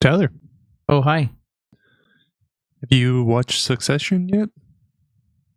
Tyler, 0.00 0.32
Oh, 0.88 1.02
hi. 1.02 1.30
have 2.80 2.90
you 2.90 3.22
watched 3.22 3.60
Succession 3.62 4.28
yet? 4.28 4.48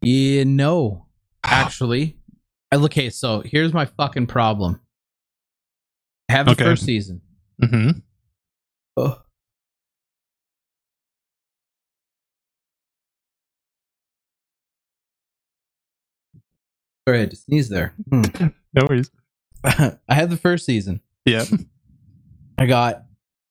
Yeah, 0.02 0.44
no. 0.44 1.08
Actually, 1.44 2.18
I 2.72 2.76
look. 2.76 2.92
Okay, 2.92 3.10
so 3.10 3.42
here's 3.46 3.74
my 3.74 3.86
fucking 3.86 4.28
problem. 4.28 4.82
I 6.30 6.34
have 6.34 6.46
the 6.46 6.52
Okay. 6.54 6.64
first 6.66 6.84
season. 6.84 7.22
Mm-hmm. 7.62 8.00
Ugh. 8.98 9.20
Sorry, 17.08 17.18
I 17.18 17.22
had 17.22 17.30
to 17.32 17.36
sneeze 17.36 17.70
there. 17.70 17.94
Hmm. 18.12 18.24
No 18.76 18.88
worries. 18.90 19.12
I 19.64 19.94
had 20.10 20.32
the 20.32 20.38
first 20.38 20.66
season. 20.66 21.00
Yeah. 21.26 21.46
I 22.58 22.66
got 22.66 23.04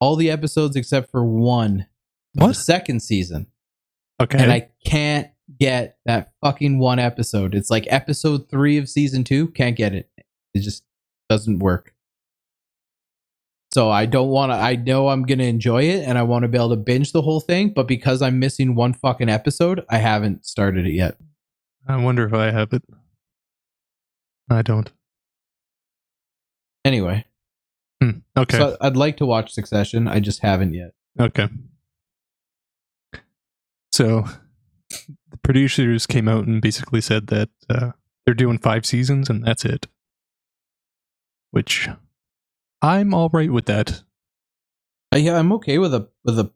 all 0.03 0.17
the 0.17 0.33
episodes 0.33 0.75
except 0.75 1.13
for 1.13 1.25
one. 1.25 1.87
What? 2.35 2.57
second 2.57 3.05
season. 3.05 3.47
Okay. 4.21 4.43
and 4.43 4.51
I 4.51 4.69
can't 4.85 5.29
get 5.61 5.99
that 6.07 6.33
fucking 6.41 6.81
one 6.81 6.99
episode. 6.99 7.55
It's 7.55 7.71
like 7.71 7.87
episode 7.89 8.51
three 8.51 8.79
of 8.79 8.89
season 8.89 9.23
two. 9.23 9.49
Can't 9.49 9.77
get 9.77 9.95
it. 9.95 10.11
It 10.55 10.63
just 10.63 10.83
doesn't 11.31 11.61
work. 11.61 11.95
So 13.73 13.91
I 13.91 14.07
don't 14.07 14.31
want 14.31 14.51
to. 14.51 14.57
I 14.57 14.75
know 14.75 15.09
I'm 15.09 15.23
gonna 15.23 15.45
enjoy 15.45 15.85
it, 15.85 16.05
and 16.05 16.19
I 16.19 16.25
want 16.25 16.43
to 16.43 16.49
be 16.49 16.59
able 16.59 16.71
to 16.71 16.77
binge 16.77 17.13
the 17.13 17.23
whole 17.23 17.41
thing. 17.41 17.71
But 17.71 17.87
because 17.87 18.23
I'm 18.23 18.41
missing 18.41 18.75
one 18.75 18.95
fucking 18.95 19.29
episode, 19.29 19.85
I 19.89 19.99
haven't 19.99 20.45
started 20.45 20.85
it 20.85 20.95
yet. 20.95 21.17
I 21.87 21.97
wonder 21.97 22.27
if 22.27 22.35
I 22.35 22.51
have 22.51 22.73
it. 22.73 22.83
I 24.51 24.63
don't. 24.63 24.91
Anyway, 26.85 27.25
Hmm. 28.03 28.19
Okay. 28.37 28.59
so 28.59 28.77
I'd 28.81 28.97
like 28.97 29.17
to 29.19 29.27
watch 29.27 29.53
Succession. 29.53 30.09
I 30.09 30.19
just 30.19 30.41
haven't 30.41 30.75
yet. 30.75 30.93
okay. 31.21 31.49
So 33.93 34.25
the 34.89 35.37
producers 35.43 36.07
came 36.07 36.27
out 36.27 36.47
and 36.47 36.61
basically 36.61 37.01
said 37.01 37.29
that 37.29 37.51
uh, 37.71 37.93
they're 38.25 38.35
doing 38.35 38.59
five 38.59 38.85
seasons 38.87 39.29
and 39.31 39.45
that's 39.45 39.65
it. 39.65 39.87
Which 41.51 41.89
I'm 42.81 43.15
all 43.15 43.29
right 43.33 43.53
with 43.53 43.67
that. 43.67 44.03
Uh, 45.15 45.19
yeah, 45.19 45.39
I'm 45.39 45.53
okay 45.53 45.79
with 45.79 45.95
a 45.95 46.09
with 46.25 46.39
a 46.39 46.51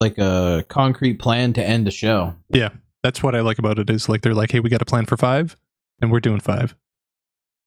like 0.00 0.16
a 0.16 0.64
concrete 0.68 1.18
plan 1.18 1.52
to 1.54 1.62
end 1.62 1.86
the 1.86 1.90
show. 1.90 2.36
Yeah, 2.48 2.70
that's 3.02 3.22
what 3.22 3.34
I 3.34 3.40
like 3.40 3.58
about 3.58 3.78
it 3.78 3.90
is 3.90 4.08
like 4.08 4.22
they're 4.22 4.32
like, 4.32 4.52
hey, 4.52 4.60
we 4.60 4.70
got 4.70 4.80
a 4.80 4.86
plan 4.86 5.04
for 5.06 5.16
five, 5.16 5.56
and 6.00 6.10
we're 6.12 6.20
doing 6.20 6.40
five. 6.40 6.74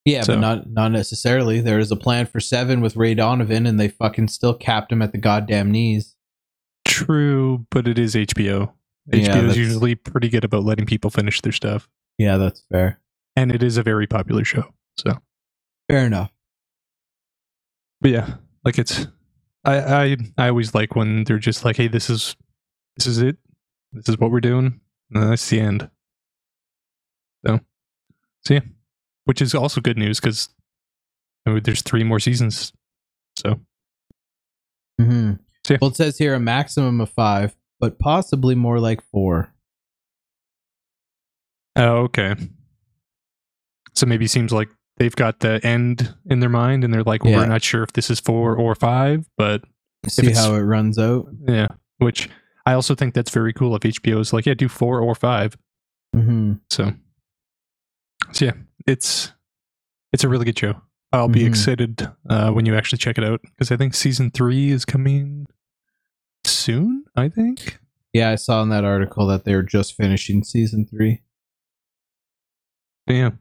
Yeah, 0.04 0.22
So- 0.22 0.34
but 0.34 0.40
not 0.40 0.70
not 0.70 0.92
necessarily. 0.92 1.60
There 1.60 1.78
is 1.78 1.90
a 1.90 1.96
plan 1.96 2.26
for 2.26 2.38
seven 2.40 2.80
with 2.80 2.96
Ray 2.96 3.14
Donovan, 3.14 3.66
and 3.66 3.80
they 3.80 3.88
fucking 3.88 4.28
still 4.28 4.54
capped 4.54 4.92
him 4.92 5.00
at 5.02 5.12
the 5.12 5.18
goddamn 5.18 5.70
knees. 5.70 6.14
True, 6.86 7.66
but 7.70 7.88
it 7.88 7.98
is 7.98 8.14
HBO. 8.14 8.72
Yeah, 9.06 9.28
HBO 9.36 9.48
is 9.48 9.56
usually 9.56 9.94
pretty 9.94 10.28
good 10.28 10.44
about 10.44 10.64
letting 10.64 10.86
people 10.86 11.10
finish 11.10 11.40
their 11.40 11.52
stuff, 11.52 11.88
Yeah, 12.18 12.36
that's 12.36 12.64
fair. 12.70 13.00
and 13.36 13.50
it 13.50 13.62
is 13.62 13.76
a 13.76 13.82
very 13.82 14.06
popular 14.06 14.44
show. 14.44 14.72
So, 14.98 15.18
Fair 15.88 16.06
enough. 16.06 16.30
but 18.00 18.10
yeah, 18.10 18.34
like 18.64 18.78
it's, 18.78 19.06
I 19.64 19.78
I 20.12 20.16
I 20.38 20.48
always 20.48 20.74
like 20.74 20.94
when 20.96 21.24
they're 21.24 21.38
just 21.38 21.64
like, 21.64 21.76
hey, 21.76 21.88
this 21.88 22.08
is 22.10 22.36
this 22.96 23.06
is 23.06 23.18
it, 23.18 23.36
this 23.92 24.08
is 24.08 24.18
what 24.18 24.30
we're 24.30 24.40
doing, 24.40 24.80
and 25.10 25.22
that's 25.30 25.48
the 25.50 25.60
end. 25.60 25.90
So, 27.46 27.60
so 28.46 28.54
yeah, 28.54 28.60
which 29.24 29.40
is 29.42 29.54
also 29.54 29.80
good 29.80 29.98
news 29.98 30.20
because 30.20 30.48
there's 31.46 31.82
three 31.82 32.04
more 32.04 32.20
seasons. 32.20 32.72
So 33.36 33.60
hmm 35.00 35.32
So, 35.66 35.74
yeah. 35.74 35.78
Well, 35.80 35.90
it 35.90 35.96
says 35.96 36.18
here 36.18 36.34
a 36.34 36.40
maximum 36.40 37.00
of 37.00 37.10
five, 37.10 37.54
but 37.80 37.98
possibly 37.98 38.54
more 38.54 38.78
like 38.80 39.02
four. 39.10 39.52
Oh, 41.76 42.02
okay. 42.04 42.34
So 43.94 44.06
maybe 44.06 44.24
it 44.26 44.30
seems 44.30 44.52
like 44.52 44.68
they've 44.96 45.14
got 45.14 45.40
the 45.40 45.60
end 45.64 46.14
in 46.26 46.40
their 46.40 46.48
mind 46.48 46.84
and 46.84 46.92
they're 46.94 47.02
like, 47.02 47.24
Yeah. 47.24 47.36
we're 47.36 47.46
not 47.46 47.62
sure 47.62 47.82
if 47.82 47.92
this 47.92 48.10
is 48.10 48.20
four 48.20 48.56
or 48.56 48.74
five, 48.74 49.26
but 49.36 49.62
See 50.08 50.30
how 50.32 50.54
it 50.54 50.60
runs 50.60 50.98
out. 50.98 51.26
yeah, 51.48 51.68
which 51.98 52.28
I 52.66 52.74
also 52.74 52.94
think 52.94 53.14
that's 53.14 53.30
very 53.30 53.52
cool 53.52 53.74
if 53.74 53.82
HBO 53.82 54.20
is 54.20 54.32
like, 54.32 54.46
yeah, 54.46 54.54
do 54.54 54.68
four 54.68 55.00
or 55.00 55.14
five. 55.14 55.56
hmm 56.14 56.54
So, 56.70 56.92
so 58.32 58.44
yeah, 58.44 58.52
it's, 58.86 59.32
it's 60.12 60.24
a 60.24 60.28
really 60.28 60.44
good 60.44 60.58
show. 60.58 60.80
I'll 61.12 61.28
be 61.28 61.42
Mhm. 61.44 61.48
excited 61.48 62.10
uh, 62.28 62.50
when 62.50 62.66
you 62.66 62.74
actually 62.76 62.98
check 62.98 63.18
it 63.18 63.24
out 63.24 63.40
because 63.42 63.70
I 63.70 63.76
think 63.76 63.94
season 63.94 64.30
three 64.32 64.70
is 64.70 64.84
coming 64.84 65.46
soon, 66.44 67.04
I 67.14 67.28
think. 67.28 67.78
Yeah, 68.12 68.30
I 68.30 68.34
saw 68.34 68.62
in 68.62 68.68
that 68.70 68.84
article 68.84 69.26
that 69.28 69.44
they 69.44 69.54
were 69.54 69.62
just 69.62 69.94
finishing 69.96 70.42
season 70.44 70.86
three. 70.86 71.22
Damn. 73.06 73.38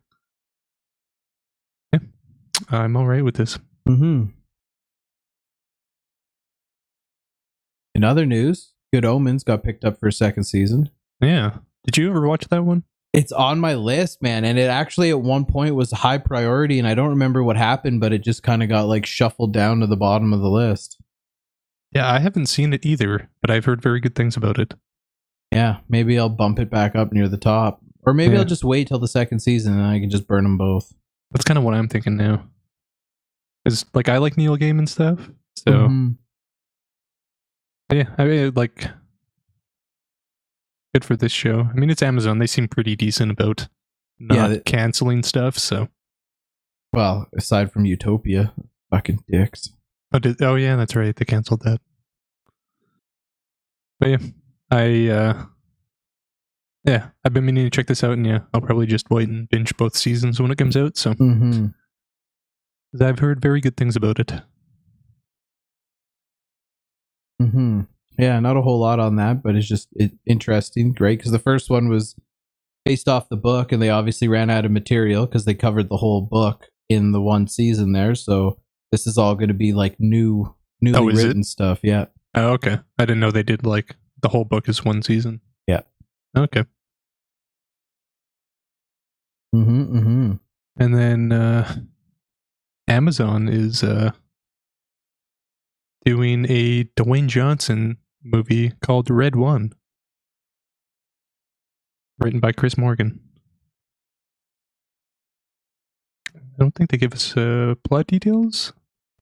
Yeah. 1.93 1.99
I'm 2.69 2.95
all 2.95 3.07
right 3.07 3.23
with 3.23 3.35
this. 3.35 3.57
hmm 3.87 4.25
In 7.95 8.03
other 8.03 8.25
news, 8.25 8.73
Good 8.91 9.05
Omens 9.05 9.43
got 9.43 9.63
picked 9.63 9.85
up 9.85 9.99
for 9.99 10.07
a 10.07 10.11
second 10.13 10.43
season. 10.45 10.89
Yeah. 11.21 11.57
Did 11.85 11.97
you 11.97 12.09
ever 12.09 12.27
watch 12.27 12.47
that 12.49 12.63
one? 12.65 12.83
It's 13.13 13.31
on 13.31 13.59
my 13.59 13.75
list, 13.75 14.23
man, 14.23 14.43
and 14.43 14.57
it 14.57 14.69
actually 14.69 15.11
at 15.11 15.21
one 15.21 15.45
point 15.45 15.75
was 15.75 15.91
high 15.91 16.17
priority, 16.17 16.79
and 16.79 16.87
I 16.87 16.95
don't 16.95 17.09
remember 17.11 17.43
what 17.43 17.55
happened, 17.57 18.01
but 18.01 18.11
it 18.11 18.23
just 18.23 18.41
kind 18.41 18.63
of 18.63 18.69
got 18.69 18.87
like 18.87 19.05
shuffled 19.05 19.53
down 19.53 19.81
to 19.81 19.87
the 19.87 19.95
bottom 19.95 20.33
of 20.33 20.39
the 20.41 20.49
list. 20.49 20.97
Yeah, 21.91 22.11
I 22.11 22.17
haven't 22.19 22.47
seen 22.47 22.73
it 22.73 22.83
either, 22.87 23.29
but 23.41 23.51
I've 23.51 23.65
heard 23.65 23.83
very 23.83 23.99
good 23.99 24.15
things 24.15 24.35
about 24.35 24.57
it. 24.57 24.73
Yeah, 25.51 25.77
maybe 25.87 26.17
I'll 26.17 26.27
bump 26.29 26.57
it 26.57 26.71
back 26.71 26.95
up 26.95 27.13
near 27.13 27.27
the 27.27 27.37
top, 27.37 27.81
or 28.01 28.15
maybe 28.15 28.33
Yeah. 28.33 28.39
I'll 28.39 28.45
just 28.47 28.63
wait 28.63 28.87
till 28.87 28.97
the 28.97 29.07
second 29.07 29.41
season 29.41 29.73
and 29.73 29.83
I 29.85 29.99
can 29.99 30.09
just 30.09 30.25
burn 30.27 30.43
them 30.43 30.57
both. 30.57 30.91
That's 31.29 31.45
kind 31.45 31.59
of 31.59 31.63
what 31.63 31.75
I'm 31.75 31.87
thinking 31.87 32.17
now. 32.17 32.49
Is 33.65 33.85
like 33.93 34.09
I 34.09 34.17
like 34.17 34.37
Neil 34.37 34.57
Gaiman 34.57 34.89
stuff, 34.89 35.29
so 35.55 35.71
Mhm. 35.71 36.17
yeah, 37.91 38.09
I 38.17 38.25
mean 38.25 38.53
like 38.55 38.87
good 40.93 41.03
for 41.05 41.15
this 41.15 41.31
show. 41.31 41.67
I 41.71 41.73
mean, 41.73 41.89
it's 41.89 42.03
Amazon; 42.03 42.39
they 42.39 42.47
seem 42.47 42.67
pretty 42.67 42.95
decent 42.95 43.31
about 43.31 43.67
not 44.19 44.51
Yeah, 44.51 44.57
canceling 44.65 45.23
stuff. 45.23 45.57
So, 45.57 45.89
well, 46.91 47.27
aside 47.35 47.71
from 47.71 47.85
Utopia, 47.85 48.53
fucking 48.91 49.23
dicks. 49.29 49.69
oh, 50.13 50.19
did, 50.19 50.41
oh 50.41 50.55
yeah, 50.55 50.75
that's 50.75 50.95
right, 50.95 51.15
they 51.15 51.25
canceled 51.25 51.61
that. 51.63 51.79
But 53.99 54.09
yeah, 54.09 54.17
I 54.71 55.07
uh 55.09 55.45
yeah, 56.85 57.07
I've 57.23 57.33
been 57.33 57.45
meaning 57.45 57.65
to 57.65 57.69
check 57.69 57.87
this 57.87 58.03
out, 58.03 58.13
and 58.13 58.25
yeah, 58.27 58.39
I'll 58.53 58.59
probably 58.61 58.85
just 58.87 59.09
wait 59.09 59.29
and 59.29 59.47
binge 59.49 59.75
both 59.77 59.95
seasons 59.95 60.41
when 60.41 60.51
it 60.51 60.57
comes 60.57 60.75
out. 60.75 60.97
So, 60.97 61.13
Mm-hmm. 61.13 61.67
I've 63.01 63.19
heard 63.19 63.41
very 63.41 63.59
good 63.61 63.75
things 63.77 63.95
about 63.95 64.19
it. 64.19 64.33
Mm-hmm. 67.41 67.81
Yeah, 68.17 68.39
not 68.39 68.57
a 68.57 68.61
whole 68.61 68.79
lot 68.79 68.99
on 68.99 69.15
that, 69.17 69.41
but 69.41 69.55
it's 69.55 69.67
just 69.67 69.89
it, 69.93 70.11
interesting, 70.25 70.93
great. 70.93 71.19
Because 71.19 71.31
the 71.31 71.39
first 71.39 71.69
one 71.69 71.89
was 71.89 72.15
based 72.85 73.07
off 73.07 73.29
the 73.29 73.37
book, 73.37 73.71
and 73.71 73.81
they 73.81 73.89
obviously 73.89 74.27
ran 74.27 74.49
out 74.49 74.65
of 74.65 74.71
material 74.71 75.25
because 75.25 75.45
they 75.45 75.53
covered 75.53 75.89
the 75.89 75.97
whole 75.97 76.21
book 76.21 76.67
in 76.89 77.11
the 77.11 77.21
one 77.21 77.47
season 77.47 77.93
there. 77.93 78.13
So 78.15 78.59
this 78.91 79.07
is 79.07 79.17
all 79.17 79.35
going 79.35 79.47
to 79.47 79.53
be 79.53 79.73
like 79.73 79.99
new, 79.99 80.53
newly 80.81 80.97
Oh, 80.99 81.09
is 81.09 81.23
it? 81.23 81.27
written 81.27 81.43
stuff. 81.43 81.79
Yeah. 81.81 82.05
Oh, 82.35 82.51
okay. 82.51 82.79
I 82.99 83.05
didn't 83.05 83.19
know 83.19 83.31
they 83.31 83.41
did 83.43 83.65
like 83.65 83.95
the 84.21 84.29
whole 84.29 84.45
book 84.45 84.69
is 84.69 84.83
one 84.85 85.01
season. 85.01 85.41
Yeah. 85.67 85.81
Okay. 86.37 86.65
Mm-hmm. 89.55 89.97
Mm-hmm. 89.97 90.31
And 90.77 90.95
then 90.95 91.31
uh 91.31 91.75
Amazon 92.87 93.47
is 93.47 93.83
uh 93.83 94.11
doing 96.05 96.45
a 96.49 96.85
Dwayne 96.97 97.27
Johnson 97.27 97.97
movie 98.23 98.73
called 98.81 99.09
Red 99.09 99.35
One. 99.35 99.73
Written 102.19 102.39
by 102.39 102.51
Chris 102.51 102.77
Morgan. 102.77 103.19
I 106.35 106.39
don't 106.59 106.75
think 106.75 106.91
they 106.91 106.97
give 106.97 107.13
us 107.13 107.35
uh, 107.35 107.73
plot 107.83 108.07
details, 108.07 108.73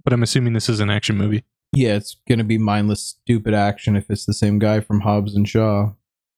but 0.04 0.12
I'm 0.14 0.24
assuming 0.24 0.54
this 0.54 0.70
is 0.70 0.80
an 0.80 0.90
action 0.90 1.18
movie. 1.18 1.44
Yeah, 1.72 1.96
it's 1.96 2.18
gonna 2.28 2.44
be 2.44 2.58
mindless, 2.58 3.02
stupid 3.24 3.54
action 3.54 3.96
if 3.96 4.10
it's 4.10 4.26
the 4.26 4.34
same 4.34 4.60
guy 4.60 4.82
from 4.82 5.02
Hobbs 5.02 5.36
and 5.36 5.48
Shaw. 5.48 5.94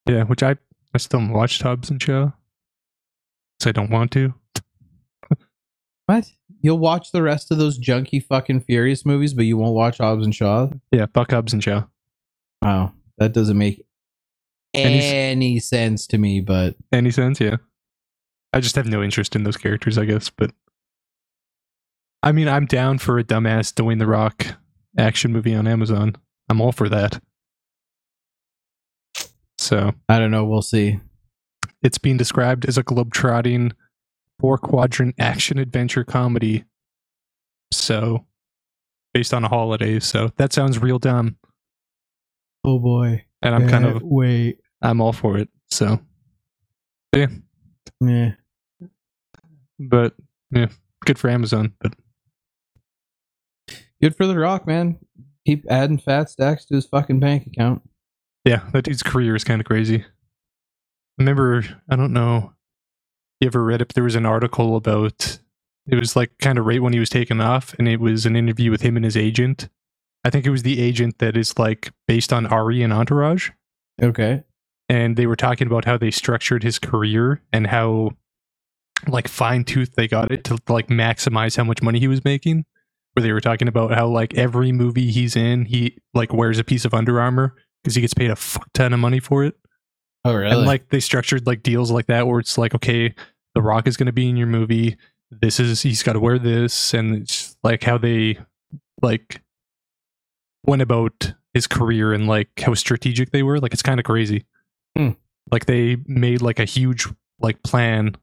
Yeah, 0.08 0.24
which 0.26 0.44
I 0.44 0.58
I 0.94 1.00
still 1.00 1.20
haven't 1.20 1.36
watched 1.36 1.64
Hobbs 1.64 1.90
and 1.90 2.02
Shaw. 2.02 2.32
So 3.60 3.70
I 3.70 3.74
don't 3.74 3.92
want 3.92 4.12
to. 4.12 4.34
What? 6.06 6.30
You'll 6.60 6.80
watch 6.80 7.12
the 7.14 7.24
rest 7.24 7.50
of 7.50 7.58
those 7.58 7.80
junky 7.80 8.24
fucking 8.24 8.62
Furious 8.62 9.06
movies, 9.06 9.34
but 9.34 9.46
you 9.46 9.56
won't 9.56 9.74
watch 9.74 10.00
Hobbs 10.00 10.26
and 10.26 10.36
Shaw? 10.36 10.68
Yeah, 10.92 11.06
fuck 11.14 11.32
Hobbs 11.32 11.54
and 11.54 11.64
Shaw. 11.64 11.86
Wow, 12.64 12.94
that 13.18 13.34
doesn't 13.34 13.58
make 13.58 13.86
Any 14.74 15.02
any 15.02 15.60
sense 15.60 16.08
to 16.08 16.18
me. 16.18 16.42
But 16.42 16.76
Any 16.92 17.12
sense? 17.12 17.40
Yeah. 17.40 17.58
I 18.54 18.60
just 18.60 18.76
have 18.76 18.88
no 18.88 19.02
interest 19.02 19.36
in 19.36 19.44
those 19.44 19.58
characters, 19.58 19.98
I 19.98 20.06
guess. 20.06 20.30
But 20.30 20.52
I 22.22 22.32
mean, 22.32 22.48
I'm 22.48 22.66
down 22.66 23.00
for 23.00 23.18
a 23.20 23.24
dumbass 23.24 23.74
Dwayne 23.74 24.00
the 24.00 24.08
Rock 24.08 24.46
action 24.98 25.34
movie 25.34 25.56
on 25.56 25.68
Amazon. 25.68 26.16
I'm 26.50 26.62
all 26.62 26.72
for 26.72 26.88
that. 26.90 27.22
So 29.58 29.94
I 30.10 30.20
don't 30.20 30.32
know. 30.32 30.46
We'll 30.46 30.62
see. 30.62 31.00
it's 31.82 31.98
being 31.98 32.18
described 32.18 32.66
as 32.66 32.78
a 32.78 32.84
globetrotting 32.84 33.72
four 34.40 34.58
quadrant 34.58 35.16
action 35.20 35.58
adventure 35.58 36.04
comedy. 36.04 36.64
So 37.72 38.26
based 39.14 39.34
on 39.34 39.44
a 39.44 39.50
holiday. 39.50 40.00
So 40.00 40.32
that 40.38 40.54
sounds 40.54 40.80
real 40.80 41.00
dumb. 41.00 41.38
Oh 42.64 42.80
boy. 42.80 43.26
And 43.42 43.54
I'm 43.54 43.68
kind 43.68 43.86
of 43.86 43.98
uh, 43.98 44.00
wait. 44.04 44.60
I'm 44.82 45.02
all 45.02 45.14
for 45.14 45.38
it. 45.38 45.50
So 45.70 46.00
Yeah. 47.16 47.28
Yeah. 48.00 48.32
but 49.80 50.14
yeah, 50.52 50.68
good 51.06 51.20
for 51.20 51.30
Amazon. 51.30 51.74
But 51.80 51.94
Good 54.02 54.16
for 54.18 54.28
the 54.28 54.38
Rock, 54.38 54.68
man. 54.68 55.00
Keep 55.46 55.66
adding 55.70 55.98
fat 55.98 56.30
stacks 56.30 56.66
to 56.66 56.76
his 56.76 56.86
fucking 56.86 57.20
bank 57.20 57.48
account. 57.48 57.82
yeah, 58.46 58.64
that 58.74 58.84
dude's 58.84 59.04
career 59.04 59.36
is 59.36 59.44
kind 59.46 59.62
of 59.62 59.66
crazy. 59.66 60.06
Remember, 61.18 61.64
I 61.90 61.96
don't 61.96 62.12
know. 62.14 62.54
You 63.40 63.48
ever 63.48 63.64
read 63.64 63.82
it? 63.82 63.88
But 63.90 63.96
there 63.96 64.04
was 64.04 64.16
an 64.16 64.26
article 64.26 64.76
about 64.76 65.40
it 65.88 65.96
was 65.96 66.16
like 66.16 66.32
kind 66.40 66.58
of 66.58 66.66
right 66.66 66.82
when 66.82 66.94
he 66.94 67.00
was 67.00 67.10
taken 67.10 67.40
off, 67.42 67.74
and 67.78 67.88
it 67.88 68.00
was 68.00 68.26
an 68.26 68.36
interview 68.36 68.72
with 68.72 68.82
him 68.82 68.96
and 68.96 69.06
his 69.06 69.18
agent. 69.18 69.70
I 70.26 70.30
think 70.30 70.46
it 70.46 70.50
was 70.52 70.64
the 70.64 70.82
agent 70.82 71.20
that 71.20 71.36
is 71.38 71.58
like 71.60 71.92
based 72.08 72.32
on 72.32 72.46
Ari 72.46 72.82
and 72.82 72.94
Entourage. 72.94 73.50
Okay. 74.02 74.44
and 74.90 75.16
they 75.18 75.26
were 75.28 75.36
talking 75.36 75.68
about 75.68 75.86
how 75.86 75.98
they 75.98 76.10
structured 76.12 76.64
his 76.64 76.80
career 76.80 77.42
and 77.54 77.68
how 77.68 78.12
like 79.08 79.28
fine 79.28 79.64
tooth 79.64 79.94
they 79.96 80.08
got 80.08 80.32
it 80.32 80.44
to 80.46 80.58
like 80.70 80.88
maximize 80.88 81.58
how 81.58 81.64
much 81.64 81.82
money 81.82 82.00
he 82.00 82.08
was 82.08 82.24
making 82.24 82.66
where 83.14 83.22
they 83.22 83.32
were 83.32 83.42
talking 83.42 83.68
about 83.68 83.92
how 83.94 84.08
like 84.08 84.34
every 84.36 84.72
movie 84.72 85.12
he's 85.12 85.36
in 85.36 85.66
he 85.66 85.98
like 86.16 86.34
wears 86.34 86.58
a 86.58 86.64
piece 86.64 86.86
of 86.86 86.94
Under 86.94 87.20
Armour 87.20 87.54
because 87.84 87.94
he 87.96 88.02
gets 88.02 88.14
paid 88.16 88.32
a 88.32 88.36
fuck 88.36 88.68
ton 88.74 88.94
of 88.94 89.00
money 89.00 89.20
for 89.20 89.44
it 89.44 89.56
Oh 90.26 90.34
really? 90.34 90.52
and 90.52 90.66
like 90.66 90.90
they 90.90 91.00
structured 91.02 91.46
like 91.46 91.62
deals 91.64 91.92
like 91.92 92.08
that 92.08 92.26
where 92.28 92.40
it's 92.40 92.58
like 92.58 92.74
okay 92.74 93.14
the 93.56 93.62
rock 93.62 93.88
is 93.88 93.96
going 93.98 94.08
to 94.08 94.14
be 94.14 94.28
in 94.30 94.38
your 94.38 94.48
movie 94.48 94.98
this 95.30 95.60
is 95.60 95.82
he's 95.84 96.02
got 96.02 96.14
to 96.14 96.20
wear 96.20 96.40
this 96.40 96.94
and 96.96 97.14
it's 97.16 97.56
like 97.64 97.84
how 97.84 97.98
they 98.00 98.40
like 99.04 99.43
went 100.66 100.82
about 100.82 101.34
his 101.54 101.68
career 101.68 102.14
and 102.14 102.28
like 102.28 102.50
how 102.60 102.74
strategic 102.74 103.32
they 103.32 103.44
were 103.44 103.60
like 103.60 103.74
it's 103.74 103.82
kind 103.84 104.00
of 104.00 104.06
crazy 104.06 104.46
Hmm. 104.98 105.12
like 105.52 105.66
they 105.66 105.98
made 106.06 106.42
like 106.42 106.60
a 106.60 106.66
huge 106.66 107.08
like 107.40 107.62
plan 107.64 108.16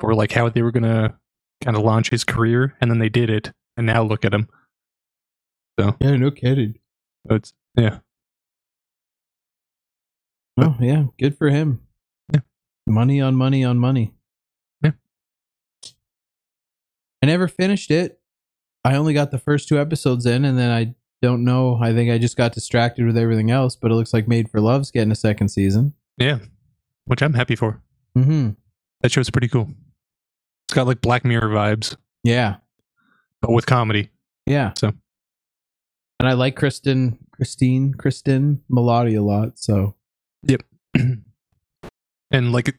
for 0.00 0.14
like 0.14 0.32
how 0.32 0.48
they 0.48 0.62
were 0.62 0.72
to 0.72 1.14
kind 1.62 1.76
of 1.76 1.82
launch 1.82 2.10
his 2.10 2.24
career 2.24 2.76
and 2.80 2.90
then 2.90 2.98
they 2.98 3.08
did 3.08 3.30
it 3.30 3.52
and 3.76 3.86
now 3.86 4.02
look 4.02 4.24
at 4.24 4.32
him 4.34 4.48
So 5.78 5.96
yeah, 6.00 6.16
no 6.16 6.30
kidding. 6.30 6.74
so 7.28 7.34
it's 7.36 7.52
yeah 7.76 7.98
Oh 10.60 10.76
yeah, 10.80 11.04
good 11.20 11.38
for 11.38 11.50
him. 11.50 11.82
Yeah. 12.34 12.40
Money 12.86 13.20
on 13.20 13.36
money 13.36 13.62
on 13.64 13.78
money. 13.78 14.12
Yeah. 14.82 14.90
I 17.22 17.26
never 17.26 17.46
finished 17.46 17.92
it. 17.92 18.20
I 18.84 18.96
only 18.96 19.14
got 19.14 19.30
the 19.30 19.38
first 19.38 19.68
two 19.68 19.78
episodes 19.78 20.26
in, 20.26 20.44
and 20.44 20.58
then 20.58 20.70
I 20.72 20.94
don't 21.22 21.44
know. 21.44 21.78
I 21.82 21.92
think 21.92 22.10
I 22.10 22.18
just 22.18 22.36
got 22.36 22.52
distracted 22.52 23.04
with 23.06 23.16
everything 23.18 23.50
else. 23.50 23.74
But 23.76 23.90
it 23.90 23.94
looks 23.94 24.12
like 24.12 24.28
Made 24.28 24.50
for 24.50 24.60
Love's 24.60 24.90
getting 24.90 25.10
a 25.12 25.16
second 25.16 25.48
season. 25.48 25.94
yeah 26.16 26.38
which 27.06 27.22
i'm 27.22 27.32
happy 27.34 27.56
for 27.56 27.80
Mm-hmm. 28.16 28.50
that 29.00 29.10
show's 29.12 29.30
pretty 29.30 29.48
cool 29.48 29.68
it's 30.66 30.74
got 30.74 30.86
like 30.86 31.00
black 31.00 31.24
mirror 31.24 31.48
vibes 31.48 31.96
Yeah. 32.24 32.56
but 33.40 33.50
with 33.52 33.64
comedy 33.66 34.10
Yeah. 34.46 34.72
So. 34.76 34.92
And 36.20 36.28
I 36.28 36.32
like 36.34 36.56
Kristen, 36.56 37.16
Christine, 37.32 37.94
Kristen 37.94 38.60
Milioti 38.70 39.16
a 39.16 39.22
lot. 39.22 39.58
So 39.58 39.94
Yep. 40.42 40.62
and 42.30 42.52
like 42.52 42.76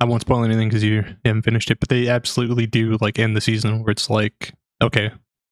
i 0.00 0.04
won't 0.04 0.22
spoil 0.22 0.44
anything 0.44 0.68
because 0.68 0.82
you 0.84 1.04
haven't 1.24 1.42
finished 1.42 1.70
it 1.70 1.80
but 1.80 1.88
they 1.88 2.08
absolutely 2.08 2.66
do 2.66 2.96
like 3.00 3.18
end 3.18 3.36
the 3.36 3.40
season 3.40 3.82
where 3.82 3.90
it's 3.92 4.10
like 4.10 4.52
okay 4.82 5.10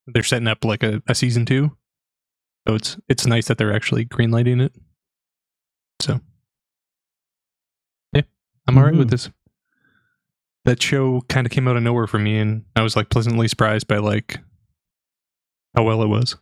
they're 0.09 0.23
setting 0.23 0.49
up 0.49 0.65
like 0.65 0.83
a, 0.83 1.03
a 1.07 1.15
season 1.15 1.45
two 1.47 1.71
so 2.69 2.75
it's 2.75 2.99
it's 3.09 3.27
nice 3.27 3.47
that 3.49 3.57
they're 3.59 3.75
actually 3.75 4.05
greenlighting 4.05 4.61
it 4.63 4.75
so 6.01 6.21
yeah 8.13 8.23
i'm 8.67 8.77
all 8.79 8.85
right 8.85 8.95
with 8.95 9.09
Mhm. 9.09 9.13
this 9.13 9.31
that 10.65 10.83
show 10.83 11.23
kind 11.29 11.47
of 11.47 11.51
came 11.51 11.67
out 11.67 11.77
of 11.77 11.83
nowhere 11.83 12.07
for 12.07 12.19
me 12.19 12.37
and 12.39 12.65
i 12.77 12.83
was 12.83 12.95
like 12.95 13.09
pleasantly 13.09 13.49
surprised 13.49 13.87
by 13.89 13.97
like 13.99 14.39
how 15.75 15.83
well 15.85 16.03
it 16.03 16.09
was 16.09 16.37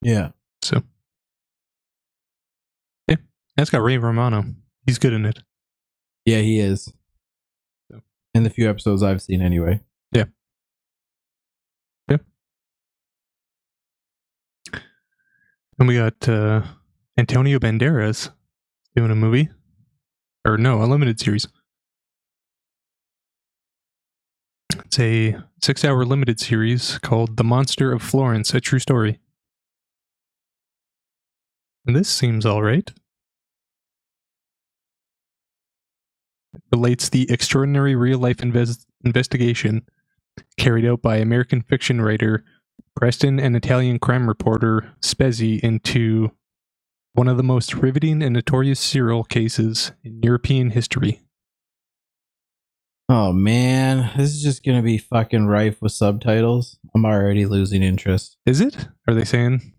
yeah. 0.00 0.30
so 0.62 0.82
yeah 3.08 3.16
that's 3.56 3.70
got 3.70 3.82
ray 3.82 3.98
romano 3.98 4.44
he's 4.86 4.98
good 4.98 5.12
in 5.12 5.26
it 5.26 5.40
Yeah, 6.24 6.40
he 6.40 6.60
is. 6.60 6.92
So. 7.90 8.00
In 8.34 8.42
the 8.44 8.50
few 8.50 8.68
episodes 8.70 9.02
I've 9.02 9.22
seen 9.22 9.40
anyway. 9.42 9.80
And 15.78 15.86
we 15.86 15.96
got 15.96 16.28
uh, 16.28 16.62
Antonio 17.16 17.58
Banderas 17.58 18.30
doing 18.96 19.10
a 19.10 19.14
movie. 19.14 19.48
Or 20.44 20.56
no, 20.56 20.82
a 20.82 20.86
limited 20.86 21.20
series. 21.20 21.46
It's 24.84 24.98
a 24.98 25.36
six 25.62 25.84
hour 25.84 26.04
limited 26.04 26.40
series 26.40 26.98
called 26.98 27.36
The 27.36 27.44
Monster 27.44 27.92
of 27.92 28.02
Florence, 28.02 28.54
a 28.54 28.60
true 28.60 28.78
story. 28.78 29.18
And 31.86 31.94
this 31.94 32.08
seems 32.08 32.46
alright. 32.46 32.90
It 36.54 36.62
relates 36.72 37.08
the 37.08 37.30
extraordinary 37.30 37.94
real 37.94 38.18
life 38.18 38.38
inves- 38.38 38.86
investigation 39.04 39.82
carried 40.56 40.86
out 40.86 41.02
by 41.02 41.16
American 41.16 41.62
fiction 41.62 42.00
writer 42.00 42.44
Preston 42.96 43.38
and 43.38 43.54
Italian 43.56 43.98
crime 43.98 44.28
reporter 44.28 44.92
Spezi 45.00 45.60
into 45.60 46.30
one 47.14 47.28
of 47.28 47.36
the 47.36 47.42
most 47.42 47.74
riveting 47.74 48.22
and 48.22 48.34
notorious 48.34 48.80
serial 48.80 49.24
cases 49.24 49.92
in 50.04 50.20
European 50.22 50.70
history. 50.70 51.20
Oh 53.08 53.32
man, 53.32 54.10
this 54.16 54.34
is 54.34 54.42
just 54.42 54.64
gonna 54.64 54.82
be 54.82 54.98
fucking 54.98 55.46
rife 55.46 55.80
with 55.80 55.92
subtitles. 55.92 56.78
I'm 56.94 57.06
already 57.06 57.46
losing 57.46 57.82
interest. 57.82 58.36
Is 58.44 58.60
it? 58.60 58.88
Are 59.06 59.14
they 59.14 59.24
saying? 59.24 59.72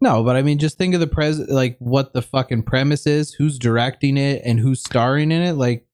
No, 0.00 0.22
but 0.22 0.36
I 0.36 0.42
mean, 0.42 0.58
just 0.58 0.76
think 0.76 0.92
of 0.92 1.00
the 1.00 1.06
pres 1.06 1.38
like 1.38 1.76
what 1.78 2.12
the 2.12 2.20
fucking 2.20 2.64
premise 2.64 3.06
is, 3.06 3.32
who's 3.32 3.58
directing 3.58 4.18
it, 4.18 4.42
and 4.44 4.60
who's 4.60 4.80
starring 4.80 5.32
in 5.32 5.40
it. 5.40 5.54
Like, 5.54 5.86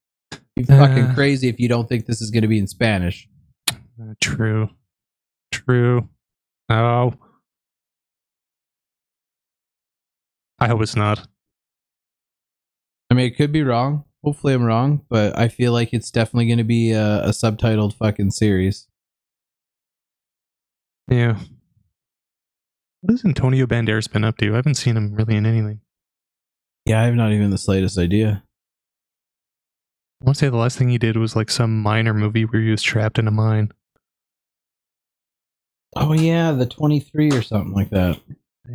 you're 0.57 0.65
fucking 0.65 1.05
Uh. 1.05 1.13
crazy 1.15 1.47
if 1.47 1.57
you 1.59 1.69
don't 1.69 1.87
think 1.87 2.05
this 2.05 2.21
is 2.21 2.29
gonna 2.31 2.49
be 2.49 2.59
in 2.59 2.67
Spanish. 2.67 3.29
Uh, 3.71 4.15
true. 4.19 4.69
True. 5.53 6.09
Oh. 6.73 7.13
I 10.59 10.67
hope 10.67 10.81
it's 10.81 10.95
not. 10.95 11.27
I 13.11 13.13
mean, 13.13 13.27
it 13.27 13.37
could 13.37 13.51
be 13.51 13.61
wrong. 13.61 14.05
Hopefully, 14.23 14.53
I'm 14.53 14.63
wrong, 14.63 15.05
but 15.07 15.37
I 15.37 15.49
feel 15.49 15.71
like 15.71 15.93
it's 15.93 16.09
definitely 16.09 16.47
gonna 16.47 16.63
be 16.63 16.91
a, 16.91 17.25
a 17.25 17.29
subtitled 17.29 17.93
fucking 17.93 18.31
series. 18.31 18.87
Yeah. 21.09 21.37
What 23.01 23.11
has 23.11 23.25
Antonio 23.25 23.67
Banderas 23.67 24.11
been 24.11 24.23
up 24.23 24.37
to? 24.37 24.53
I 24.53 24.55
haven't 24.55 24.75
seen 24.75 24.97
him 24.97 25.13
really 25.13 25.35
in 25.35 25.45
anything. 25.45 25.81
Yeah, 26.85 27.01
I 27.01 27.05
have 27.05 27.15
not 27.15 27.33
even 27.33 27.51
the 27.51 27.57
slightest 27.57 27.97
idea. 27.99 28.43
I 30.21 30.25
want 30.25 30.37
to 30.37 30.45
say 30.45 30.49
the 30.49 30.57
last 30.57 30.77
thing 30.77 30.89
he 30.89 30.97
did 30.97 31.17
was 31.17 31.35
like 31.35 31.51
some 31.51 31.81
minor 31.81 32.13
movie 32.13 32.45
where 32.45 32.61
he 32.61 32.71
was 32.71 32.81
trapped 32.81 33.19
in 33.19 33.27
a 33.27 33.31
mine. 33.31 33.73
Oh 35.95 36.13
yeah, 36.13 36.51
the 36.51 36.65
23 36.65 37.31
or 37.31 37.41
something 37.41 37.73
like 37.73 37.89
that. 37.91 38.19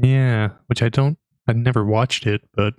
Yeah, 0.02 0.50
which 0.66 0.82
I 0.82 0.88
don't. 0.88 1.18
I 1.46 1.52
never 1.52 1.84
watched 1.84 2.26
it, 2.26 2.42
but 2.54 2.74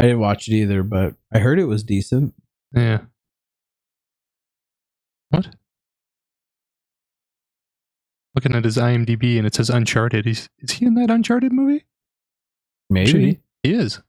I 0.00 0.04
didn't 0.04 0.20
watch 0.20 0.48
it 0.48 0.54
either, 0.54 0.82
but 0.82 1.14
I 1.32 1.38
heard 1.38 1.58
it 1.58 1.64
was 1.66 1.82
decent. 1.82 2.34
yeah. 2.74 3.00
What? 5.30 5.48
Looking 8.34 8.54
at 8.54 8.64
his 8.64 8.76
IMDb 8.76 9.36
and 9.36 9.46
it 9.46 9.54
says 9.54 9.68
Uncharted. 9.70 10.24
He's 10.24 10.48
is 10.58 10.72
he 10.72 10.86
in 10.86 10.94
that 10.94 11.10
Uncharted 11.10 11.52
movie? 11.52 11.84
Maybe. 12.88 13.40
He? 13.62 13.68
He 13.70 13.74
is. 13.74 14.00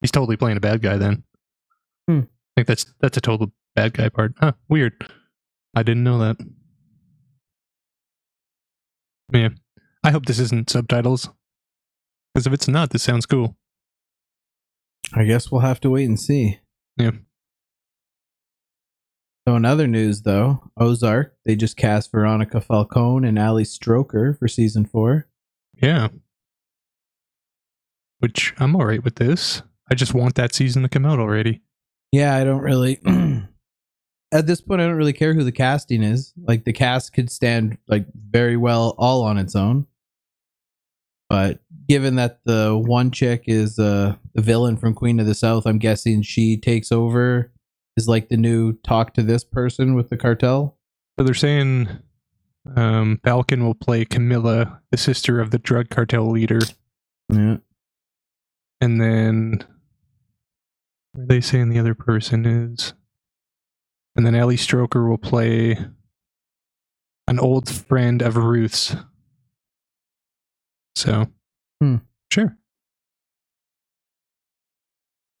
He's 0.00 0.10
totally 0.10 0.36
playing 0.36 0.56
a 0.56 0.60
bad 0.60 0.82
guy 0.82 0.96
then. 0.96 1.24
Hmm. 2.08 2.20
I 2.20 2.26
think 2.56 2.68
that's 2.68 2.86
that's 3.00 3.16
a 3.16 3.20
total 3.20 3.52
bad 3.74 3.94
guy 3.94 4.08
part. 4.08 4.34
Huh, 4.38 4.52
weird. 4.68 4.92
I 5.74 5.82
didn't 5.82 6.04
know 6.04 6.18
that. 6.18 6.36
Yeah. 9.32 9.48
I 10.04 10.10
hope 10.10 10.26
this 10.26 10.38
isn't 10.38 10.70
subtitles. 10.70 11.28
Because 12.34 12.46
if 12.46 12.52
it's 12.52 12.68
not, 12.68 12.90
this 12.90 13.02
sounds 13.02 13.26
cool. 13.26 13.56
I 15.14 15.24
guess 15.24 15.50
we'll 15.50 15.62
have 15.62 15.80
to 15.80 15.90
wait 15.90 16.04
and 16.08 16.18
see. 16.20 16.60
Yeah. 16.96 17.12
So 19.46 19.54
in 19.56 19.64
other 19.64 19.86
news 19.86 20.22
though, 20.22 20.70
Ozark, 20.76 21.34
they 21.44 21.54
just 21.56 21.76
cast 21.76 22.10
Veronica 22.10 22.60
Falcón 22.60 23.26
and 23.26 23.38
Ali 23.38 23.62
Stroker 23.64 24.36
for 24.38 24.48
season 24.48 24.84
four. 24.84 25.28
Yeah. 25.80 26.08
which 28.18 28.54
I'm 28.58 28.74
all 28.74 28.86
right 28.86 29.02
with 29.04 29.16
this. 29.16 29.62
I 29.90 29.94
just 29.94 30.14
want 30.14 30.34
that 30.34 30.54
season 30.54 30.82
to 30.82 30.88
come 30.88 31.06
out 31.06 31.20
already. 31.20 31.62
Yeah, 32.12 32.34
I 32.34 32.44
don't 32.44 32.62
really. 32.62 32.98
At 34.36 34.46
this 34.46 34.60
point, 34.60 34.82
I 34.82 34.86
don't 34.86 34.96
really 34.96 35.14
care 35.14 35.32
who 35.32 35.44
the 35.44 35.52
casting 35.52 36.02
is. 36.02 36.34
Like 36.36 36.64
the 36.64 36.72
cast 36.74 37.14
could 37.14 37.30
stand 37.30 37.78
like 37.88 38.06
very 38.14 38.56
well 38.58 38.94
all 38.98 39.22
on 39.22 39.38
its 39.38 39.56
own. 39.56 39.86
But 41.30 41.60
given 41.88 42.16
that 42.16 42.40
the 42.44 42.76
one 42.76 43.10
chick 43.10 43.44
is 43.46 43.78
uh, 43.78 44.16
the 44.34 44.42
villain 44.42 44.76
from 44.76 44.92
Queen 44.94 45.18
of 45.20 45.26
the 45.26 45.34
South, 45.34 45.66
I'm 45.66 45.78
guessing 45.78 46.20
she 46.20 46.58
takes 46.58 46.92
over 46.92 47.50
is 47.96 48.06
like 48.08 48.28
the 48.28 48.36
new 48.36 48.74
talk 48.74 49.14
to 49.14 49.22
this 49.22 49.42
person 49.42 49.94
with 49.94 50.10
the 50.10 50.18
cartel. 50.18 50.76
So 51.18 51.24
they're 51.24 51.34
saying 51.34 51.88
um, 52.76 53.18
Falcón 53.24 53.62
will 53.62 53.74
play 53.74 54.04
Camilla, 54.04 54.82
the 54.90 54.98
sister 54.98 55.40
of 55.40 55.50
the 55.50 55.58
drug 55.58 55.88
cartel 55.88 56.30
leader, 56.30 56.60
Yeah. 57.32 57.56
and 58.82 59.00
then 59.00 59.64
are 61.16 61.24
they 61.26 61.40
saying 61.40 61.70
the 61.70 61.78
other 61.78 61.94
person 61.94 62.44
is? 62.44 62.92
And 64.16 64.26
then 64.26 64.34
Ellie 64.34 64.56
Stroker 64.56 65.08
will 65.08 65.18
play 65.18 65.78
an 67.28 67.38
old 67.38 67.68
friend 67.68 68.22
of 68.22 68.36
Ruth's. 68.36 68.96
So, 70.94 71.26
Hmm. 71.82 71.96
sure. 72.32 72.56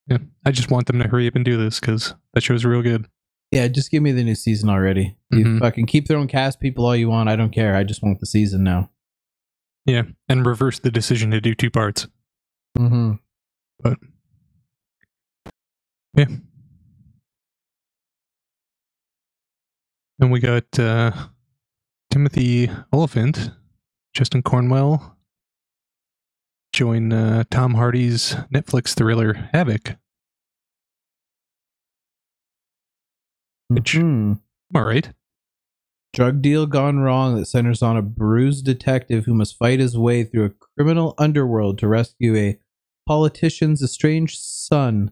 Yeah, 0.08 0.18
I 0.44 0.50
just 0.50 0.70
want 0.70 0.86
them 0.86 0.98
to 1.00 1.08
hurry 1.08 1.26
up 1.26 1.34
and 1.34 1.44
do 1.44 1.56
this 1.56 1.80
because 1.80 2.14
that 2.34 2.42
show's 2.42 2.64
real 2.64 2.82
good. 2.82 3.08
Yeah, 3.50 3.66
just 3.68 3.90
give 3.90 4.02
me 4.02 4.12
the 4.12 4.22
new 4.24 4.34
season 4.34 4.68
already. 4.68 5.16
You 5.30 5.44
Mhm. 5.44 5.58
fucking 5.60 5.86
keep 5.86 6.06
throwing 6.06 6.28
cast 6.28 6.60
people 6.60 6.84
all 6.84 6.94
you 6.94 7.08
want. 7.08 7.28
I 7.28 7.36
don't 7.36 7.52
care. 7.52 7.74
I 7.76 7.84
just 7.84 8.02
want 8.02 8.20
the 8.20 8.26
season 8.26 8.62
now. 8.62 8.90
Yeah, 9.86 10.02
and 10.28 10.44
reverse 10.44 10.78
the 10.80 10.90
decision 10.90 11.30
to 11.30 11.40
do 11.40 11.54
two 11.54 11.70
parts. 11.70 12.08
Mm-hmm. 12.78 13.12
But 13.80 13.98
yeah. 16.14 16.26
And 20.18 20.32
we 20.32 20.40
got 20.40 20.78
uh, 20.78 21.10
Timothy 22.10 22.70
Olyphant, 22.92 23.50
Justin 24.14 24.42
Cornwell, 24.42 25.16
join 26.72 27.12
uh, 27.12 27.44
Tom 27.50 27.74
Hardy's 27.74 28.34
Netflix 28.52 28.94
thriller 28.94 29.34
Havoc. 29.52 29.96
Which- 33.68 33.94
Mhm. 33.94 34.40
All 34.74 34.84
right. 34.84 35.12
Drug 36.12 36.40
deal 36.40 36.66
gone 36.66 37.00
wrong 37.00 37.36
that 37.36 37.46
centers 37.46 37.82
on 37.82 37.96
a 37.96 38.02
bruised 38.02 38.64
detective 38.64 39.26
who 39.26 39.34
must 39.34 39.58
fight 39.58 39.80
his 39.80 39.98
way 39.98 40.24
through 40.24 40.46
a 40.46 40.50
criminal 40.50 41.14
underworld 41.18 41.78
to 41.78 41.88
rescue 41.88 42.34
a 42.36 42.58
politician's 43.06 43.82
estranged 43.82 44.38
son 44.40 45.10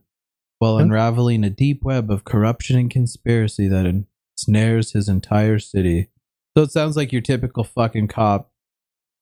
while 0.60 0.78
unraveling 0.78 1.44
a 1.44 1.50
deep 1.50 1.84
web 1.84 2.10
of 2.10 2.24
corruption 2.24 2.78
and 2.78 2.90
conspiracy 2.90 3.68
that 3.68 3.84
ensnares 4.36 4.92
his 4.92 5.08
entire 5.08 5.58
city. 5.58 6.08
So 6.56 6.62
it 6.64 6.70
sounds 6.72 6.96
like 6.96 7.12
your 7.12 7.22
typical 7.22 7.64
fucking 7.64 8.08
cop 8.08 8.50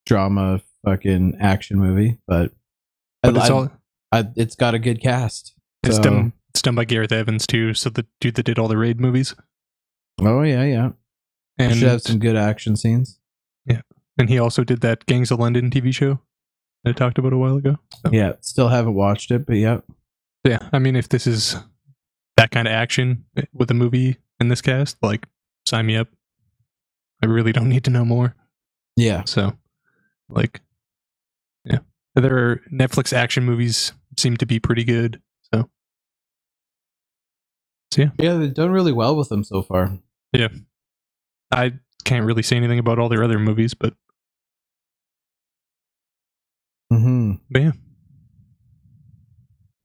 drama 0.07 0.61
fucking 0.85 1.37
action 1.41 1.79
movie, 1.79 2.19
but, 2.27 2.53
But 3.23 3.37
I- 3.37 3.41
it's 3.41 3.51
I- 3.51 3.53
all 3.55 3.71
I, 4.11 4.29
it's 4.37 4.55
got 4.57 4.75
a 4.75 4.79
good 4.79 5.01
cast. 5.01 5.55
it's 5.83 5.97
So- 5.97 6.03
done 6.03 6.33
it's 6.51 6.61
done 6.61 6.75
by 6.75 6.85
Gareth 6.85 7.13
Evans 7.13 7.47
too, 7.47 7.73
so 7.73 7.89
the 7.89 8.05
dude 8.21 8.35
that 8.35 8.43
did 8.45 8.59
all 8.59 8.69
the 8.69 8.77
raid 8.77 9.01
movies. 9.01 9.35
Oh 10.21 10.43
yeah, 10.43 10.65
yeah. 10.65 10.91
And 11.59 11.75
Should 11.79 11.89
have 11.89 12.03
some 12.03 12.19
good 12.19 12.37
action 12.37 12.77
scenes. 12.77 13.19
Yeah. 13.65 13.81
And 14.19 14.29
he 14.29 14.39
also 14.39 14.63
did 14.65 14.83
that 14.83 15.07
Gangs 15.07 15.31
of 15.31 15.39
London 15.41 15.71
TV 15.71 15.95
show 15.95 16.21
that 16.85 16.91
I 16.91 16.93
talked 16.93 17.17
about 17.17 17.33
a 17.33 17.39
while 17.39 17.57
ago. 17.57 17.79
Yeah, 18.11 18.33
still 18.41 18.69
haven't 18.69 18.93
watched 18.95 19.31
it, 19.31 19.47
but 19.47 19.57
yeah. 19.57 19.81
Yeah, 20.45 20.69
I 20.73 20.79
mean, 20.79 20.95
if 20.97 21.09
this 21.09 21.27
is 21.27 21.57
that 22.37 22.51
kind 22.51 22.69
of 22.69 22.73
action 22.75 23.25
with 23.55 23.71
a 23.71 23.75
movie 23.75 24.19
in 24.43 24.49
this 24.49 24.61
cast, 24.61 24.99
like, 25.03 25.27
sign 25.67 25.87
me 25.87 25.97
up. 25.97 26.09
I 27.23 27.27
really 27.27 27.53
don't 27.53 27.69
need 27.71 27.85
to 27.85 27.91
know 27.91 28.05
more. 28.05 28.35
Yeah. 28.97 29.23
So, 29.25 29.57
like, 30.29 30.61
yeah, 31.65 31.79
their 32.15 32.57
Netflix 32.71 33.13
action 33.15 33.45
movies 33.45 33.93
seem 34.19 34.37
to 34.37 34.45
be 34.45 34.59
pretty 34.61 34.85
good. 34.85 35.23
So, 35.55 35.71
so 37.93 38.03
yeah, 38.03 38.11
Yeah, 38.19 38.35
they've 38.35 38.53
done 38.53 38.71
really 38.73 38.93
well 38.93 39.17
with 39.17 39.29
them 39.31 39.45
so 39.45 39.63
far. 39.63 39.97
Yeah, 40.33 40.49
I 41.51 41.75
can't 42.05 42.27
really 42.27 42.43
say 42.43 42.57
anything 42.57 42.79
about 42.81 42.99
all 42.99 43.09
their 43.09 43.23
other 43.25 43.39
movies, 43.39 43.73
but, 43.75 43.95
Mm-hmm. 46.93 47.33
but 47.51 47.63
yeah. 47.63 47.73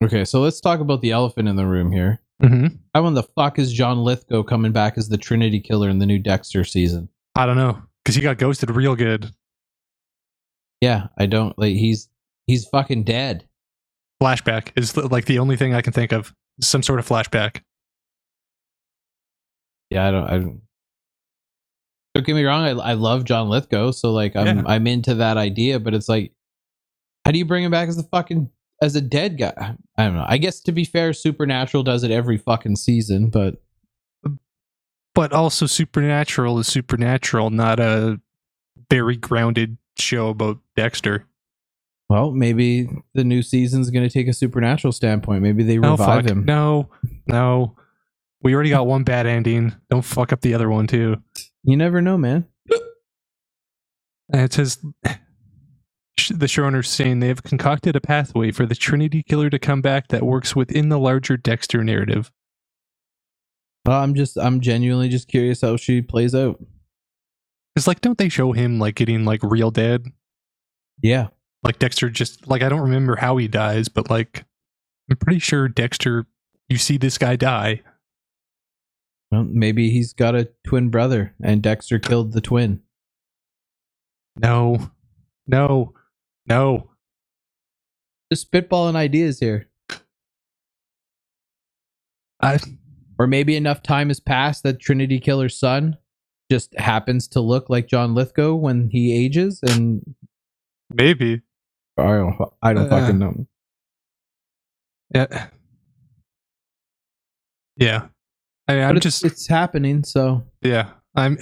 Okay, 0.04 0.26
so 0.26 0.42
let's 0.42 0.60
talk 0.60 0.80
about 0.80 1.02
the 1.02 1.12
elephant 1.12 1.48
in 1.48 1.56
the 1.56 1.66
room 1.66 1.92
here. 1.92 2.22
Hmm 2.41 2.67
How 2.94 3.08
in 3.08 3.13
the 3.13 3.24
fuck 3.24 3.58
is 3.60 3.74
John 3.74 4.00
Lithgow 4.03 4.44
coming 4.44 4.72
back 4.72 4.98
as 4.98 5.10
the 5.10 5.17
Trinity 5.17 5.60
Killer 5.60 5.89
in 5.89 6.00
the 6.00 6.06
new 6.06 6.20
Dexter 6.20 6.63
season? 6.63 7.10
I 7.36 7.46
don't 7.46 7.58
know 7.58 7.82
because 8.03 8.15
he 8.15 8.22
got 8.22 8.38
ghosted 8.38 8.70
real 8.72 8.96
good. 8.96 9.32
Yeah, 10.82 11.08
I 11.17 11.25
don't 11.25 11.58
like. 11.58 11.74
He's 11.75 12.10
he's 12.46 12.67
fucking 12.67 13.03
dead. 13.03 13.48
Flashback 14.22 14.72
is 14.75 14.96
like 14.98 15.25
the 15.25 15.39
only 15.39 15.56
thing 15.58 15.74
I 15.74 15.82
can 15.82 15.94
think 15.94 16.12
of. 16.12 16.34
Some 16.62 16.82
sort 16.84 17.00
of 17.00 17.08
flashback. 17.08 17.62
Yeah, 19.89 20.08
I 20.08 20.12
don't. 20.12 20.24
I 20.24 20.38
don't. 20.38 20.62
Don't 22.15 22.25
get 22.25 22.36
me 22.36 22.44
wrong. 22.44 22.63
I 22.63 22.91
I 22.91 22.94
love 22.94 23.25
John 23.25 23.50
Lithgow, 23.50 23.91
so 23.91 24.12
like 24.12 24.36
I'm 24.36 24.58
Yeah. 24.58 24.63
I'm 24.65 24.88
into 24.88 25.15
that 25.15 25.38
idea. 25.38 25.79
But 25.79 25.94
it's 25.94 26.10
like, 26.10 26.34
how 27.25 27.32
do 27.32 27.38
you 27.38 27.46
bring 27.46 27.63
him 27.63 27.72
back 27.72 27.89
as 27.89 27.96
the 27.98 28.03
fucking 28.03 28.50
as 28.82 28.96
a 28.96 29.02
dead 29.02 29.38
guy? 29.38 29.76
I 29.98 30.06
don't 30.06 30.16
know. 30.16 30.26
I 30.28 30.38
guess 30.38 30.60
to 30.62 30.72
be 30.72 30.86
fair, 30.86 31.14
Supernatural 31.14 31.84
does 31.84 32.04
it 32.04 32.12
every 32.12 32.38
fucking 32.38 32.76
season, 32.76 33.30
but 33.30 33.62
but 35.16 35.34
also 35.34 35.66
supernatural 35.66 36.60
is 36.60 36.68
supernatural 36.68 37.50
not 37.50 37.80
a 37.80 38.22
very 38.90 39.18
grounded 39.18 39.78
show 39.98 40.30
about 40.30 40.60
dexter 40.76 41.26
well, 42.10 42.32
maybe 42.32 42.90
the 43.16 43.26
new 43.26 43.42
season's 43.42 43.90
going 43.90 44.08
to 44.08 44.14
take 44.14 44.30
a 44.30 44.34
supernatural 44.34 44.94
standpoint. 44.94 45.44
Maybe 45.44 45.64
they 45.64 45.78
oh 45.78 45.92
revive 45.92 46.24
fuck 46.24 46.32
him. 46.32 46.46
no 46.46 46.90
no 47.28 47.76
we 48.42 48.54
already 48.54 48.70
got 48.70 48.88
one 48.88 49.04
bad 49.04 49.26
ending 49.26 49.76
don't 49.90 50.06
fuck 50.06 50.32
up 50.32 50.42
the 50.42 50.54
other 50.54 50.70
one 50.70 50.88
too 50.88 51.18
You 51.64 51.76
never 51.76 52.02
know, 52.02 52.18
man. 52.18 52.46
It's 54.30 54.58
it 54.58 54.78
the 56.30 56.46
showrunners 56.46 56.88
saying 56.88 57.20
they 57.20 57.28
have 57.28 57.44
concocted 57.44 57.96
a 57.96 58.02
pathway 58.02 58.52
for 58.52 58.66
the 58.66 58.76
trinity 58.76 59.24
killer 59.24 59.50
to 59.50 59.60
come 59.60 59.82
back 59.82 60.08
that 60.10 60.24
works 60.24 60.56
within 60.56 60.90
the 60.90 61.00
larger 61.00 61.38
dexter 61.38 61.84
narrative 61.84 62.32
Well, 63.86 64.02
I'm 64.02 64.14
just 64.16 64.38
I'm 64.38 64.60
genuinely 64.62 65.10
just 65.10 65.28
curious 65.28 65.62
how 65.62 65.78
she 65.78 66.02
plays 66.02 66.34
out. 66.36 66.60
it's 67.76 67.88
like 67.88 68.02
don't 68.02 68.18
they 68.18 68.30
show 68.30 68.52
him 68.52 68.80
like 68.80 68.96
getting 68.96 69.26
like 69.26 69.42
real 69.44 69.72
dead 69.72 70.06
Yeah. 71.02 71.28
like 71.64 71.80
dexter 71.80 72.10
just 72.10 72.48
like 72.48 72.62
i 72.62 72.70
don't 72.70 72.82
remember 72.82 73.16
how 73.18 73.38
he 73.38 73.48
dies 73.48 73.88
but 73.90 74.10
like 74.10 74.46
i'm 75.10 75.18
pretty 75.18 75.40
sure 75.40 75.68
dexter 75.68 76.26
you 76.70 76.78
see 76.78 76.98
this 76.98 77.18
guy 77.18 77.36
die 77.36 77.82
Well, 79.32 79.44
maybe 79.46 79.90
he's 79.90 80.14
got 80.14 80.36
a 80.36 80.50
twin 80.66 80.90
brother 80.90 81.34
and 81.42 81.62
Dexter 81.62 82.00
killed 82.00 82.32
the 82.34 82.42
twin. 82.42 82.82
No, 84.40 84.92
no, 85.48 85.94
no. 86.48 86.89
Just 88.32 88.51
spitballing 88.51 88.96
ideas 88.96 89.39
here. 89.39 89.68
I 92.42 92.60
Or 93.18 93.25
maybe 93.27 93.56
enough 93.56 93.82
time 93.82 94.10
has 94.10 94.20
passed 94.20 94.63
that 94.63 94.80
Trinity 94.80 95.20
Killer's 95.20 95.58
son 95.58 95.98
just 96.51 96.77
happens 96.77 97.27
to 97.30 97.42
look 97.42 97.70
like 97.70 97.88
John 97.88 98.13
Lithgow 98.16 98.54
when 98.56 98.89
he 98.92 99.13
ages 99.25 99.60
and 99.63 100.16
maybe. 100.94 101.42
I 101.98 102.04
don't 102.04 102.36
I 102.62 102.74
don't 102.74 102.86
Uh. 102.86 102.89
fucking 102.89 103.18
know. 103.20 103.48
Yeah. 105.16 105.48
Yeah. 107.77 108.08
I 108.68 108.74
mean, 108.74 108.82
But 108.84 108.89
I'm 108.89 108.98
it's, 108.98 109.04
just 109.04 109.25
it's 109.25 109.48
happening, 109.48 110.04
so 110.04 110.44
yeah. 110.62 110.89
I'm. 111.16 111.38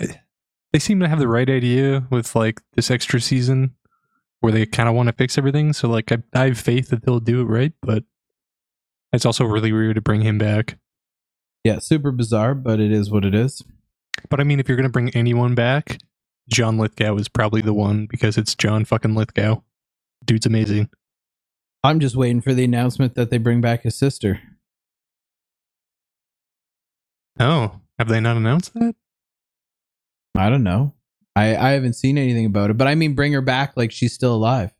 They 0.71 0.79
seem 0.79 0.99
to 0.99 1.07
have 1.07 1.19
the 1.19 1.27
right 1.27 1.49
idea 1.49 2.05
with 2.11 2.35
like 2.35 2.61
this 2.75 2.91
extra 2.91 3.19
season, 3.19 3.73
where 4.41 4.51
they 4.51 4.65
kind 4.65 4.87
of 4.89 4.95
want 4.95 5.07
to 5.07 5.13
fix 5.13 5.37
everything. 5.37 5.73
So 5.73 5.87
like, 5.87 6.11
I, 6.11 6.17
I 6.33 6.45
have 6.47 6.59
faith 6.59 6.89
that 6.89 7.05
they'll 7.05 7.19
do 7.19 7.41
it 7.41 7.45
right, 7.45 7.73
but 7.81 8.03
it's 9.13 9.25
also 9.25 9.45
really 9.45 9.71
weird 9.71 9.95
to 9.95 10.01
bring 10.01 10.21
him 10.21 10.37
back. 10.37 10.77
yeah, 11.63 11.79
super 11.79 12.11
bizarre, 12.11 12.53
but 12.53 12.79
it 12.79 12.91
is 12.91 13.09
what 13.09 13.25
it 13.25 13.33
is. 13.33 13.63
But 14.29 14.39
I 14.39 14.43
mean, 14.43 14.59
if 14.59 14.67
you're 14.67 14.77
gonna 14.77 14.89
bring 14.89 15.09
anyone 15.11 15.55
back, 15.55 15.99
John 16.49 16.77
Lithgow 16.77 17.15
is 17.17 17.27
probably 17.27 17.61
the 17.61 17.73
one 17.73 18.05
because 18.05 18.37
it's 18.37 18.55
John 18.55 18.85
fucking 18.85 19.15
Lithgow. 19.15 19.61
Dude's 20.23 20.45
amazing. 20.45 20.89
I'm 21.83 21.99
just 21.99 22.15
waiting 22.15 22.41
for 22.41 22.53
the 22.53 22.63
announcement 22.63 23.15
that 23.15 23.29
they 23.29 23.37
bring 23.37 23.61
back 23.61 23.83
his 23.83 23.95
sister. 23.95 24.39
Oh, 27.39 27.81
have 27.99 28.07
they 28.07 28.19
not 28.19 28.37
announced 28.37 28.73
that? 28.73 28.95
I 30.37 30.49
don't 30.49 30.63
know. 30.63 30.93
I 31.35 31.55
I 31.55 31.71
haven't 31.71 31.93
seen 31.93 32.17
anything 32.17 32.45
about 32.45 32.69
it, 32.69 32.77
but 32.77 32.87
I 32.87 32.95
mean 32.95 33.15
bring 33.15 33.33
her 33.33 33.41
back 33.41 33.73
like 33.75 33.91
she's 33.91 34.13
still 34.13 34.35
alive. 34.35 34.71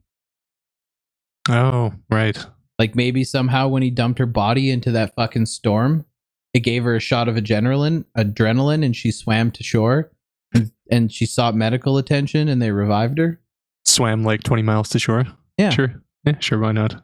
Oh, 1.50 1.94
right. 2.10 2.38
Like 2.80 2.96
maybe 2.96 3.24
somehow 3.24 3.68
when 3.68 3.84
he 3.84 3.90
dumped 3.90 4.20
her 4.20 4.26
body 4.26 4.70
into 4.70 4.92
that 4.92 5.16
fucking 5.16 5.46
storm, 5.46 6.06
it 6.54 6.62
gave 6.62 6.84
her 6.84 6.96
a 6.96 7.00
shot 7.00 7.28
of 7.28 7.36
adrenaline, 7.36 8.06
adrenaline, 8.18 8.84
and 8.84 8.96
she 8.96 9.12
swam 9.12 9.52
to 9.52 9.64
shore, 9.64 10.12
and, 10.54 10.72
and 10.92 11.12
she 11.12 11.26
sought 11.26 11.56
medical 11.56 11.98
attention, 11.98 12.48
and 12.48 12.62
they 12.62 12.72
revived 12.72 13.18
her. 13.18 13.40
Swam 13.86 14.24
like 14.24 14.44
20 14.44 14.64
miles 14.64 14.90
to 14.90 15.00
shore. 15.00 15.26
Yeah. 15.58 15.70
Sure. 15.70 16.02
Yeah, 16.26 16.40
sure. 16.40 16.60
Why 16.60 16.72
not? 16.72 17.04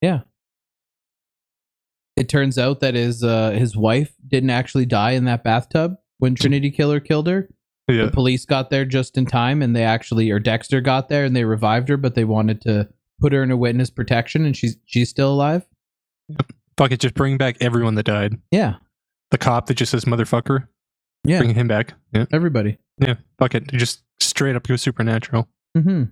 Yeah. 0.00 0.20
It 2.16 2.28
turns 2.28 2.58
out 2.58 2.80
that 2.80 2.94
his 2.94 3.22
uh, 3.22 3.50
his 3.50 3.76
wife 3.76 4.14
didn't 4.26 4.50
actually 4.50 4.86
die 4.86 5.12
in 5.12 5.24
that 5.24 5.44
bathtub 5.44 5.96
when 6.18 6.34
Trinity 6.36 6.70
Killer 6.70 7.00
killed 7.00 7.26
her. 7.26 7.48
Yeah. 7.88 8.04
The 8.06 8.10
police 8.12 8.44
got 8.44 8.70
there 8.70 8.84
just 8.84 9.18
in 9.18 9.26
time, 9.26 9.60
and 9.62 9.74
they 9.74 9.82
actually, 9.84 10.30
or 10.30 10.38
Dexter 10.38 10.80
got 10.80 11.08
there, 11.08 11.24
and 11.24 11.34
they 11.34 11.44
revived 11.44 11.88
her, 11.88 11.96
but 11.96 12.14
they 12.14 12.24
wanted 12.24 12.60
to 12.62 12.88
put 13.20 13.32
her 13.32 13.42
in 13.42 13.50
a 13.50 13.56
witness 13.56 13.90
protection, 13.90 14.44
and 14.46 14.56
she's 14.56 14.76
she's 14.86 15.10
still 15.10 15.32
alive. 15.32 15.66
Fuck 16.78 16.92
it. 16.92 17.00
Just 17.00 17.14
bring 17.14 17.36
back 17.36 17.56
everyone 17.60 17.96
that 17.96 18.04
died. 18.06 18.36
Yeah, 18.50 18.76
The 19.30 19.38
cop 19.38 19.66
that 19.66 19.74
just 19.74 19.90
says 19.90 20.04
motherfucker. 20.04 20.68
yeah, 21.24 21.38
Bring 21.38 21.54
him 21.54 21.68
back. 21.68 21.94
Yeah. 22.12 22.24
everybody. 22.32 22.78
Yeah. 22.98 23.16
Fuck 23.38 23.54
it. 23.56 23.66
Just 23.72 24.02
straight 24.20 24.54
up 24.56 24.66
go 24.66 24.76
supernatural. 24.76 25.48
Mm-hmm. 25.76 26.04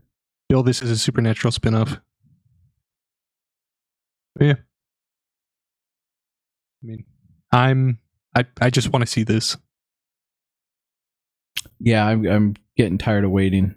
Bill, 0.49 0.63
this 0.63 0.83
is 0.83 0.91
a 0.91 0.99
supernatural 0.99 1.53
spin-off. 1.53 1.97
Yeah. 4.41 4.55
I 6.83 6.87
mean, 6.87 7.05
I'm 7.53 7.99
I 8.35 8.45
I 8.61 8.71
just 8.71 8.93
want 8.93 9.03
to 9.03 9.07
see 9.07 9.23
this. 9.23 9.57
Yeah, 11.81 12.07
I'm 12.07 12.27
I'm 12.27 12.55
getting 12.77 12.99
tired 12.99 13.25
of 13.25 13.31
waiting. 13.31 13.75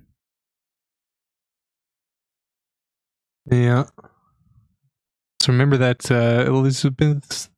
Yeah. 3.50 3.86
So 5.42 5.52
remember 5.52 5.78
that 5.78 6.10
uh, 6.12 6.46
Elizabeth 6.48 7.50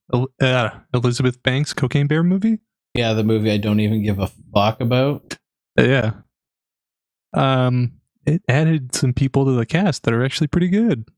uh, 0.41 0.69
Elizabeth 0.93 1.41
Banks 1.43 1.73
Cocaine 1.73 2.07
Bear 2.07 2.23
movie? 2.23 2.59
Yeah, 2.93 3.13
the 3.13 3.23
movie 3.23 3.51
I 3.51 3.57
don't 3.57 3.79
even 3.79 4.03
give 4.03 4.19
a 4.19 4.31
fuck 4.53 4.79
about. 4.79 5.37
Yeah. 5.77 6.13
Um, 7.33 7.99
it 8.25 8.41
added 8.47 8.95
some 8.95 9.13
people 9.13 9.45
to 9.45 9.51
the 9.51 9.65
cast 9.65 10.03
that 10.03 10.13
are 10.13 10.23
actually 10.23 10.47
pretty 10.47 10.69
good. 10.69 11.09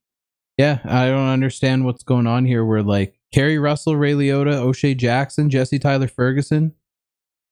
Yeah, 0.58 0.80
I 0.84 1.08
don't 1.08 1.30
understand 1.30 1.86
what's 1.86 2.04
going 2.04 2.26
on 2.26 2.46
here. 2.46 2.66
We're 2.66 2.82
like 2.82 3.14
Keri 3.34 3.60
Russell, 3.60 3.96
Ray 3.96 4.14
Liotta, 4.14 4.56
O'Shea 4.56 4.96
Jackson, 4.96 5.50
Jesse 5.50 5.78
Tyler 5.78 6.08
Ferguson, 6.08 6.74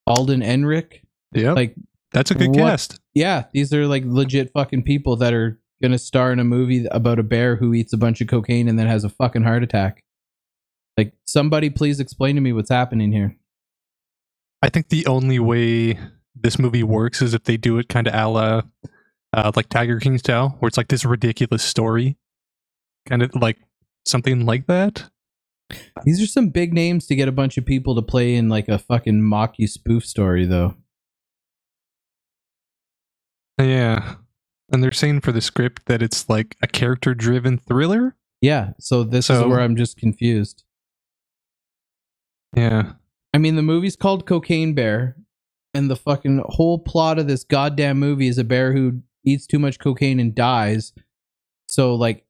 Alden 0.07 0.41
Ehrenreich. 0.41 1.01
Yeah, 1.35 1.53
Like, 1.53 1.75
that's 2.11 2.31
a 2.31 2.35
good 2.35 2.49
what- 2.49 2.57
cast. 2.57 2.99
yeah, 3.13 3.45
these 3.53 3.73
are 3.73 3.87
like 3.87 4.03
legit 4.05 4.51
fucking 4.53 4.83
people 4.83 5.15
that 5.17 5.33
are 5.33 5.59
gonna 5.81 5.97
star 5.97 6.31
in 6.31 6.39
a 6.39 6.43
movie 6.43 6.85
about 6.91 7.19
a 7.19 7.23
bear 7.23 7.57
who 7.57 7.73
eats 7.73 7.91
a 7.93 7.97
bunch 7.97 8.21
of 8.21 8.27
cocaine 8.27 8.67
and 8.67 8.79
then 8.79 8.87
has 8.87 9.03
a 9.03 9.09
fucking 9.09 9.43
heart 9.43 9.63
attack. 9.63 10.01
Like, 10.97 11.13
somebody 11.25 11.69
please 11.69 11.99
explain 11.99 12.35
to 12.35 12.41
me 12.41 12.53
what's 12.53 12.69
happening 12.69 13.11
here. 13.11 13.35
I 14.61 14.69
think 14.69 14.87
the 14.89 15.05
only 15.07 15.39
way 15.39 15.99
this 16.33 16.57
movie 16.57 16.83
works 16.83 17.21
is 17.21 17.33
if 17.33 17.43
they 17.43 17.57
do 17.57 17.77
it 17.77 17.89
kind 17.89 18.07
of 18.07 18.13
a 18.13 18.27
la 18.27 18.61
uh, 19.33 19.51
like 19.55 19.67
Tiger 19.67 19.99
King 19.99 20.17
style, 20.17 20.55
where 20.59 20.67
it's 20.69 20.77
like 20.77 20.87
this 20.87 21.03
ridiculous 21.03 21.61
story, 21.63 22.17
kind 23.05 23.21
of 23.21 23.35
like 23.35 23.57
something 24.07 24.45
like 24.45 24.65
that. 24.67 25.09
These 26.05 26.21
are 26.21 26.27
some 26.27 26.49
big 26.49 26.73
names 26.73 27.05
to 27.07 27.15
get 27.15 27.27
a 27.27 27.33
bunch 27.33 27.57
of 27.57 27.65
people 27.65 27.95
to 27.95 28.01
play 28.01 28.35
in 28.35 28.47
like 28.47 28.69
a 28.69 28.79
fucking 28.79 29.21
mocky 29.23 29.67
spoof 29.67 30.05
story, 30.05 30.45
though. 30.45 30.75
Yeah, 33.57 34.15
and 34.71 34.83
they're 34.83 34.91
saying 34.91 35.21
for 35.21 35.31
the 35.31 35.41
script 35.41 35.85
that 35.85 36.01
it's 36.01 36.27
like 36.29 36.57
a 36.61 36.67
character-driven 36.67 37.59
thriller. 37.59 38.15
Yeah, 38.41 38.73
so 38.79 39.03
this 39.03 39.29
is 39.29 39.43
where 39.43 39.61
I'm 39.61 39.75
just 39.75 39.97
confused. 39.97 40.63
Yeah, 42.55 42.93
I 43.33 43.37
mean, 43.37 43.55
the 43.55 43.61
movie's 43.61 43.95
called 43.95 44.25
Cocaine 44.25 44.73
Bear, 44.73 45.15
and 45.73 45.89
the 45.89 45.95
fucking 45.95 46.43
whole 46.47 46.79
plot 46.79 47.19
of 47.19 47.27
this 47.27 47.43
goddamn 47.43 47.99
movie 47.99 48.27
is 48.27 48.37
a 48.37 48.43
bear 48.43 48.73
who 48.73 49.01
eats 49.25 49.47
too 49.47 49.59
much 49.59 49.79
cocaine 49.79 50.19
and 50.19 50.35
dies. 50.35 50.93
So, 51.67 51.95
like, 51.95 52.25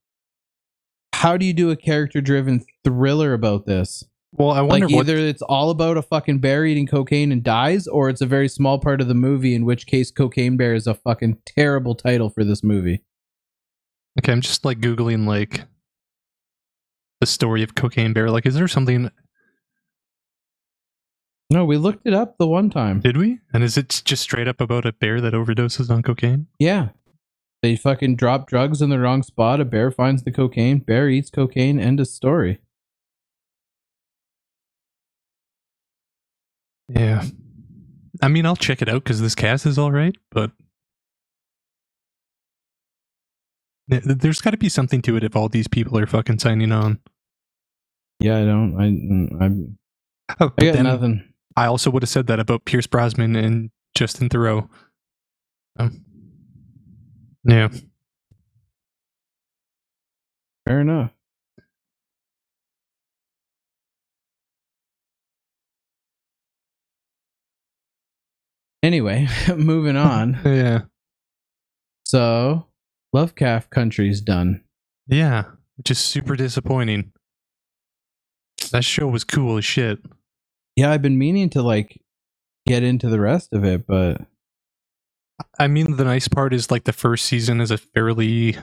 how 1.13 1.37
do 1.37 1.45
you 1.45 1.53
do 1.53 1.71
a 1.71 1.75
character 1.75 2.21
driven 2.21 2.65
thriller 2.83 3.33
about 3.33 3.65
this? 3.65 4.03
Well, 4.37 4.51
I 4.51 4.61
wonder 4.61 4.87
Like, 4.87 4.95
what 4.95 5.09
it's 5.09 5.41
all 5.41 5.69
about 5.69 5.97
a 5.97 6.01
fucking 6.01 6.39
bear 6.39 6.65
eating 6.65 6.87
cocaine 6.87 7.31
and 7.31 7.43
dies, 7.43 7.87
or 7.87 8.09
it's 8.09 8.21
a 8.21 8.25
very 8.25 8.49
small 8.49 8.79
part 8.79 8.99
of 8.99 9.07
the 9.07 9.13
movie, 9.13 9.55
in 9.55 9.65
which 9.65 9.87
case 9.87 10.11
Cocaine 10.11 10.57
Bear 10.57 10.73
is 10.73 10.87
a 10.87 10.93
fucking 10.93 11.37
terrible 11.45 11.95
title 11.95 12.29
for 12.29 12.43
this 12.43 12.63
movie. 12.63 13.03
Okay, 14.19 14.31
I'm 14.31 14.41
just 14.41 14.65
like 14.65 14.79
googling 14.79 15.25
like 15.25 15.63
the 17.21 17.25
story 17.25 17.63
of 17.63 17.75
Cocaine 17.75 18.13
Bear. 18.13 18.29
Like, 18.29 18.45
is 18.45 18.55
there 18.55 18.67
something? 18.67 19.09
No, 21.49 21.63
we 21.63 21.77
looked 21.77 22.05
it 22.05 22.13
up 22.13 22.37
the 22.37 22.47
one 22.47 22.69
time. 22.69 22.99
Did 22.99 23.17
we? 23.17 23.39
And 23.53 23.63
is 23.63 23.77
it 23.77 24.01
just 24.03 24.23
straight 24.23 24.47
up 24.47 24.59
about 24.59 24.85
a 24.85 24.91
bear 24.91 25.21
that 25.21 25.33
overdoses 25.33 25.89
on 25.89 26.03
cocaine? 26.03 26.47
Yeah. 26.59 26.89
They 27.61 27.75
fucking 27.75 28.17
drop 28.17 28.47
drugs 28.47 28.81
in 28.81 28.89
the 28.89 28.99
wrong 28.99 29.23
spot. 29.23 29.61
A 29.61 29.65
bear 29.65 29.91
finds 29.91 30.23
the 30.23 30.31
cocaine. 30.31 30.79
Bear 30.79 31.07
eats 31.09 31.29
cocaine. 31.29 31.79
End 31.79 31.99
of 31.99 32.07
story. 32.07 32.59
Yeah. 36.89 37.23
I 38.21 38.27
mean, 38.27 38.45
I'll 38.45 38.55
check 38.55 38.81
it 38.81 38.89
out 38.89 39.03
because 39.03 39.21
this 39.21 39.35
cast 39.35 39.65
is 39.65 39.77
all 39.77 39.91
right, 39.91 40.15
but 40.31 40.51
there's 43.87 44.41
got 44.41 44.51
to 44.51 44.57
be 44.57 44.69
something 44.69 45.01
to 45.03 45.15
it 45.15 45.23
if 45.23 45.35
all 45.35 45.49
these 45.49 45.67
people 45.67 45.97
are 45.97 46.07
fucking 46.07 46.39
signing 46.39 46.71
on. 46.71 46.99
Yeah, 48.19 48.37
I 48.37 48.45
don't. 48.45 48.79
I 48.79 48.83
mm, 48.85 49.41
I'm, 49.41 49.77
Oh, 50.39 50.51
I 50.57 50.65
got 50.65 50.73
then 50.73 50.83
nothing. 50.83 51.23
I 51.55 51.67
also 51.67 51.89
would 51.91 52.03
have 52.03 52.09
said 52.09 52.27
that 52.27 52.39
about 52.39 52.65
Pierce 52.65 52.87
Brosnan 52.87 53.35
and 53.35 53.69
Justin 53.93 54.29
Theroux. 54.29 54.67
Um, 55.77 56.03
yeah. 57.43 57.69
Fair 60.65 60.81
enough. 60.81 61.11
Anyway, 68.85 69.27
moving 69.57 69.97
on. 69.97 70.39
Yeah. 70.45 70.81
So, 72.05 72.67
Lovecraft 73.13 73.71
Country's 73.71 74.21
done. 74.21 74.63
Yeah. 75.07 75.45
Which 75.75 75.89
is 75.89 75.97
super 75.97 76.35
disappointing. 76.35 77.11
That 78.71 78.83
show 78.85 79.07
was 79.07 79.23
cool 79.23 79.57
as 79.57 79.65
shit. 79.65 79.97
Yeah, 80.75 80.91
I've 80.91 81.01
been 81.01 81.17
meaning 81.17 81.49
to 81.51 81.63
like 81.63 81.99
get 82.67 82.83
into 82.83 83.09
the 83.09 83.19
rest 83.19 83.53
of 83.53 83.63
it, 83.63 83.87
but 83.87 84.21
I 85.57 85.67
mean, 85.67 85.97
the 85.97 86.03
nice 86.03 86.27
part 86.27 86.53
is 86.53 86.69
like 86.69 86.83
the 86.83 86.93
first 86.93 87.25
season 87.25 87.61
is 87.61 87.71
a 87.71 87.77
fairly 87.79 88.55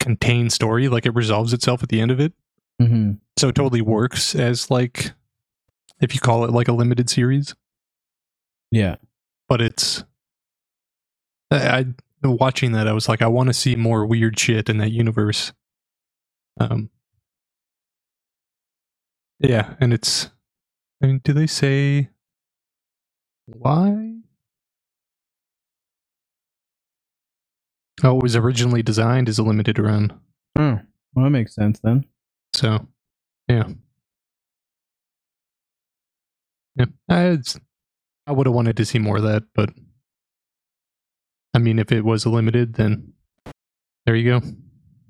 contained 0.00 0.52
story. 0.52 0.88
Like 0.88 1.06
it 1.06 1.14
resolves 1.14 1.52
itself 1.52 1.84
at 1.84 1.88
the 1.88 2.00
end 2.00 2.10
of 2.10 2.18
it. 2.18 2.32
Mhm. 2.80 3.18
So 3.38 3.48
it 3.48 3.54
totally 3.54 3.80
works 3.80 4.34
as 4.34 4.72
like, 4.72 5.12
if 6.00 6.14
you 6.14 6.20
call 6.20 6.44
it 6.44 6.50
like 6.50 6.66
a 6.68 6.72
limited 6.72 7.08
series, 7.08 7.54
yeah, 8.72 8.96
but 9.52 9.60
it's, 9.60 10.02
I, 11.50 11.84
I 12.24 12.26
watching 12.26 12.72
that, 12.72 12.88
I 12.88 12.94
was 12.94 13.06
like, 13.06 13.20
I 13.20 13.26
want 13.26 13.48
to 13.48 13.52
see 13.52 13.76
more 13.76 14.06
weird 14.06 14.38
shit 14.38 14.70
in 14.70 14.78
that 14.78 14.92
universe. 14.92 15.52
Um, 16.58 16.88
yeah. 19.40 19.74
And 19.78 19.92
it's, 19.92 20.30
I 21.02 21.06
mean, 21.08 21.20
do 21.22 21.34
they 21.34 21.46
say 21.46 22.08
why? 23.44 24.20
Oh, 28.02 28.16
it 28.16 28.22
was 28.22 28.34
originally 28.34 28.82
designed 28.82 29.28
as 29.28 29.38
a 29.38 29.42
limited 29.42 29.78
run. 29.78 30.18
oh, 30.58 30.80
well, 31.14 31.24
that 31.26 31.30
makes 31.30 31.54
sense 31.54 31.78
then. 31.80 32.06
So, 32.54 32.86
yeah. 33.48 33.68
Yeah. 36.76 36.86
I, 37.10 37.24
it's- 37.32 37.60
I 38.26 38.32
would 38.32 38.46
have 38.46 38.54
wanted 38.54 38.76
to 38.76 38.84
see 38.84 38.98
more 38.98 39.16
of 39.16 39.24
that, 39.24 39.44
but 39.54 39.70
I 41.54 41.58
mean, 41.58 41.78
if 41.78 41.92
it 41.92 42.04
was 42.04 42.24
limited, 42.24 42.74
then 42.74 43.12
there 44.06 44.16
you 44.16 44.40
go. 44.40 44.46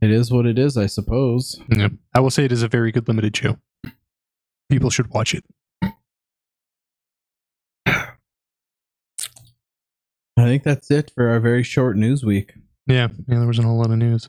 It 0.01 0.11
is 0.11 0.33
what 0.33 0.47
it 0.47 0.59
is, 0.59 0.77
I 0.77 0.87
suppose. 0.87 1.61
Yeah. 1.69 1.89
I 2.15 2.21
will 2.21 2.31
say 2.31 2.45
it 2.45 2.53
is 2.53 2.63
a 2.63 2.69
very 2.69 2.91
good 2.91 3.07
limited 3.07 3.37
show. 3.37 3.59
People 4.69 4.91
should 4.91 5.09
watch 5.09 5.35
it. 5.35 5.45
I 7.87 8.15
think 10.37 10.65
that's 10.65 10.91
it 10.91 11.13
for 11.15 11.29
our 11.29 11.39
very 11.39 11.63
short 11.63 11.97
news 11.97 12.25
week. 12.25 12.55
Yeah. 12.87 13.09
Yeah. 13.29 13.39
There 13.39 13.47
wasn't 13.47 13.67
a 13.67 13.69
whole 13.69 13.79
lot 13.79 13.93
of 13.93 13.99
news. 13.99 14.29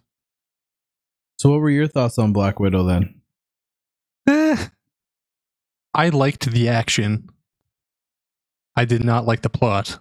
So, 1.39 1.49
what 1.49 1.61
were 1.61 1.71
your 1.71 1.87
thoughts 1.87 2.19
on 2.19 2.33
Black 2.33 2.59
Widow 2.59 2.83
then? 2.83 3.21
Eh, 4.27 4.67
I 5.93 6.09
liked 6.09 6.51
the 6.51 6.69
action. 6.69 7.29
I 8.75 8.85
did 8.85 9.03
not 9.03 9.25
like 9.25 9.41
the 9.41 9.49
plot. 9.49 9.99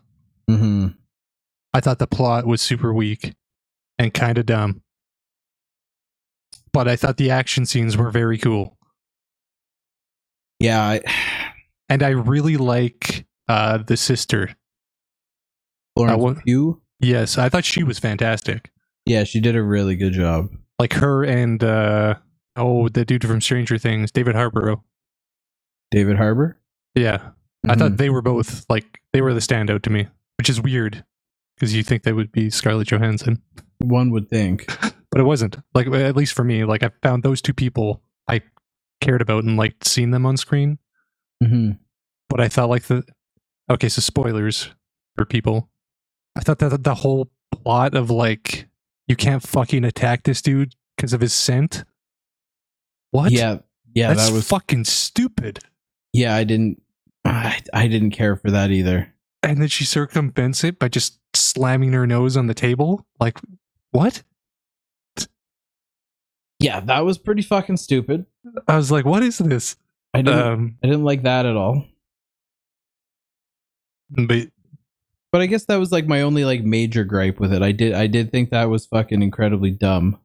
Mm-hmm. 0.50 0.88
I 1.74 1.80
thought 1.80 1.98
the 1.98 2.06
plot 2.06 2.46
was 2.46 2.60
super 2.62 2.92
weak 2.92 3.34
and 3.98 4.12
kind 4.12 4.38
of 4.38 4.46
dumb. 4.46 4.82
but 6.72 6.88
I 6.88 6.96
thought 6.96 7.16
the 7.18 7.30
action 7.30 7.66
scenes 7.66 7.96
were 7.96 8.10
very 8.10 8.38
cool. 8.38 8.78
Yeah, 10.58 10.80
I, 10.82 11.00
And 11.88 12.02
I 12.02 12.10
really 12.10 12.56
like 12.56 13.26
uh 13.48 13.78
the 13.78 13.96
sister. 13.96 14.54
Florence 15.96 16.38
Uh, 16.38 16.40
Pugh. 16.44 16.80
Yes, 17.00 17.36
I 17.36 17.48
thought 17.48 17.64
she 17.64 17.82
was 17.82 17.98
fantastic. 17.98 18.70
Yeah, 19.04 19.24
she 19.24 19.40
did 19.40 19.56
a 19.56 19.62
really 19.62 19.96
good 19.96 20.12
job. 20.12 20.48
Like 20.78 20.94
her 20.94 21.24
and 21.24 21.62
uh 21.62 22.14
oh, 22.56 22.88
the 22.88 23.04
dude 23.04 23.26
from 23.26 23.40
Stranger 23.40 23.76
Things, 23.78 24.10
David 24.12 24.34
Harborough. 24.34 24.82
David 25.90 26.16
Harbour. 26.16 26.58
Yeah. 26.94 27.30
I 27.68 27.74
Mhm. 27.74 27.78
thought 27.78 27.96
they 27.96 28.10
were 28.10 28.22
both 28.22 28.64
like 28.68 29.00
they 29.12 29.20
were 29.20 29.34
the 29.34 29.40
standout 29.40 29.82
to 29.82 29.90
me, 29.90 30.08
which 30.38 30.50
is 30.50 30.60
weird 30.60 31.04
because 31.56 31.74
you 31.74 31.82
think 31.82 32.02
they 32.02 32.12
would 32.12 32.32
be 32.32 32.50
Scarlett 32.50 32.88
Johansson, 32.88 33.40
one 33.78 34.10
would 34.10 34.28
think. 34.28 34.66
but 35.10 35.20
it 35.20 35.24
wasn't. 35.24 35.58
Like 35.74 35.86
at 35.88 36.16
least 36.16 36.34
for 36.34 36.44
me, 36.44 36.64
like 36.64 36.82
I 36.82 36.90
found 37.02 37.22
those 37.22 37.40
two 37.42 37.54
people 37.54 38.02
I 38.28 38.40
cared 39.00 39.22
about 39.22 39.44
and 39.44 39.56
liked 39.56 39.86
seeing 39.86 40.10
them 40.10 40.26
on 40.26 40.36
screen, 40.36 40.78
hmm 41.44 41.72
but 42.28 42.40
I 42.40 42.48
felt 42.48 42.70
like 42.70 42.84
the 42.84 43.04
okay, 43.70 43.88
so 43.88 44.00
spoilers 44.00 44.70
for 45.16 45.24
people. 45.24 45.68
I 46.34 46.40
thought 46.40 46.58
that 46.60 46.82
the 46.82 46.94
whole 46.94 47.30
plot 47.52 47.94
of 47.94 48.10
like 48.10 48.66
you 49.06 49.14
can't 49.16 49.42
fucking 49.42 49.84
attack 49.84 50.22
this 50.24 50.40
dude 50.42 50.74
because 50.96 51.12
of 51.12 51.20
his 51.20 51.32
scent. 51.34 51.84
What? 53.10 53.30
Yeah, 53.30 53.58
yeah, 53.94 54.08
that's 54.14 54.28
that 54.30 54.34
was. 54.34 54.48
fucking 54.48 54.84
stupid. 54.84 55.58
yeah, 56.12 56.34
I 56.34 56.44
didn't. 56.44 56.80
I, 57.24 57.60
I 57.72 57.88
didn't 57.88 58.10
care 58.10 58.36
for 58.36 58.50
that 58.50 58.70
either. 58.70 59.12
And 59.42 59.60
then 59.60 59.68
she 59.68 59.84
circumvents 59.84 60.64
it 60.64 60.78
by 60.78 60.88
just 60.88 61.18
slamming 61.34 61.92
her 61.92 62.06
nose 62.06 62.36
on 62.36 62.46
the 62.46 62.54
table. 62.54 63.06
Like, 63.18 63.38
what? 63.90 64.22
Yeah, 66.58 66.80
that 66.80 67.00
was 67.00 67.18
pretty 67.18 67.42
fucking 67.42 67.78
stupid. 67.78 68.26
I 68.68 68.76
was 68.76 68.92
like, 68.92 69.04
what 69.04 69.22
is 69.22 69.38
this? 69.38 69.76
I 70.14 70.22
didn't. 70.22 70.40
Um, 70.40 70.78
I 70.82 70.86
didn't 70.86 71.04
like 71.04 71.22
that 71.22 71.46
at 71.46 71.56
all. 71.56 71.86
but 74.10 74.48
But 75.32 75.40
I 75.40 75.46
guess 75.46 75.64
that 75.64 75.76
was 75.76 75.90
like 75.90 76.06
my 76.06 76.22
only 76.22 76.44
like 76.44 76.62
major 76.62 77.02
gripe 77.02 77.40
with 77.40 77.52
it. 77.52 77.62
I 77.62 77.72
did. 77.72 77.94
I 77.94 78.06
did 78.06 78.30
think 78.30 78.50
that 78.50 78.66
was 78.66 78.86
fucking 78.86 79.22
incredibly 79.22 79.70
dumb. 79.70 80.18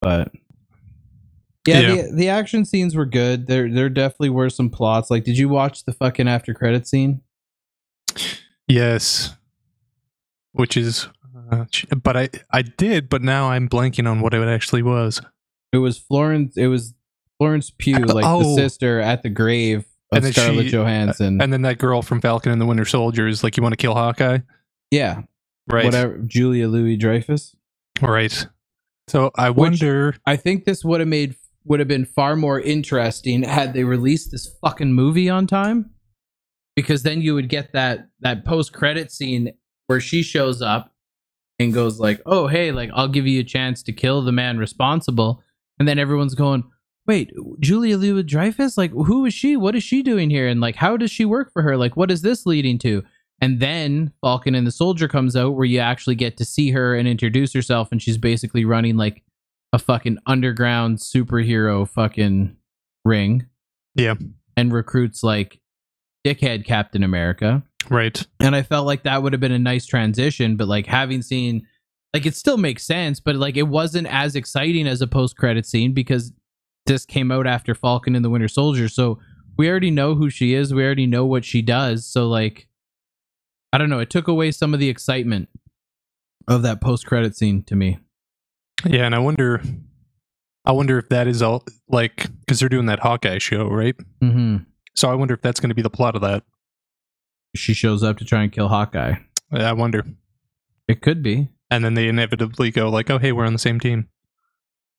But 0.00 0.32
yeah, 1.66 1.80
Yeah. 1.80 2.02
The, 2.02 2.12
the 2.14 2.28
action 2.28 2.64
scenes 2.64 2.94
were 2.94 3.06
good. 3.06 3.46
There, 3.46 3.70
there 3.70 3.88
definitely 3.88 4.30
were 4.30 4.50
some 4.50 4.70
plots. 4.70 5.10
Like, 5.10 5.24
did 5.24 5.36
you 5.38 5.48
watch 5.48 5.84
the 5.84 5.92
fucking 5.92 6.28
after 6.28 6.54
credit 6.54 6.86
scene? 6.86 7.20
yes, 8.66 9.34
which 10.52 10.76
is, 10.76 11.08
uh, 11.50 11.64
but 12.02 12.16
I 12.16 12.28
I 12.52 12.62
did, 12.62 13.08
but 13.08 13.22
now 13.22 13.50
I'm 13.50 13.68
blanking 13.68 14.08
on 14.10 14.20
what 14.20 14.34
it 14.34 14.46
actually 14.46 14.82
was. 14.82 15.20
It 15.72 15.78
was 15.78 15.98
Florence. 15.98 16.56
It 16.56 16.68
was 16.68 16.94
Florence 17.38 17.70
Pugh, 17.70 17.98
like 17.98 18.24
the 18.24 18.28
Oh. 18.46 18.56
sister 18.56 19.00
at 19.00 19.22
the 19.22 19.28
grave 19.30 19.84
of 20.12 20.24
Scarlett 20.24 20.66
she- 20.66 20.72
Johansson. 20.72 21.40
And 21.40 21.52
then 21.52 21.62
that 21.62 21.78
girl 21.78 22.02
from 22.02 22.20
Falcon 22.20 22.52
and 22.52 22.60
the 22.60 22.66
Winter 22.66 22.84
Soldier 22.86 23.26
is 23.28 23.44
like, 23.44 23.56
you 23.56 23.62
want 23.62 23.72
to 23.74 23.76
kill 23.76 23.94
Hawkeye, 23.94 24.38
yeah, 24.90 25.22
right? 25.70 25.84
whatever. 25.84 26.18
Julia 26.26 26.68
Louis 26.68 26.96
Dreyfus. 26.96 27.54
Right. 28.00 28.46
So 29.08 29.30
I 29.34 29.50
Which- 29.50 29.56
wonder. 29.58 30.16
I 30.26 30.36
think 30.36 30.64
this 30.64 30.84
would 30.84 31.00
have 31.00 31.08
made 31.08 31.34
would 31.68 31.80
have 31.80 31.88
been 31.88 32.04
far 32.04 32.36
more 32.36 32.60
interesting 32.60 33.42
had 33.42 33.74
they 33.74 33.84
released 33.84 34.30
this 34.30 34.50
fucking 34.62 34.92
movie 34.92 35.28
on 35.28 35.46
time. 35.46 35.90
Because 36.74 37.02
then 37.02 37.20
you 37.20 37.34
would 37.34 37.48
get 37.48 37.72
that 37.72 38.08
that 38.20 38.44
post 38.44 38.72
credit 38.72 39.10
scene 39.10 39.52
where 39.88 40.00
she 40.00 40.22
shows 40.22 40.62
up 40.62 40.92
and 41.58 41.74
goes 41.74 41.98
like, 41.98 42.20
"Oh, 42.24 42.46
hey, 42.46 42.70
like 42.70 42.90
I'll 42.94 43.08
give 43.08 43.26
you 43.26 43.40
a 43.40 43.44
chance 43.44 43.82
to 43.84 43.92
kill 43.92 44.22
the 44.22 44.32
man 44.32 44.58
responsible." 44.58 45.42
And 45.78 45.88
then 45.88 45.98
everyone's 45.98 46.36
going, 46.36 46.62
"Wait, 47.06 47.32
Julia 47.58 47.96
Louis 47.96 48.22
Dreyfus? 48.22 48.78
Like 48.78 48.92
who 48.92 49.26
is 49.26 49.34
she? 49.34 49.56
What 49.56 49.74
is 49.74 49.82
she 49.82 50.02
doing 50.02 50.30
here? 50.30 50.46
And 50.46 50.60
like 50.60 50.76
how 50.76 50.96
does 50.96 51.10
she 51.10 51.24
work 51.24 51.52
for 51.52 51.62
her? 51.62 51.76
Like 51.76 51.96
what 51.96 52.10
is 52.12 52.22
this 52.22 52.46
leading 52.46 52.78
to?" 52.78 53.02
And 53.40 53.60
then 53.60 54.12
Falcon 54.20 54.54
and 54.54 54.66
the 54.66 54.72
Soldier 54.72 55.08
comes 55.08 55.36
out 55.36 55.54
where 55.54 55.64
you 55.64 55.78
actually 55.78 56.16
get 56.16 56.36
to 56.38 56.44
see 56.44 56.70
her 56.70 56.94
and 56.94 57.06
introduce 57.06 57.52
herself 57.52 57.88
and 57.92 58.02
she's 58.02 58.18
basically 58.18 58.64
running 58.64 58.96
like 58.96 59.22
a 59.72 59.78
fucking 59.78 60.18
underground 60.26 60.98
superhero 60.98 61.88
fucking 61.88 62.56
ring. 63.04 63.46
Yeah. 63.94 64.14
And 64.56 64.72
recruits 64.72 65.22
like 65.22 65.60
dickhead 66.26 66.64
Captain 66.64 67.02
America. 67.02 67.62
Right. 67.90 68.26
And 68.40 68.54
I 68.56 68.62
felt 68.62 68.86
like 68.86 69.04
that 69.04 69.22
would 69.22 69.32
have 69.32 69.40
been 69.40 69.52
a 69.52 69.58
nice 69.58 69.86
transition, 69.86 70.56
but 70.56 70.68
like 70.68 70.86
having 70.86 71.22
seen 71.22 71.66
like 72.14 72.26
it 72.26 72.34
still 72.34 72.56
makes 72.56 72.86
sense, 72.86 73.20
but 73.20 73.36
like 73.36 73.56
it 73.56 73.68
wasn't 73.68 74.06
as 74.08 74.34
exciting 74.34 74.86
as 74.86 75.02
a 75.02 75.06
post 75.06 75.36
credit 75.36 75.66
scene 75.66 75.92
because 75.92 76.32
this 76.86 77.04
came 77.04 77.30
out 77.30 77.46
after 77.46 77.74
Falcon 77.74 78.16
and 78.16 78.24
the 78.24 78.30
Winter 78.30 78.48
Soldier. 78.48 78.88
So 78.88 79.18
we 79.56 79.68
already 79.68 79.90
know 79.90 80.14
who 80.14 80.30
she 80.30 80.54
is. 80.54 80.72
We 80.72 80.84
already 80.84 81.06
know 81.06 81.26
what 81.26 81.44
she 81.44 81.60
does. 81.60 82.06
So 82.06 82.28
like 82.28 82.68
I 83.72 83.78
don't 83.78 83.90
know, 83.90 83.98
it 83.98 84.10
took 84.10 84.28
away 84.28 84.50
some 84.50 84.72
of 84.72 84.80
the 84.80 84.88
excitement 84.88 85.48
of 86.46 86.62
that 86.62 86.80
post 86.80 87.06
credit 87.06 87.36
scene 87.36 87.62
to 87.64 87.76
me. 87.76 87.98
Yeah, 88.84 89.06
and 89.06 89.14
I 89.14 89.18
wonder. 89.18 89.62
I 90.64 90.72
wonder 90.72 90.98
if 90.98 91.08
that 91.08 91.26
is 91.26 91.40
all 91.40 91.64
like 91.88 92.26
because 92.40 92.60
they're 92.60 92.68
doing 92.68 92.86
that 92.86 92.98
Hawkeye 93.00 93.38
show, 93.38 93.68
right? 93.68 93.96
Mm-hmm. 94.22 94.64
So 94.94 95.10
I 95.10 95.14
wonder 95.14 95.34
if 95.34 95.40
that's 95.42 95.60
going 95.60 95.70
to 95.70 95.74
be 95.74 95.82
the 95.82 95.90
plot 95.90 96.14
of 96.14 96.22
that. 96.22 96.42
She 97.56 97.72
shows 97.74 98.02
up 98.02 98.18
to 98.18 98.24
try 98.24 98.42
and 98.42 98.52
kill 98.52 98.68
Hawkeye. 98.68 99.14
I 99.50 99.72
wonder. 99.72 100.04
It 100.86 101.00
could 101.00 101.22
be. 101.22 101.48
And 101.70 101.84
then 101.84 101.94
they 101.94 102.08
inevitably 102.08 102.70
go 102.70 102.88
like, 102.88 103.10
"Oh, 103.10 103.18
hey, 103.18 103.32
we're 103.32 103.46
on 103.46 103.52
the 103.52 103.58
same 103.58 103.80
team." 103.80 104.08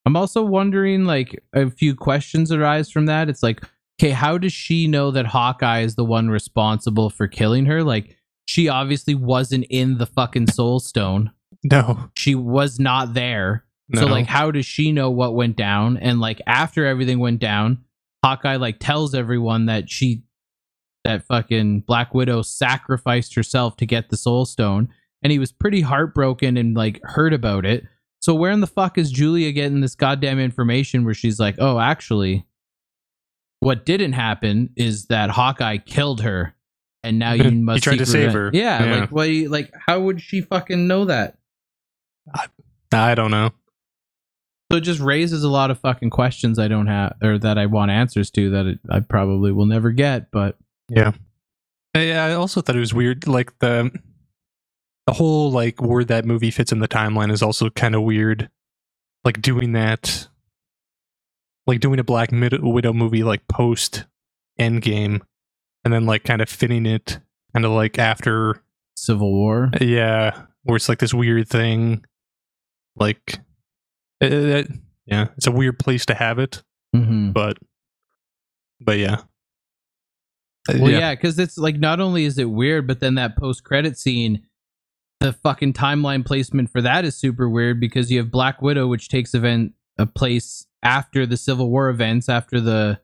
I'm 0.06 0.16
also 0.16 0.44
wondering, 0.44 1.06
like, 1.06 1.44
a 1.54 1.70
few 1.70 1.96
questions 1.96 2.52
arise 2.52 2.90
from 2.90 3.06
that. 3.08 3.30
It's 3.30 3.44
like, 3.44 3.62
okay, 4.02 4.12
how 4.12 4.38
does 4.38 4.54
she 4.54 4.88
know 4.88 5.12
that 5.12 5.28
Hawkeye 5.28 5.82
is 5.82 5.96
the 5.96 6.06
one 6.06 6.30
responsible 6.30 7.10
for 7.10 7.28
killing 7.28 7.66
her? 7.66 7.84
Like, 7.84 8.16
she 8.46 8.70
obviously 8.70 9.14
wasn't 9.14 9.66
in 9.70 9.98
the 9.98 10.06
fucking 10.06 10.48
Soul 10.48 10.80
Stone. 10.80 11.32
No, 11.64 12.10
She 12.18 12.34
was 12.34 12.80
not 12.80 13.14
there. 13.14 13.66
No. 13.90 14.02
So, 14.02 14.08
like, 14.08 14.28
how 14.28 14.52
does 14.52 14.66
she 14.66 14.92
know 14.92 15.10
what 15.10 15.34
went 15.36 15.56
down? 15.56 15.98
And 15.98 16.20
like, 16.20 16.42
after 16.48 16.86
everything 16.86 17.20
went 17.20 17.40
down, 17.40 17.84
Hawkeye 18.24 18.58
like 18.58 18.78
tells 18.80 19.16
everyone 19.16 19.66
that 19.68 19.90
she, 19.90 20.24
that 21.06 21.24
fucking 21.24 21.82
Black 21.82 22.14
Widow 22.14 22.42
sacrificed 22.44 23.34
herself 23.36 23.78
to 23.78 23.86
get 23.86 24.10
the 24.10 24.18
Soul 24.18 24.46
Stone, 24.46 24.90
and 25.24 25.32
he 25.32 25.40
was 25.40 25.52
pretty 25.52 25.82
heartbroken 25.82 26.56
and 26.58 26.76
like 26.76 27.00
hurt 27.04 27.34
about 27.34 27.66
it. 27.66 27.86
So 28.22 28.36
where 28.36 28.52
in 28.52 28.60
the 28.60 28.68
fuck 28.68 28.98
is 28.98 29.12
Julia 29.12 29.52
getting 29.54 29.80
this 29.82 29.96
goddamn 29.96 30.40
information 30.40 31.06
where 31.06 31.14
she's 31.14 31.40
like, 31.40 31.56
oh, 31.58 31.80
actually, 31.80 32.46
what 33.62 33.86
didn't 33.86 34.14
happen 34.14 34.70
is 34.76 35.06
that 35.06 35.30
Hawkeye 35.32 35.78
killed 35.78 36.22
her, 36.22 36.54
and 37.02 37.18
now 37.18 37.32
you 37.34 37.44
He 37.50 37.52
must 37.56 37.84
tried 37.84 37.98
to 38.00 38.06
save 38.06 38.34
revenge." 38.34 38.34
her. 38.34 38.52
Yeah, 38.54 38.84
Yeah. 38.84 39.00
like, 39.02 39.10
what? 39.12 39.30
Like, 39.30 39.74
how 39.88 40.02
would 40.02 40.22
she 40.22 40.42
fucking 40.42 40.86
know 40.88 41.06
that? 41.06 41.38
I 42.92 43.16
don't 43.16 43.32
know. 43.32 43.52
So 44.72 44.78
it 44.78 44.82
just 44.82 45.00
raises 45.00 45.44
a 45.44 45.50
lot 45.50 45.72
of 45.72 45.80
fucking 45.80 46.12
questions 46.12 46.60
I 46.60 46.68
don't 46.68 46.88
have, 46.88 47.16
or 47.24 47.38
that 47.40 47.58
I 47.58 47.66
want 47.66 47.92
answers 47.92 48.30
to 48.32 48.50
that 48.52 48.66
it, 48.66 48.80
I 48.90 49.00
probably 49.00 49.52
will 49.52 49.66
never 49.66 49.92
get. 49.92 50.32
But 50.32 50.58
Yeah. 50.90 51.14
Uh, 51.96 52.00
yeah, 52.02 52.26
I 52.26 52.34
also 52.34 52.62
thought 52.62 52.76
it 52.76 52.80
was 52.80 52.94
weird. 52.94 53.28
Like 53.28 53.58
the 53.60 53.92
the 55.08 55.14
whole 55.14 55.52
like 55.52 55.82
where 55.82 56.04
that 56.04 56.26
movie 56.26 56.52
fits 56.52 56.72
in 56.72 56.80
the 56.80 56.88
timeline 56.88 57.32
is 57.32 57.42
also 57.42 57.70
kind 57.72 57.96
of 57.96 58.04
weird. 58.04 58.50
Like 59.24 59.42
doing 59.42 59.72
that, 59.74 60.28
like 61.66 61.80
doing 61.80 62.00
a 62.00 62.04
Black 62.04 62.32
Mid- 62.32 62.64
Widow 62.64 62.94
movie 62.94 63.24
like 63.24 63.48
post 63.48 64.06
Endgame, 64.60 65.22
and 65.84 65.92
then 65.94 66.06
like 66.06 66.24
kind 66.24 66.42
of 66.42 66.50
fitting 66.50 66.86
it 66.86 67.20
kind 67.54 67.66
of 67.66 67.72
like 67.72 67.98
after. 67.98 68.62
Civil 68.96 69.32
War, 69.32 69.72
Yeah, 69.80 70.42
where 70.64 70.76
it's 70.76 70.90
like 70.90 71.00
this 71.00 71.14
weird 71.14 71.48
thing. 71.48 72.04
Like, 72.98 73.40
it, 74.22 74.34
it- 74.34 74.72
yeah, 75.06 75.30
it's 75.38 75.48
a 75.48 75.52
weird 75.52 75.80
place 75.80 76.06
to 76.06 76.14
have 76.14 76.38
it, 76.38 76.62
mm-hmm. 76.96 77.32
but, 77.32 77.58
but 78.80 79.00
yeah. 79.00 79.22
Uh, 80.70 80.78
well, 80.80 80.92
yeah, 80.92 81.16
because 81.16 81.40
it's 81.40 81.58
like 81.58 81.78
not 81.80 82.00
only 82.00 82.26
is 82.26 82.38
it 82.38 82.52
weird, 82.52 82.86
but 82.86 83.00
then 83.00 83.16
that 83.16 83.36
post 83.36 83.64
credit 83.64 83.98
scene, 83.98 84.44
the 85.20 85.34
fucking 85.34 85.74
timeline 85.74 86.24
placement 86.24 86.70
for 86.72 86.80
that 86.82 87.06
is 87.06 87.16
super 87.16 87.50
weird 87.50 87.80
because 87.80 88.12
you 88.12 88.20
have 88.20 88.30
Black 88.30 88.62
Widow, 88.62 88.88
which 88.88 89.10
takes 89.10 89.34
event 89.34 89.74
a 89.98 90.06
place 90.06 90.68
after 90.84 91.26
the 91.26 91.38
Civil 91.38 91.72
War 91.72 91.90
events, 91.90 92.30
after 92.30 92.62
the 92.62 93.00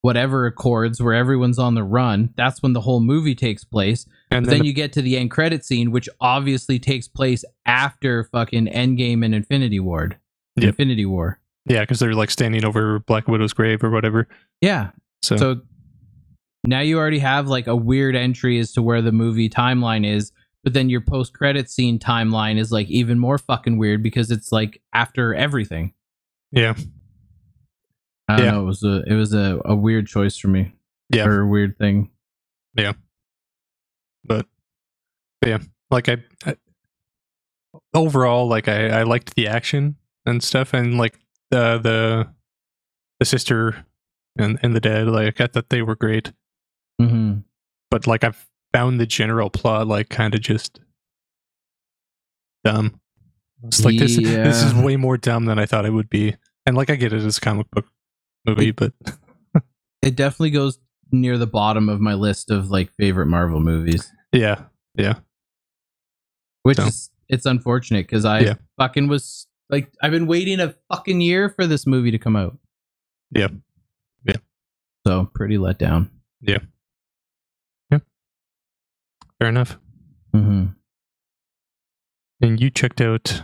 whatever 0.00 0.46
accords 0.46 1.02
where 1.02 1.12
everyone's 1.14 1.58
on 1.58 1.74
the 1.74 1.82
run. 1.82 2.32
That's 2.36 2.62
when 2.62 2.72
the 2.72 2.82
whole 2.82 3.00
movie 3.00 3.34
takes 3.34 3.64
place. 3.64 4.06
and 4.30 4.46
But 4.46 4.52
then 4.52 4.64
you 4.64 4.72
get 4.72 4.92
to 4.92 5.02
the 5.02 5.16
end 5.18 5.32
credit 5.32 5.64
scene, 5.64 5.90
which 5.90 6.08
obviously 6.20 6.78
takes 6.78 7.08
place 7.08 7.44
after 7.66 8.22
fucking 8.24 8.66
Endgame 8.66 9.24
and 9.24 9.34
Infinity 9.34 9.80
Ward. 9.80 10.18
Yep. 10.62 10.68
Infinity 10.70 11.06
War. 11.06 11.40
Yeah, 11.66 11.80
because 11.80 11.98
they're 11.98 12.14
like 12.14 12.30
standing 12.30 12.64
over 12.64 13.00
Black 13.00 13.28
Widow's 13.28 13.52
grave 13.52 13.82
or 13.84 13.90
whatever. 13.90 14.26
Yeah. 14.60 14.90
So, 15.22 15.36
So 15.36 15.60
now 16.64 16.80
you 16.80 16.98
already 16.98 17.18
have 17.18 17.46
like 17.48 17.66
a 17.66 17.76
weird 17.76 18.16
entry 18.16 18.58
as 18.58 18.72
to 18.72 18.82
where 18.82 19.02
the 19.02 19.12
movie 19.12 19.48
timeline 19.50 20.06
is, 20.06 20.32
but 20.64 20.72
then 20.72 20.88
your 20.88 21.00
post 21.00 21.34
credit 21.34 21.70
scene 21.70 21.98
timeline 21.98 22.58
is 22.58 22.72
like 22.72 22.88
even 22.88 23.18
more 23.18 23.38
fucking 23.38 23.76
weird 23.78 24.02
because 24.02 24.30
it's 24.30 24.50
like 24.52 24.80
after 24.92 25.34
everything. 25.34 25.92
Yeah. 26.52 26.74
I 28.28 28.36
don't 28.36 28.44
Yeah. 28.46 28.50
know. 28.52 28.62
It 28.62 28.66
was 28.66 28.82
a 28.84 29.02
it 29.06 29.14
was 29.14 29.34
a, 29.34 29.60
a 29.64 29.74
weird 29.76 30.06
choice 30.06 30.36
for 30.38 30.48
me. 30.48 30.72
Yeah. 31.10 31.26
Or 31.26 31.40
a 31.42 31.46
weird 31.46 31.76
thing. 31.78 32.10
Yeah. 32.74 32.92
But 34.24 34.46
yeah, 35.46 35.58
like 35.90 36.08
I, 36.08 36.18
I 36.44 36.56
overall 37.94 38.46
like 38.48 38.68
I 38.68 38.88
I 39.00 39.02
liked 39.04 39.34
the 39.34 39.46
action 39.48 39.96
and 40.28 40.42
stuff, 40.42 40.72
and 40.74 40.98
like 40.98 41.18
the 41.50 41.78
the 41.78 42.28
the 43.18 43.24
sister 43.24 43.84
and 44.38 44.58
and 44.62 44.76
the 44.76 44.80
dad, 44.80 45.08
like 45.08 45.40
I 45.40 45.46
thought 45.48 45.68
they 45.70 45.82
were 45.82 45.96
great, 45.96 46.32
Mm-hmm. 47.00 47.40
but 47.90 48.06
like 48.06 48.24
I've 48.24 48.46
found 48.72 49.00
the 49.00 49.06
general 49.06 49.50
plot 49.50 49.86
like 49.86 50.08
kind 50.10 50.34
of 50.34 50.40
just 50.40 50.80
dumb. 52.64 53.00
It's 53.64 53.84
like 53.84 53.98
this 53.98 54.16
this 54.16 54.62
is 54.62 54.74
way 54.74 54.96
more 54.96 55.16
dumb 55.16 55.46
than 55.46 55.58
I 55.58 55.66
thought 55.66 55.84
it 55.84 55.92
would 55.92 56.08
be, 56.10 56.36
and 56.66 56.76
like 56.76 56.90
I 56.90 56.94
get 56.96 57.12
it 57.12 57.22
as 57.24 57.38
a 57.38 57.40
comic 57.40 57.68
book 57.70 57.86
movie, 58.46 58.70
but 58.70 58.92
It 60.02 60.14
definitely 60.14 60.50
goes 60.50 60.78
near 61.10 61.36
the 61.38 61.46
bottom 61.46 61.88
of 61.88 62.00
my 62.00 62.14
list 62.14 62.50
of 62.52 62.70
like 62.70 62.92
favorite 62.98 63.26
Marvel 63.26 63.58
movies. 63.60 64.12
yeah, 64.32 64.62
yeah, 64.94 65.14
Which 66.62 66.76
So- 66.76 66.86
is 66.86 67.10
it's 67.28 67.46
unfortunate 67.46 68.06
because 68.06 68.24
I 68.24 68.40
Yeah. 68.40 68.54
fucking 68.78 69.08
was 69.08 69.47
like 69.70 69.92
I've 70.02 70.10
been 70.10 70.26
waiting 70.26 70.60
a 70.60 70.74
fucking 70.90 71.20
year 71.20 71.48
for 71.48 71.66
this 71.66 71.86
movie 71.86 72.10
to 72.10 72.18
come 72.18 72.36
out. 72.36 72.58
Yeah. 73.30 73.48
Yeah. 74.24 74.36
So 75.06 75.30
pretty 75.34 75.58
let 75.58 75.78
down. 75.78 76.10
Yeah. 76.40 76.58
Yeah. 77.90 77.98
Fair 79.38 79.48
enough. 79.48 79.78
Mm-hmm. 80.34 80.66
And 82.40 82.60
you 82.60 82.70
checked 82.70 83.00
out 83.00 83.42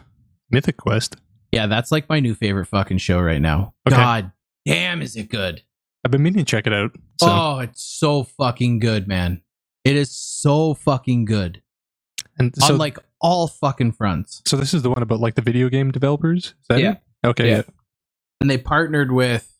Mythic 0.51 0.77
Quest. 0.77 1.17
Yeah, 1.53 1.67
that's 1.67 1.93
like 1.93 2.09
my 2.09 2.21
new 2.21 2.35
favorite 2.35 2.67
fucking 2.67 2.99
show 2.99 3.21
right 3.21 3.41
now. 3.41 3.75
Okay. 3.87 3.97
God 3.97 4.33
damn, 4.67 5.03
is 5.03 5.17
it 5.17 5.29
good? 5.29 5.63
I've 6.05 6.11
been 6.11 6.23
meaning 6.23 6.45
to 6.45 6.51
check 6.51 6.67
it 6.67 6.73
out. 6.73 6.93
So 7.21 7.27
Oh, 7.31 7.59
it's 7.61 7.83
so 7.83 8.25
fucking 8.25 8.79
good, 8.79 9.09
man. 9.09 9.43
It 9.85 9.97
is 9.97 10.15
so 10.15 10.75
fucking 10.75 11.25
good 11.27 11.63
and 12.39 12.55
so 12.57 12.73
on 12.75 12.79
like 12.79 12.99
all 13.21 13.47
fucking 13.49 13.93
fronts. 13.93 14.43
so 14.47 14.57
this 14.57 14.75
is 14.75 14.83
the 14.83 14.91
one 14.91 15.03
about 15.03 15.21
like 15.21 15.35
the 15.35 15.43
video 15.43 15.69
game 15.69 15.91
developers. 15.91 16.47
Is 16.47 16.55
that 16.69 16.79
Yeah. 16.81 16.91
it? 16.93 16.99
Okay. 17.29 17.49
Yeah. 17.51 17.63
And 18.41 18.51
they 18.51 18.59
partnered 18.59 19.13
with. 19.13 19.51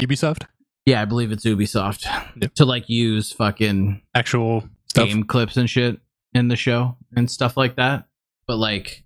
Ubisoft. 0.00 0.44
yeah, 0.86 1.00
I 1.00 1.04
believe 1.04 1.30
it's 1.32 1.44
Ubisoft 1.44 2.04
Yep. 2.40 2.54
to 2.54 2.64
like 2.64 2.88
use 2.88 3.30
fucking 3.32 4.02
Actual 4.14 4.68
stuff. 4.88 5.06
game 5.08 5.22
clips 5.24 5.56
and 5.56 5.70
shit 5.70 6.00
in 6.34 6.48
the 6.48 6.56
show 6.56 6.96
and 7.16 7.30
stuff 7.30 7.56
like 7.56 7.76
that. 7.76 8.08
But 8.48 8.56
like, 8.56 9.04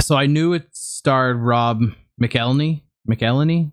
so 0.00 0.16
I 0.16 0.26
knew 0.26 0.52
it 0.52 0.68
starred 0.74 1.38
Rob 1.38 1.80
McElhenney, 2.20 2.82
McElhenney 3.10 3.72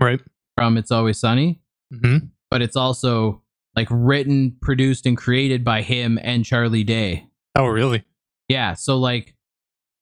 Right. 0.00 0.20
from 0.56 0.76
It's 0.76 0.90
Always 0.90 1.18
Sunny, 1.18 1.60
hmm 1.90 2.18
but 2.50 2.62
it's 2.62 2.76
also 2.76 3.42
like 3.76 3.88
written, 3.90 4.56
produced, 4.60 5.06
and 5.06 5.16
created 5.16 5.64
by 5.64 5.82
him 5.82 6.18
and 6.22 6.44
Charlie 6.44 6.84
Day. 6.84 7.26
Oh, 7.54 7.66
really? 7.66 8.04
Yeah, 8.48 8.74
so 8.74 8.96
like 8.98 9.34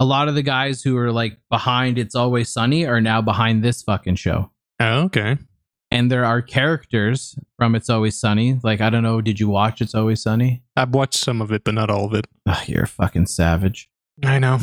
a 0.00 0.04
lot 0.04 0.28
of 0.28 0.34
the 0.34 0.42
guys 0.42 0.82
who 0.82 0.96
are 0.96 1.12
like 1.12 1.38
behind 1.50 1.98
It's 1.98 2.14
Always 2.14 2.48
Sunny 2.52 2.87
are 2.87 3.00
now 3.00 3.20
behind 3.22 3.62
this 3.64 3.82
fucking 3.82 4.16
show. 4.16 4.50
Oh, 4.80 5.02
okay. 5.04 5.37
And 5.90 6.10
there 6.10 6.24
are 6.24 6.42
characters 6.42 7.38
from 7.56 7.74
It's 7.76 7.88
Always 7.88 8.18
Sunny. 8.18 8.58
Like, 8.64 8.80
I 8.80 8.90
don't 8.90 9.04
know, 9.04 9.20
did 9.20 9.38
you 9.38 9.48
watch 9.48 9.80
It's 9.80 9.94
Always 9.94 10.22
Sunny? 10.22 10.62
I've 10.76 10.92
watched 10.94 11.18
some 11.20 11.40
of 11.40 11.52
it, 11.52 11.62
but 11.64 11.74
not 11.74 11.90
all 11.90 12.06
of 12.06 12.14
it. 12.14 12.26
Ugh, 12.46 12.68
you're 12.68 12.82
a 12.84 12.88
fucking 12.88 13.26
savage. 13.26 13.88
I 14.24 14.38
know. 14.40 14.58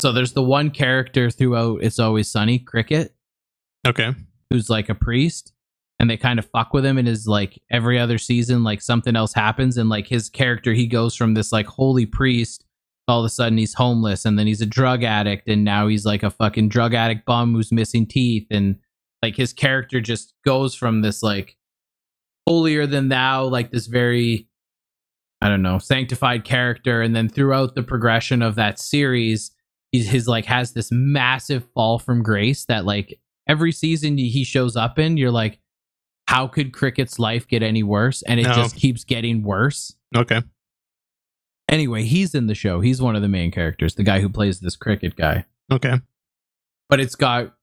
So 0.00 0.12
there's 0.12 0.32
the 0.34 0.42
one 0.42 0.70
character 0.70 1.30
throughout 1.30 1.82
It's 1.82 1.98
Always 1.98 2.30
Sunny, 2.30 2.58
Cricket, 2.58 3.14
Okay. 3.86 4.14
who's 4.50 4.68
like 4.70 4.88
a 4.90 4.94
priest, 4.94 5.52
and 6.00 6.08
they 6.08 6.16
kind 6.16 6.38
of 6.38 6.46
fuck 6.46 6.72
with 6.72 6.84
him 6.84 6.96
and 6.96 7.06
is 7.06 7.28
like 7.28 7.62
every 7.70 7.98
other 7.98 8.16
season, 8.16 8.64
like 8.64 8.80
something 8.80 9.14
else 9.14 9.34
happens, 9.34 9.76
and 9.76 9.90
like 9.90 10.08
his 10.08 10.30
character, 10.30 10.72
he 10.72 10.86
goes 10.86 11.14
from 11.14 11.34
this 11.34 11.52
like 11.52 11.66
holy 11.66 12.06
priest, 12.06 12.64
all 13.06 13.20
of 13.20 13.26
a 13.26 13.28
sudden 13.28 13.58
he's 13.58 13.74
homeless, 13.74 14.24
and 14.24 14.38
then 14.38 14.46
he's 14.46 14.62
a 14.62 14.66
drug 14.66 15.04
addict, 15.04 15.46
and 15.46 15.62
now 15.62 15.88
he's 15.88 16.06
like 16.06 16.22
a 16.22 16.30
fucking 16.30 16.70
drug 16.70 16.94
addict 16.94 17.26
bum 17.26 17.52
who's 17.52 17.70
missing 17.70 18.06
teeth, 18.06 18.46
and 18.50 18.76
like 19.22 19.36
his 19.36 19.52
character 19.52 20.00
just 20.00 20.32
goes 20.42 20.74
from 20.74 21.02
this 21.02 21.22
like 21.22 21.58
holier 22.48 22.86
than 22.86 23.10
thou, 23.10 23.44
like 23.44 23.70
this 23.70 23.86
very 23.86 24.48
I 25.42 25.48
don't 25.48 25.62
know, 25.62 25.78
sanctified 25.78 26.44
character, 26.44 27.02
and 27.02 27.14
then 27.14 27.28
throughout 27.28 27.74
the 27.74 27.82
progression 27.82 28.40
of 28.40 28.54
that 28.54 28.78
series, 28.78 29.50
he's 29.92 30.08
his 30.08 30.26
like 30.26 30.46
has 30.46 30.72
this 30.72 30.90
massive 30.90 31.66
fall 31.74 31.98
from 31.98 32.22
grace 32.22 32.64
that 32.66 32.86
like 32.86 33.20
every 33.46 33.72
season 33.72 34.16
he 34.16 34.44
shows 34.44 34.76
up 34.76 34.98
in, 34.98 35.18
you're 35.18 35.30
like, 35.30 35.59
how 36.30 36.46
could 36.46 36.72
Cricket's 36.72 37.18
life 37.18 37.48
get 37.48 37.60
any 37.60 37.82
worse? 37.82 38.22
And 38.22 38.38
it 38.38 38.44
No. 38.46 38.52
just 38.54 38.76
keeps 38.76 39.02
getting 39.02 39.42
worse. 39.42 39.96
Okay. 40.16 40.40
Anyway, 41.68 42.04
he's 42.04 42.36
in 42.36 42.46
the 42.46 42.54
show. 42.54 42.80
He's 42.80 43.02
one 43.02 43.16
of 43.16 43.22
the 43.22 43.28
main 43.28 43.50
characters, 43.50 43.96
the 43.96 44.04
guy 44.04 44.20
who 44.20 44.28
plays 44.28 44.60
this 44.60 44.76
cricket 44.76 45.16
guy. 45.16 45.44
Okay. 45.72 45.94
But 46.88 47.00
it's 47.00 47.16
got 47.16 47.54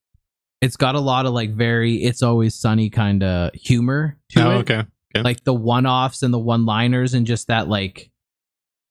it's 0.62 0.76
got 0.76 0.96
a 0.96 1.00
lot 1.00 1.26
of 1.26 1.32
like 1.34 1.52
very 1.54 1.96
it's 2.04 2.22
always 2.22 2.56
sunny 2.56 2.90
kind 2.90 3.24
of 3.24 3.54
humor 3.54 4.18
to 4.32 4.42
Oh, 4.44 4.52
it. 4.60 4.70
okay. 4.72 4.84
like 5.16 5.44
the 5.46 5.54
one-offs 5.54 6.22
and 6.24 6.34
the 6.34 6.40
one-liners 6.40 7.14
and 7.14 7.26
just 7.26 7.48
that 7.48 7.68
like 7.70 8.12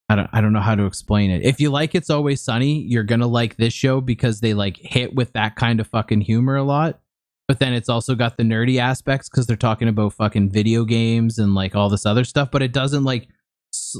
I 0.09 0.17
don't 0.17 0.31
I 0.33 0.41
don't 0.41 0.53
know 0.55 0.61
how 0.61 0.75
to 0.75 0.87
explain 0.87 1.31
it. 1.31 1.43
If 1.45 1.61
you 1.61 1.69
like 1.71 1.95
It's 1.95 2.09
Always 2.11 2.41
Sunny, 2.41 2.81
you're 2.81 3.03
going 3.05 3.21
to 3.21 3.27
like 3.27 3.57
this 3.57 3.75
show 3.75 4.01
because 4.01 4.41
they 4.41 4.55
like 4.55 4.77
hit 4.79 5.15
with 5.15 5.33
that 5.35 5.57
kind 5.57 5.81
of 5.81 5.87
fucking 5.89 6.23
humor 6.23 6.57
a 6.57 6.63
lot. 6.63 7.01
But 7.49 7.61
then 7.61 7.73
it's 7.73 7.89
also 7.89 8.15
got 8.15 8.37
the 8.37 8.43
nerdy 8.43 8.79
aspects 8.79 9.29
cuz 9.29 9.47
they're 9.47 9.57
talking 9.57 9.89
about 9.89 10.15
fucking 10.15 10.51
video 10.51 10.85
games 10.85 11.39
and 11.39 11.55
like 11.55 11.77
all 11.77 11.89
this 11.89 12.07
other 12.07 12.25
stuff, 12.25 12.51
but 12.51 12.63
it 12.63 12.73
doesn't 12.73 13.05
like 13.05 13.29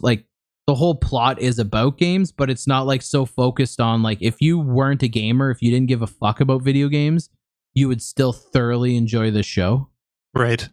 like 0.03 0.27
the 0.67 0.75
whole 0.75 0.97
plot 0.97 1.41
is 1.41 1.59
about 1.59 1.97
games, 1.97 2.33
but 2.33 2.51
it's 2.51 2.67
not 2.67 2.87
like 2.87 3.03
so 3.03 3.25
focused 3.25 3.81
on 3.81 4.03
like 4.03 4.19
if 4.21 4.41
you 4.41 4.59
weren't 4.59 5.03
a 5.03 5.09
gamer, 5.09 5.51
if 5.51 5.63
you 5.63 5.71
didn't 5.71 5.89
give 5.89 6.03
a 6.03 6.09
fuck 6.09 6.41
about 6.41 6.63
video 6.63 6.89
games, 6.89 7.31
you 7.75 7.89
would 7.89 8.03
still 8.03 8.33
thoroughly 8.33 8.97
enjoy 8.97 9.31
the 9.31 9.43
show. 9.43 9.91
Right. 10.35 10.69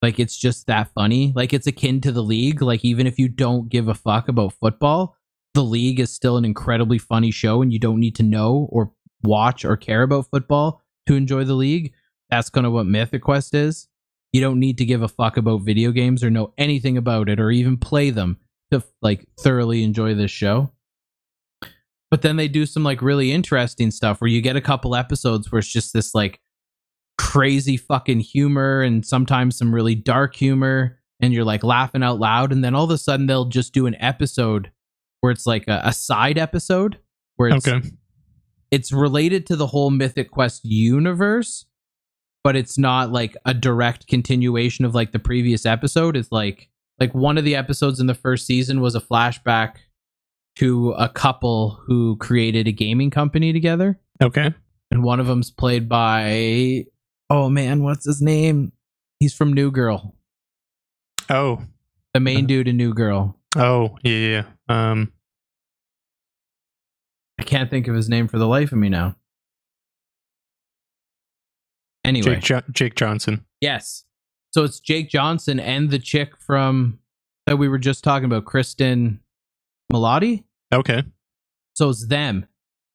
Like 0.00 0.20
it's 0.20 0.36
just 0.36 0.66
that 0.68 0.92
funny. 0.94 1.32
Like 1.34 1.52
it's 1.52 1.66
akin 1.66 2.00
to 2.02 2.12
the 2.12 2.22
league. 2.22 2.62
Like 2.62 2.84
even 2.84 3.06
if 3.06 3.18
you 3.18 3.28
don't 3.28 3.68
give 3.68 3.88
a 3.88 3.94
fuck 3.94 4.28
about 4.28 4.52
football, 4.52 5.16
the 5.54 5.64
league 5.64 5.98
is 5.98 6.12
still 6.12 6.36
an 6.36 6.44
incredibly 6.44 6.98
funny 6.98 7.30
show 7.30 7.62
and 7.62 7.72
you 7.72 7.78
don't 7.78 7.98
need 7.98 8.14
to 8.16 8.22
know 8.22 8.68
or 8.70 8.92
watch 9.24 9.64
or 9.64 9.76
care 9.76 10.02
about 10.02 10.30
football 10.30 10.82
to 11.06 11.14
enjoy 11.14 11.42
the 11.44 11.54
league. 11.54 11.92
That's 12.30 12.50
kind 12.50 12.66
of 12.66 12.72
what 12.72 12.86
Mythic 12.86 13.22
Quest 13.22 13.54
is. 13.54 13.88
You 14.32 14.40
don't 14.40 14.58
need 14.60 14.78
to 14.78 14.84
give 14.84 15.02
a 15.02 15.08
fuck 15.08 15.36
about 15.36 15.62
video 15.62 15.92
games 15.92 16.22
or 16.24 16.30
know 16.30 16.52
anything 16.58 16.96
about 16.98 17.28
it 17.28 17.40
or 17.40 17.50
even 17.50 17.76
play 17.76 18.10
them 18.10 18.38
to 18.70 18.82
like 19.00 19.26
thoroughly 19.40 19.82
enjoy 19.84 20.14
this 20.14 20.30
show. 20.30 20.72
But 22.10 22.22
then 22.22 22.36
they 22.36 22.48
do 22.48 22.66
some 22.66 22.84
like 22.84 23.02
really 23.02 23.32
interesting 23.32 23.90
stuff 23.90 24.20
where 24.20 24.28
you 24.28 24.40
get 24.40 24.56
a 24.56 24.60
couple 24.60 24.94
episodes 24.94 25.50
where 25.50 25.58
it's 25.60 25.72
just 25.72 25.92
this 25.92 26.14
like 26.14 26.40
crazy 27.18 27.76
fucking 27.76 28.20
humor 28.20 28.82
and 28.82 29.04
sometimes 29.04 29.56
some 29.56 29.74
really 29.74 29.94
dark 29.94 30.34
humor 30.36 30.98
and 31.20 31.32
you're 31.32 31.44
like 31.44 31.64
laughing 31.64 32.02
out 32.02 32.18
loud 32.18 32.52
and 32.52 32.62
then 32.62 32.74
all 32.74 32.84
of 32.84 32.90
a 32.90 32.98
sudden 32.98 33.26
they'll 33.26 33.46
just 33.46 33.72
do 33.72 33.86
an 33.86 33.96
episode 34.00 34.70
where 35.20 35.32
it's 35.32 35.46
like 35.46 35.66
a, 35.66 35.80
a 35.84 35.92
side 35.92 36.38
episode 36.38 36.98
where 37.36 37.48
it's 37.48 37.66
Okay. 37.66 37.88
it's 38.70 38.92
related 38.92 39.46
to 39.46 39.56
the 39.56 39.66
whole 39.68 39.90
mythic 39.90 40.30
quest 40.30 40.64
universe 40.64 41.64
but 42.46 42.54
it's 42.54 42.78
not 42.78 43.10
like 43.10 43.36
a 43.44 43.52
direct 43.52 44.06
continuation 44.06 44.84
of 44.84 44.94
like 44.94 45.10
the 45.10 45.18
previous 45.18 45.66
episode 45.66 46.16
it's 46.16 46.30
like 46.30 46.68
like 47.00 47.12
one 47.12 47.36
of 47.36 47.44
the 47.44 47.56
episodes 47.56 47.98
in 47.98 48.06
the 48.06 48.14
first 48.14 48.46
season 48.46 48.80
was 48.80 48.94
a 48.94 49.00
flashback 49.00 49.78
to 50.54 50.92
a 50.92 51.08
couple 51.08 51.78
who 51.86 52.16
created 52.18 52.68
a 52.68 52.72
gaming 52.72 53.10
company 53.10 53.52
together 53.52 53.98
Okay. 54.22 54.54
and 54.92 55.02
one 55.02 55.18
of 55.18 55.26
them's 55.26 55.50
played 55.50 55.88
by 55.88 56.84
oh 57.30 57.48
man 57.48 57.82
what's 57.82 58.04
his 58.04 58.22
name 58.22 58.70
he's 59.18 59.34
from 59.34 59.52
new 59.52 59.70
girl 59.72 60.14
Oh. 61.28 61.62
the 62.14 62.20
main 62.20 62.36
Uh-huh. 62.38 62.46
dude 62.46 62.68
in 62.68 62.76
new 62.76 62.94
girl 62.94 63.36
Oh. 63.56 63.96
Yeah. 64.04 64.12
Yeah. 64.12 64.42
yeah. 64.68 64.90
Um. 64.92 65.12
i 67.38 67.42
can't 67.42 67.70
think 67.70 67.88
of 67.88 67.94
his 67.96 68.08
name 68.08 68.28
for 68.28 68.38
the 68.38 68.46
life 68.46 68.70
of 68.72 68.78
me 68.78 68.88
now 68.88 69.16
anyway 72.06 72.34
Jake 72.36 72.42
jo- 72.44 72.62
Jake 72.72 72.94
Johnson. 72.94 73.44
yes 73.60 74.04
so 74.52 74.64
it's 74.64 74.80
jake 74.80 75.08
johnson 75.10 75.60
and 75.60 75.90
the 75.90 75.98
chick 75.98 76.30
from 76.38 76.98
that 77.46 77.56
we 77.58 77.68
were 77.68 77.78
just 77.78 78.02
talking 78.04 78.24
about 78.26 78.44
kristen 78.44 79.20
Milioti. 79.92 80.44
Okay. 80.74 81.04
so 81.74 81.90
it's 81.90 82.06
them 82.08 82.46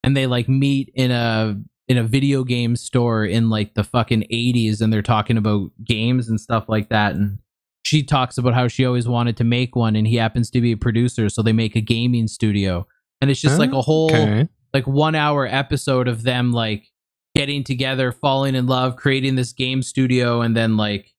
and 0.04 0.16
they 0.16 0.26
like 0.26 0.48
meet 0.48 0.90
in 0.94 1.10
a 1.10 1.58
in 1.88 1.98
a 1.98 2.02
video 2.04 2.44
game 2.44 2.76
store 2.76 3.24
in 3.24 3.48
like 3.50 3.74
the 3.74 3.84
fucking 3.84 4.22
80s 4.32 4.80
and 4.80 4.92
they're 4.92 5.02
talking 5.02 5.36
about 5.36 5.70
games 5.84 6.28
and 6.28 6.40
stuff 6.40 6.68
like 6.68 6.88
that 6.90 7.14
and 7.14 7.38
she 7.84 8.02
talks 8.02 8.38
about 8.38 8.54
how 8.54 8.68
she 8.68 8.84
always 8.86 9.08
wanted 9.08 9.36
to 9.38 9.44
make 9.44 9.74
one 9.74 9.96
and 9.96 10.06
he 10.06 10.16
happens 10.16 10.50
to 10.50 10.60
be 10.60 10.72
a 10.72 10.76
producer 10.76 11.28
so 11.28 11.42
they 11.42 11.52
make 11.52 11.74
a 11.74 11.80
gaming 11.80 12.28
studio 12.28 12.86
and 13.20 13.30
it's 13.30 13.40
just 13.40 13.58
like 13.58 13.72
a 13.72 13.80
whole 13.82 14.10
Okay. 14.12 14.48
like 14.74 14.86
one 14.86 15.14
hour 15.14 15.46
episode 15.46 16.08
of 16.08 16.22
them 16.22 16.52
like 16.52 16.88
getting 17.34 17.64
together, 17.64 18.12
falling 18.12 18.54
in 18.54 18.66
love, 18.66 18.96
creating 18.96 19.34
this 19.36 19.52
game 19.52 19.82
studio, 19.82 20.40
and 20.42 20.56
then 20.56 20.76
like 20.76 21.12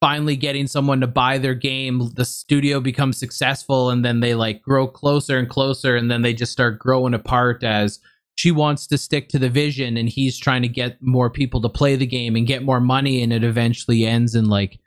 finally 0.00 0.36
getting 0.36 0.66
someone 0.66 1.00
to 1.00 1.06
buy 1.06 1.38
their 1.38 1.54
game. 1.54 2.10
The 2.14 2.24
studio 2.24 2.80
becomes 2.80 3.18
successful, 3.18 3.90
and 3.90 4.04
then 4.04 4.20
they 4.20 4.34
like 4.34 4.62
grow 4.62 4.86
closer 4.86 5.38
and 5.38 5.48
closer, 5.48 5.96
and 5.96 6.10
then 6.10 6.22
they 6.22 6.32
just 6.32 6.52
start 6.52 6.78
growing 6.78 7.14
apart 7.14 7.62
as 7.64 8.00
she 8.36 8.52
wants 8.52 8.86
to 8.86 8.96
stick 8.96 9.28
to 9.28 9.38
the 9.40 9.48
vision 9.48 9.96
and 9.96 10.08
he's 10.08 10.38
trying 10.38 10.62
to 10.62 10.68
get 10.68 10.96
more 11.02 11.28
people 11.28 11.60
to 11.60 11.68
play 11.68 11.96
the 11.96 12.06
game 12.06 12.36
and 12.36 12.46
get 12.46 12.62
more 12.62 12.78
money 12.78 13.20
and 13.20 13.32
it 13.32 13.42
eventually 13.42 14.06
ends 14.06 14.36
in 14.36 14.44
like 14.44 14.78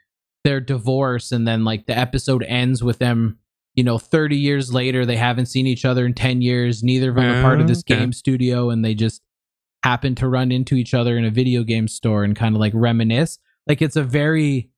their 0.42 0.58
divorce 0.58 1.30
and 1.32 1.46
then 1.46 1.62
like 1.62 1.84
the 1.84 1.96
episode 1.96 2.42
ends 2.44 2.82
with 2.82 2.98
them 2.98 3.38
you 3.74 3.84
know 3.84 3.98
30 3.98 4.36
years 4.38 4.72
later 4.72 5.04
they 5.04 5.16
haven't 5.16 5.46
seen 5.46 5.66
each 5.66 5.84
other 5.84 6.06
in 6.06 6.14
10 6.14 6.40
years 6.40 6.82
neither 6.82 7.10
of 7.10 7.16
them 7.16 7.26
are 7.26 7.42
part 7.42 7.60
of 7.60 7.68
this 7.68 7.80
oh, 7.80 7.92
Okay. 7.92 8.00
game 8.00 8.14
studio 8.14 8.70
and 8.70 8.82
they 8.82 8.94
just 8.94 9.20
happen 9.84 10.14
to 10.16 10.28
run 10.28 10.52
into 10.52 10.74
each 10.76 10.94
other 10.94 11.16
in 11.18 11.24
a 11.24 11.30
video 11.30 11.62
game 11.64 11.88
store 11.88 12.22
and 12.24 12.36
kind 12.36 12.54
of 12.54 12.60
like 12.60 12.72
reminisce 12.74 13.38
like 13.68 13.82
it's 13.82 13.96
a 13.96 14.02
very 14.02 14.70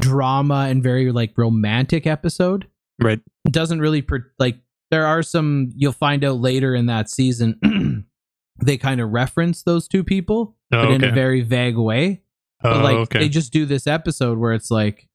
drama 0.00 0.66
and 0.68 0.82
very 0.82 1.10
like 1.12 1.32
romantic 1.36 2.06
episode 2.06 2.66
Right. 3.00 3.20
it 3.44 3.52
doesn't 3.52 3.80
really 3.80 4.02
per- 4.02 4.30
like 4.38 4.58
there 4.90 5.04
are 5.06 5.22
some 5.22 5.70
you'll 5.74 5.92
find 5.92 6.24
out 6.24 6.36
later 6.38 6.74
in 6.74 6.86
that 6.86 7.10
season 7.10 8.06
they 8.58 8.76
kind 8.78 9.00
of 9.00 9.10
reference 9.10 9.62
those 9.62 9.88
two 9.88 10.02
people 10.04 10.56
Oh, 10.72 10.82
but 10.86 10.90
in 10.92 11.04
a 11.04 11.12
very 11.12 11.42
vague 11.42 11.76
way 11.76 12.22
but 12.62 12.76
Oh, 12.76 12.82
like 12.82 12.96
okay. 12.96 13.18
they 13.20 13.28
just 13.28 13.52
do 13.52 13.66
this 13.66 13.86
episode 13.86 14.38
where 14.38 14.52
it's 14.52 14.70
like 14.70 15.08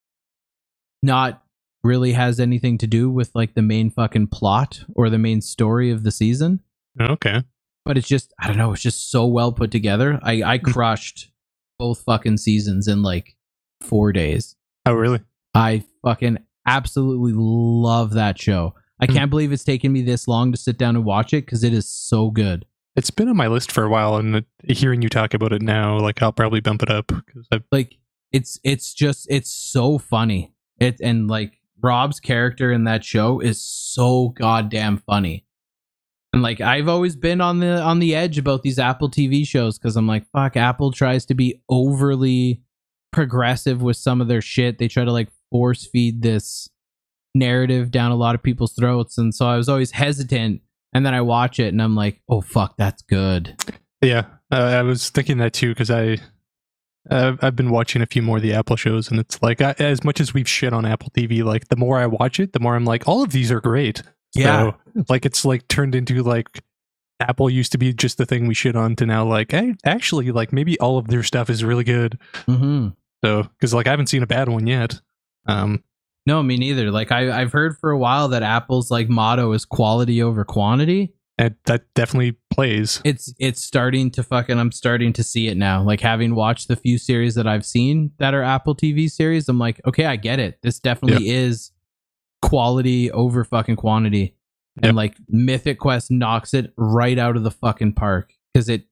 not 1.01 1.43
really 1.83 2.13
has 2.13 2.39
anything 2.39 2.77
to 2.77 2.87
do 2.87 3.09
with 3.09 3.31
like 3.33 3.55
the 3.55 3.61
main 3.61 3.89
fucking 3.89 4.27
plot 4.27 4.83
or 4.95 5.09
the 5.09 5.17
main 5.17 5.41
story 5.41 5.89
of 5.91 6.03
the 6.03 6.11
season 6.11 6.59
okay. 6.99 7.43
But 7.85 7.97
it's 7.97 8.07
just 8.07 8.33
i 8.39 8.47
don't 8.47 8.57
know 8.57 8.71
it's 8.73 8.81
just 8.81 9.09
so 9.11 9.25
well 9.25 9.51
put 9.51 9.71
together 9.71 10.19
i 10.23 10.41
i 10.43 10.57
Hmm. 10.57 10.71
crushed 10.71 11.31
both 11.79 12.03
fucking 12.03 12.37
seasons 12.37 12.87
in 12.87 13.01
like 13.01 13.35
four 13.81 14.11
days 14.11 14.55
Oh, 14.85 14.93
really? 14.93 15.19
I 15.53 15.83
fucking 16.03 16.39
absolutely 16.65 17.33
love 17.35 18.13
that 18.13 18.39
show. 18.39 18.73
I 18.99 19.05
Hmm. 19.05 19.13
can't 19.13 19.29
believe 19.29 19.51
it's 19.51 19.63
taken 19.63 19.91
me 19.91 20.01
this 20.01 20.27
long 20.27 20.51
to 20.51 20.57
sit 20.57 20.77
down 20.79 20.95
and 20.95 21.05
watch 21.05 21.33
it 21.33 21.45
because 21.45 21.63
it 21.63 21.71
is 21.73 21.87
so 21.87 22.31
good. 22.31 22.65
It's 22.95 23.11
been 23.11 23.27
on 23.27 23.37
my 23.37 23.45
list 23.47 23.71
for 23.71 23.83
a 23.83 23.89
while, 23.89 24.15
and 24.17 24.35
uh, 24.37 24.41
hearing 24.67 25.01
you 25.03 25.09
talk 25.09 25.33
about 25.35 25.53
it 25.53 25.61
now, 25.61 25.99
like 25.99 26.21
I'll 26.23 26.31
probably 26.31 26.61
bump 26.61 26.81
it 26.81 26.89
up 26.89 27.07
because 27.07 27.47
I've 27.51 27.63
Like 27.71 27.97
it's 28.31 28.59
it's 28.63 28.93
just 28.93 29.27
it's 29.29 29.51
so 29.51 29.97
funny. 29.99 30.53
It 30.79 30.99
and 31.01 31.27
like 31.27 31.59
Rob's 31.79 32.19
character 32.19 32.71
in 32.71 32.83
that 32.85 33.03
show 33.05 33.39
is 33.39 33.63
so 33.63 34.29
goddamn 34.29 34.97
funny. 34.97 35.45
And 36.33 36.41
like 36.41 36.61
I've 36.61 36.87
always 36.87 37.15
been 37.15 37.41
on 37.41 37.59
the 37.59 37.81
on 37.81 37.99
the 37.99 38.15
edge 38.15 38.37
about 38.37 38.63
these 38.63 38.79
Apple 38.79 39.09
TV 39.09 39.45
shows 39.45 39.77
because 39.77 39.97
I'm 39.97 40.07
like, 40.07 40.25
fuck, 40.31 40.55
Apple 40.55 40.91
tries 40.91 41.25
to 41.25 41.33
be 41.33 41.61
overly 41.69 42.61
progressive 43.11 43.81
with 43.81 43.97
some 43.97 44.21
of 44.21 44.27
their 44.27 44.41
shit. 44.41 44.77
They 44.77 44.87
try 44.87 45.03
to 45.03 45.11
like 45.11 45.29
force 45.51 45.85
feed 45.85 46.21
this 46.21 46.69
narrative 47.35 47.91
down 47.91 48.11
a 48.11 48.15
lot 48.15 48.35
of 48.35 48.43
people's 48.43 48.73
throats. 48.73 49.17
And 49.17 49.35
so 49.35 49.47
I 49.47 49.57
was 49.57 49.67
always 49.67 49.91
hesitant. 49.91 50.61
And 50.93 51.05
then 51.05 51.13
I 51.13 51.21
watch 51.21 51.59
it 51.59 51.67
and 51.69 51.81
I'm 51.81 51.95
like, 51.95 52.21
oh 52.29 52.41
fuck, 52.41 52.75
that's 52.77 53.01
good. 53.01 53.55
yeah. 54.01 54.25
Uh, 54.51 54.55
I 54.55 54.81
was 54.81 55.09
thinking 55.09 55.37
that 55.39 55.53
too 55.53 55.69
because 55.69 55.91
I. 55.91 56.17
I've 57.09 57.55
been 57.55 57.71
watching 57.71 58.03
a 58.03 58.05
few 58.05 58.21
more 58.21 58.37
of 58.37 58.43
the 58.43 58.53
Apple 58.53 58.75
shows, 58.75 59.09
and 59.09 59.19
it's 59.19 59.41
like 59.41 59.59
I, 59.59 59.73
as 59.79 60.03
much 60.03 60.21
as 60.21 60.35
we've 60.35 60.47
shit 60.47 60.71
on 60.71 60.85
Apple 60.85 61.09
TV, 61.09 61.43
like 61.43 61.67
the 61.69 61.75
more 61.75 61.97
I 61.97 62.05
watch 62.05 62.39
it, 62.39 62.53
the 62.53 62.59
more 62.59 62.75
I'm 62.75 62.85
like, 62.85 63.07
all 63.07 63.23
of 63.23 63.31
these 63.31 63.51
are 63.51 63.59
great. 63.59 64.03
Yeah. 64.35 64.71
So, 64.95 65.03
like 65.09 65.25
it's 65.25 65.45
like 65.45 65.67
turned 65.67 65.95
into 65.95 66.23
like 66.23 66.63
Apple 67.19 67.49
used 67.49 67.71
to 67.73 67.77
be 67.77 67.93
just 67.93 68.17
the 68.17 68.25
thing 68.25 68.47
we 68.47 68.53
shit 68.53 68.75
on 68.75 68.95
to 68.97 69.05
now 69.05 69.25
like 69.25 69.51
hey, 69.51 69.75
actually 69.85 70.31
like 70.31 70.51
maybe 70.51 70.79
all 70.79 70.97
of 70.97 71.07
their 71.07 71.23
stuff 71.23 71.49
is 71.49 71.63
really 71.63 71.83
good. 71.83 72.17
Mm-hmm. 72.47 72.89
So 73.23 73.43
because 73.43 73.73
like 73.73 73.87
I 73.87 73.91
haven't 73.91 74.07
seen 74.07 74.23
a 74.23 74.27
bad 74.27 74.49
one 74.49 74.67
yet. 74.67 74.99
Um, 75.45 75.83
No, 76.25 76.41
me 76.41 76.57
neither. 76.57 76.91
Like 76.91 77.11
I, 77.11 77.41
I've 77.41 77.51
heard 77.51 77.77
for 77.77 77.91
a 77.91 77.97
while 77.97 78.27
that 78.29 78.43
Apple's 78.43 78.89
like 78.91 79.09
motto 79.09 79.51
is 79.53 79.65
quality 79.65 80.21
over 80.21 80.43
quantity. 80.43 81.13
and 81.37 81.55
that 81.65 81.85
definitely 81.93 82.37
plays. 82.51 83.01
It's 83.03 83.33
it's 83.39 83.63
starting 83.63 84.11
to 84.11 84.23
fucking. 84.23 84.59
I'm 84.59 84.71
starting 84.71 85.13
to 85.13 85.23
see 85.23 85.47
it 85.47 85.57
now. 85.57 85.81
Like 85.83 85.99
having 86.01 86.35
watched 86.35 86.67
the 86.67 86.75
few 86.75 86.97
series 86.97 87.35
that 87.35 87.47
I've 87.47 87.65
seen 87.65 88.11
that 88.17 88.33
are 88.33 88.43
Apple 88.43 88.75
TV 88.75 89.09
series, 89.09 89.47
I'm 89.49 89.59
like, 89.59 89.79
okay, 89.85 90.05
I 90.05 90.15
get 90.15 90.39
it. 90.39 90.59
This 90.61 90.79
definitely 90.79 91.29
is 91.29 91.71
quality 92.41 93.11
over 93.11 93.43
fucking 93.43 93.75
quantity. 93.75 94.35
Yep. 94.77 94.85
And 94.89 94.95
like 94.95 95.15
Mythic 95.27 95.79
Quest 95.79 96.11
knocks 96.11 96.53
it 96.53 96.73
right 96.77 97.17
out 97.17 97.35
of 97.35 97.43
the 97.43 97.51
fucking 97.51 97.93
park 97.93 98.33
because 98.53 98.69
it 98.69 98.85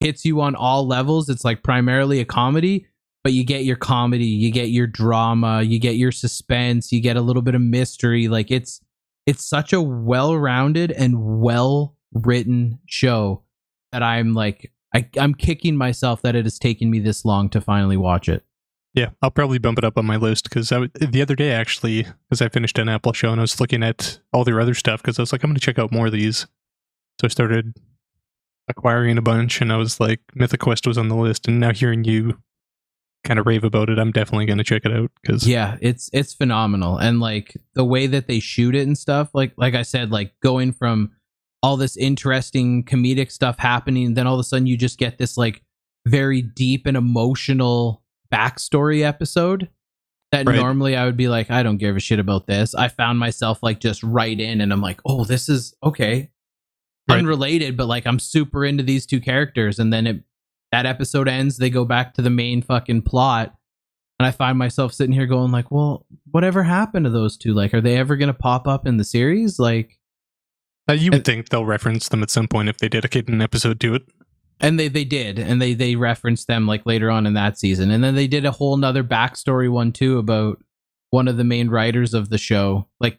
hits 0.00 0.24
you 0.24 0.40
on 0.40 0.54
all 0.54 0.86
levels. 0.86 1.28
It's 1.28 1.44
like 1.44 1.62
primarily 1.62 2.20
a 2.20 2.24
comedy, 2.24 2.86
but 3.24 3.32
you 3.32 3.44
get 3.44 3.64
your 3.64 3.76
comedy, 3.76 4.26
you 4.26 4.52
get 4.52 4.70
your 4.70 4.86
drama, 4.86 5.62
you 5.62 5.80
get 5.80 5.96
your 5.96 6.12
suspense, 6.12 6.92
you 6.92 7.00
get 7.00 7.16
a 7.16 7.20
little 7.20 7.42
bit 7.42 7.54
of 7.54 7.60
mystery. 7.60 8.28
Like 8.28 8.50
it's 8.50 8.80
it's 9.26 9.44
such 9.44 9.72
a 9.72 9.82
well-rounded 9.82 10.92
and 10.92 11.40
well-written 11.40 12.78
show 12.86 13.42
that 13.90 14.04
I'm 14.04 14.34
like 14.34 14.72
I, 14.94 15.08
I'm 15.18 15.34
kicking 15.34 15.76
myself 15.76 16.22
that 16.22 16.36
it 16.36 16.46
has 16.46 16.58
taken 16.58 16.90
me 16.90 17.00
this 17.00 17.24
long 17.24 17.50
to 17.50 17.60
finally 17.60 17.96
watch 17.96 18.28
it. 18.28 18.45
Yeah, 18.96 19.10
I'll 19.20 19.30
probably 19.30 19.58
bump 19.58 19.76
it 19.76 19.84
up 19.84 19.98
on 19.98 20.06
my 20.06 20.16
list 20.16 20.44
because 20.44 20.70
the 20.70 21.20
other 21.20 21.36
day 21.36 21.52
actually, 21.52 22.06
because 22.28 22.40
I 22.40 22.48
finished 22.48 22.78
an 22.78 22.88
Apple 22.88 23.12
show 23.12 23.30
and 23.30 23.38
I 23.38 23.42
was 23.42 23.60
looking 23.60 23.82
at 23.82 24.18
all 24.32 24.42
their 24.42 24.58
other 24.58 24.72
stuff 24.72 25.02
because 25.02 25.18
I 25.18 25.22
was 25.22 25.32
like, 25.32 25.44
I'm 25.44 25.50
going 25.50 25.56
to 25.56 25.60
check 25.60 25.78
out 25.78 25.92
more 25.92 26.06
of 26.06 26.12
these. 26.12 26.46
So 27.20 27.26
I 27.26 27.28
started 27.28 27.76
acquiring 28.68 29.18
a 29.18 29.22
bunch, 29.22 29.60
and 29.60 29.72
I 29.72 29.76
was 29.76 30.00
like, 30.00 30.20
Mythic 30.34 30.60
Quest 30.60 30.86
was 30.86 30.98
on 30.98 31.08
the 31.08 31.14
list, 31.14 31.46
and 31.46 31.60
now 31.60 31.72
hearing 31.72 32.04
you 32.04 32.38
kind 33.22 33.38
of 33.38 33.46
rave 33.46 33.64
about 33.64 33.90
it, 33.90 33.98
I'm 33.98 34.12
definitely 34.12 34.46
going 34.46 34.58
to 34.58 34.64
check 34.64 34.84
it 34.84 34.92
out 34.92 35.10
because 35.20 35.46
Yeah, 35.46 35.76
it's 35.82 36.08
it's 36.12 36.32
phenomenal, 36.32 36.96
and 36.96 37.20
like 37.20 37.54
the 37.74 37.84
way 37.84 38.06
that 38.06 38.28
they 38.28 38.40
shoot 38.40 38.74
it 38.74 38.86
and 38.86 38.96
stuff. 38.96 39.30
Like 39.34 39.52
like 39.58 39.74
I 39.74 39.82
said, 39.82 40.10
like 40.10 40.32
going 40.42 40.72
from 40.72 41.12
all 41.62 41.76
this 41.76 41.96
interesting 41.96 42.84
comedic 42.84 43.30
stuff 43.30 43.58
happening, 43.58 44.14
then 44.14 44.26
all 44.26 44.34
of 44.34 44.40
a 44.40 44.44
sudden 44.44 44.66
you 44.66 44.76
just 44.76 44.98
get 44.98 45.18
this 45.18 45.36
like 45.36 45.62
very 46.06 46.40
deep 46.40 46.86
and 46.86 46.96
emotional 46.96 48.02
backstory 48.32 49.02
episode 49.02 49.68
that 50.32 50.46
Right. 50.46 50.56
normally 50.56 50.96
I 50.96 51.04
would 51.04 51.16
be 51.16 51.28
like, 51.28 51.50
I 51.50 51.62
don't 51.62 51.76
give 51.78 51.96
a 51.96 52.00
shit 52.00 52.18
about 52.18 52.46
this. 52.46 52.74
I 52.74 52.88
found 52.88 53.18
myself 53.18 53.62
like 53.62 53.80
just 53.80 54.02
right 54.02 54.38
in, 54.38 54.60
and 54.60 54.72
I'm 54.72 54.80
like, 54.80 55.00
oh, 55.04 55.24
this 55.24 55.48
is 55.48 55.74
okay, 55.82 56.30
Right. 57.08 57.18
unrelated, 57.18 57.76
but 57.76 57.86
like 57.86 58.06
I'm 58.06 58.18
super 58.18 58.64
into 58.64 58.82
these 58.82 59.06
two 59.06 59.20
characters, 59.20 59.78
and 59.78 59.92
then 59.92 60.06
it 60.06 60.22
that 60.72 60.84
episode 60.84 61.28
ends, 61.28 61.58
they 61.58 61.70
go 61.70 61.84
back 61.84 62.14
to 62.14 62.22
the 62.22 62.28
main 62.30 62.60
fucking 62.60 63.02
plot, 63.02 63.56
and 64.18 64.26
I 64.26 64.32
find 64.32 64.58
myself 64.58 64.92
sitting 64.92 65.12
here 65.14 65.26
going 65.26 65.52
like, 65.52 65.70
well, 65.70 66.04
whatever 66.32 66.64
happened 66.64 67.04
to 67.04 67.10
those 67.10 67.36
two? 67.36 67.54
Like, 67.54 67.72
are 67.72 67.80
they 67.80 67.96
ever 67.96 68.16
gonna 68.16 68.34
pop 68.34 68.66
up 68.66 68.84
in 68.86 68.96
the 68.96 69.04
series? 69.04 69.60
Like, 69.60 69.98
uh, 70.90 70.94
you 70.94 71.10
would 71.12 71.18
and- 71.18 71.24
think 71.24 71.48
they'll 71.50 71.64
reference 71.64 72.08
them 72.08 72.22
at 72.24 72.30
some 72.30 72.48
point 72.48 72.68
if 72.68 72.78
they 72.78 72.88
dedicate 72.88 73.28
an 73.28 73.40
episode 73.40 73.78
to 73.80 73.94
it. 73.94 74.02
And 74.60 74.78
they 74.80 74.88
they 74.88 75.04
did, 75.04 75.38
and 75.38 75.60
they 75.60 75.74
they 75.74 75.96
referenced 75.96 76.46
them 76.46 76.66
like 76.66 76.86
later 76.86 77.10
on 77.10 77.26
in 77.26 77.34
that 77.34 77.58
season, 77.58 77.90
and 77.90 78.02
then 78.02 78.14
they 78.14 78.26
did 78.26 78.46
a 78.46 78.50
whole 78.52 78.76
nother 78.76 79.04
backstory 79.04 79.70
one 79.70 79.92
too 79.92 80.18
about 80.18 80.62
one 81.10 81.28
of 81.28 81.36
the 81.36 81.44
main 81.44 81.68
writers 81.68 82.14
of 82.14 82.30
the 82.30 82.38
show, 82.38 82.88
like 82.98 83.18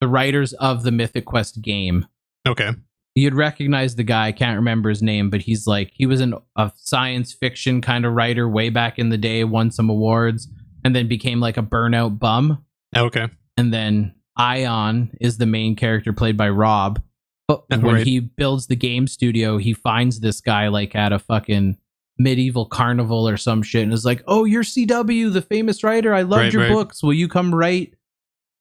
the 0.00 0.08
writers 0.08 0.52
of 0.54 0.82
the 0.82 0.92
Mythic 0.92 1.24
Quest 1.24 1.60
game. 1.60 2.06
Okay. 2.46 2.70
you'd 3.14 3.34
recognize 3.34 3.96
the 3.96 4.02
guy. 4.02 4.26
I 4.28 4.32
can't 4.32 4.56
remember 4.56 4.90
his 4.90 5.02
name, 5.02 5.30
but 5.30 5.42
he's 5.42 5.66
like 5.66 5.90
he 5.94 6.06
was 6.06 6.20
an, 6.20 6.34
a 6.56 6.70
science 6.76 7.32
fiction 7.32 7.80
kind 7.80 8.04
of 8.04 8.12
writer 8.12 8.48
way 8.48 8.70
back 8.70 8.98
in 8.98 9.08
the 9.08 9.18
day, 9.18 9.44
won 9.44 9.70
some 9.70 9.88
awards, 9.90 10.48
and 10.84 10.94
then 10.94 11.08
became 11.08 11.40
like 11.40 11.56
a 11.56 11.62
burnout 11.62 12.18
bum. 12.18 12.64
Okay. 12.96 13.28
And 13.56 13.72
then 13.72 14.14
Ian 14.38 15.16
is 15.20 15.38
the 15.38 15.46
main 15.46 15.74
character 15.76 16.12
played 16.12 16.36
by 16.36 16.48
Rob. 16.48 17.00
But 17.48 17.64
when 17.68 17.82
right. 17.96 18.06
he 18.06 18.20
builds 18.20 18.68
the 18.68 18.76
game 18.76 19.06
studio, 19.06 19.58
he 19.58 19.74
finds 19.74 20.20
this 20.20 20.40
guy 20.40 20.68
like 20.68 20.94
at 20.94 21.12
a 21.12 21.18
fucking 21.18 21.76
medieval 22.18 22.64
carnival 22.66 23.28
or 23.28 23.36
some 23.36 23.62
shit 23.62 23.82
and 23.82 23.92
is 23.92 24.04
like, 24.04 24.22
Oh, 24.26 24.44
you're 24.44 24.62
CW, 24.62 25.32
the 25.32 25.42
famous 25.42 25.84
writer. 25.84 26.14
I 26.14 26.22
loved 26.22 26.42
Right, 26.44 26.52
your 26.52 26.62
right. 26.62 26.72
books. 26.72 27.02
Will 27.02 27.12
you 27.12 27.28
come 27.28 27.54
write 27.54 27.94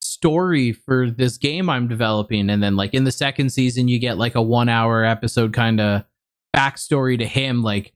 story 0.01 0.71
for 0.73 1.09
this 1.09 1.37
game 1.37 1.69
I'm 1.69 1.87
developing? 1.87 2.49
And 2.49 2.61
then 2.61 2.75
like 2.75 2.93
in 2.93 3.03
the 3.03 3.11
second 3.11 3.51
season, 3.51 3.87
you 3.87 3.99
get 3.99 4.17
like 4.17 4.35
a 4.35 4.41
one 4.41 4.69
hour 4.69 5.03
episode 5.05 5.53
kind 5.53 5.79
of 5.79 6.03
backstory 6.55 7.17
to 7.19 7.25
him, 7.25 7.63
like 7.63 7.93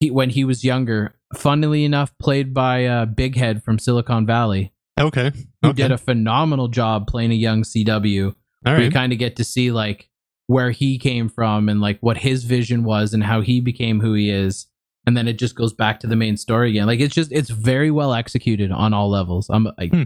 he 0.00 0.10
when 0.10 0.30
he 0.30 0.44
was 0.44 0.64
younger. 0.64 1.14
Funnily 1.36 1.84
enough, 1.84 2.16
played 2.18 2.54
by 2.54 2.86
uh, 2.86 3.04
Big 3.04 3.36
Head 3.36 3.62
from 3.62 3.78
Silicon 3.78 4.24
Valley 4.24 4.72
Okay. 4.98 5.30
who 5.62 5.68
Okay. 5.70 5.82
did 5.82 5.92
a 5.92 5.98
phenomenal 5.98 6.68
job 6.68 7.06
playing 7.06 7.32
a 7.32 7.34
young 7.34 7.62
CW. 7.64 8.34
All 8.66 8.72
where 8.74 8.82
you 8.82 8.90
kind 8.90 9.12
of 9.12 9.18
get 9.18 9.36
to 9.36 9.44
see 9.44 9.70
like 9.70 10.08
where 10.46 10.70
he 10.70 10.98
came 10.98 11.28
from 11.28 11.68
and 11.68 11.80
like 11.80 11.98
what 12.00 12.18
his 12.18 12.44
vision 12.44 12.82
was 12.84 13.14
and 13.14 13.22
how 13.24 13.40
he 13.40 13.60
became 13.60 14.00
who 14.00 14.14
he 14.14 14.30
is. 14.30 14.66
And 15.06 15.16
then 15.16 15.28
it 15.28 15.38
just 15.38 15.54
goes 15.54 15.72
back 15.72 16.00
to 16.00 16.06
the 16.06 16.16
main 16.16 16.36
story 16.36 16.70
again. 16.70 16.86
Like 16.86 17.00
it's 17.00 17.14
just 17.14 17.32
it's 17.32 17.50
very 17.50 17.90
well 17.90 18.12
executed 18.14 18.70
on 18.72 18.92
all 18.92 19.08
levels. 19.10 19.48
I'm 19.50 19.68
I, 19.78 19.86
Hmm. 19.86 20.02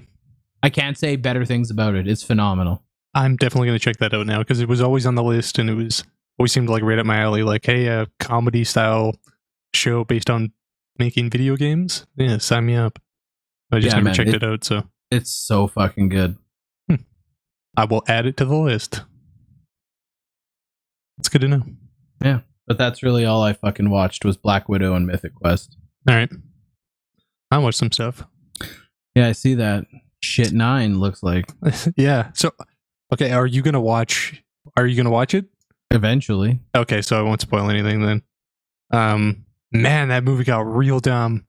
I 0.62 0.70
can't 0.70 0.96
say 0.98 1.16
better 1.16 1.44
things 1.44 1.70
about 1.70 1.94
it. 1.94 2.06
It's 2.06 2.22
phenomenal. 2.22 2.84
I'm 3.14 3.36
definitely 3.36 3.68
gonna 3.68 3.78
check 3.78 3.96
that 3.98 4.14
out 4.14 4.26
now 4.26 4.38
because 4.38 4.60
it 4.60 4.68
was 4.68 4.80
always 4.80 5.06
on 5.06 5.14
the 5.16 5.22
list 5.24 5.58
and 5.58 5.68
it 5.68 5.74
was 5.74 6.04
always 6.38 6.52
seemed 6.52 6.68
like 6.68 6.82
right 6.82 6.98
up 6.98 7.06
my 7.06 7.18
alley. 7.18 7.42
Like, 7.42 7.66
hey, 7.66 7.86
a 7.86 8.06
comedy 8.20 8.64
style 8.64 9.16
show 9.74 10.04
based 10.04 10.30
on 10.30 10.52
making 10.98 11.30
video 11.30 11.56
games. 11.56 12.06
Yeah, 12.16 12.38
sign 12.38 12.66
me 12.66 12.76
up. 12.76 12.98
I 13.72 13.80
just 13.80 13.88
Yeah, 13.88 13.94
never 13.98 14.04
man, 14.04 14.14
checked 14.14 14.28
it- 14.30 14.34
it 14.36 14.44
out, 14.44 14.64
so 14.64 14.84
It's 15.10 15.30
so 15.32 15.66
fucking 15.66 16.10
good. 16.10 16.36
I 17.76 17.84
will 17.84 18.02
add 18.06 18.26
it 18.26 18.36
to 18.38 18.44
the 18.44 18.56
list. 18.56 19.02
It's 21.18 21.28
good 21.28 21.40
to 21.42 21.48
know. 21.48 21.62
Yeah, 22.22 22.40
but 22.66 22.78
that's 22.78 23.02
really 23.02 23.24
all 23.24 23.42
I 23.42 23.52
fucking 23.52 23.90
watched 23.90 24.24
was 24.24 24.36
Black 24.36 24.68
Widow 24.68 24.94
and 24.94 25.06
Mythic 25.06 25.34
Quest. 25.34 25.76
All 26.08 26.14
right, 26.14 26.30
I 27.50 27.58
watched 27.58 27.78
some 27.78 27.92
stuff. 27.92 28.24
Yeah, 29.14 29.28
I 29.28 29.32
see 29.32 29.54
that. 29.54 29.84
Shit 30.24 30.52
nine 30.52 31.00
looks 31.00 31.22
like 31.22 31.50
yeah. 31.96 32.30
So, 32.34 32.52
okay, 33.12 33.32
are 33.32 33.46
you 33.46 33.62
gonna 33.62 33.80
watch? 33.80 34.42
Are 34.76 34.86
you 34.86 34.96
gonna 34.96 35.10
watch 35.10 35.34
it? 35.34 35.46
eventually. 35.92 36.60
Okay, 36.74 37.02
so 37.02 37.18
I 37.18 37.22
won't 37.22 37.40
spoil 37.40 37.70
anything 37.70 38.00
then. 38.00 38.22
Um, 38.90 39.44
man, 39.70 40.08
that 40.08 40.24
movie 40.24 40.44
got 40.44 40.60
real 40.66 41.00
dumb. 41.00 41.46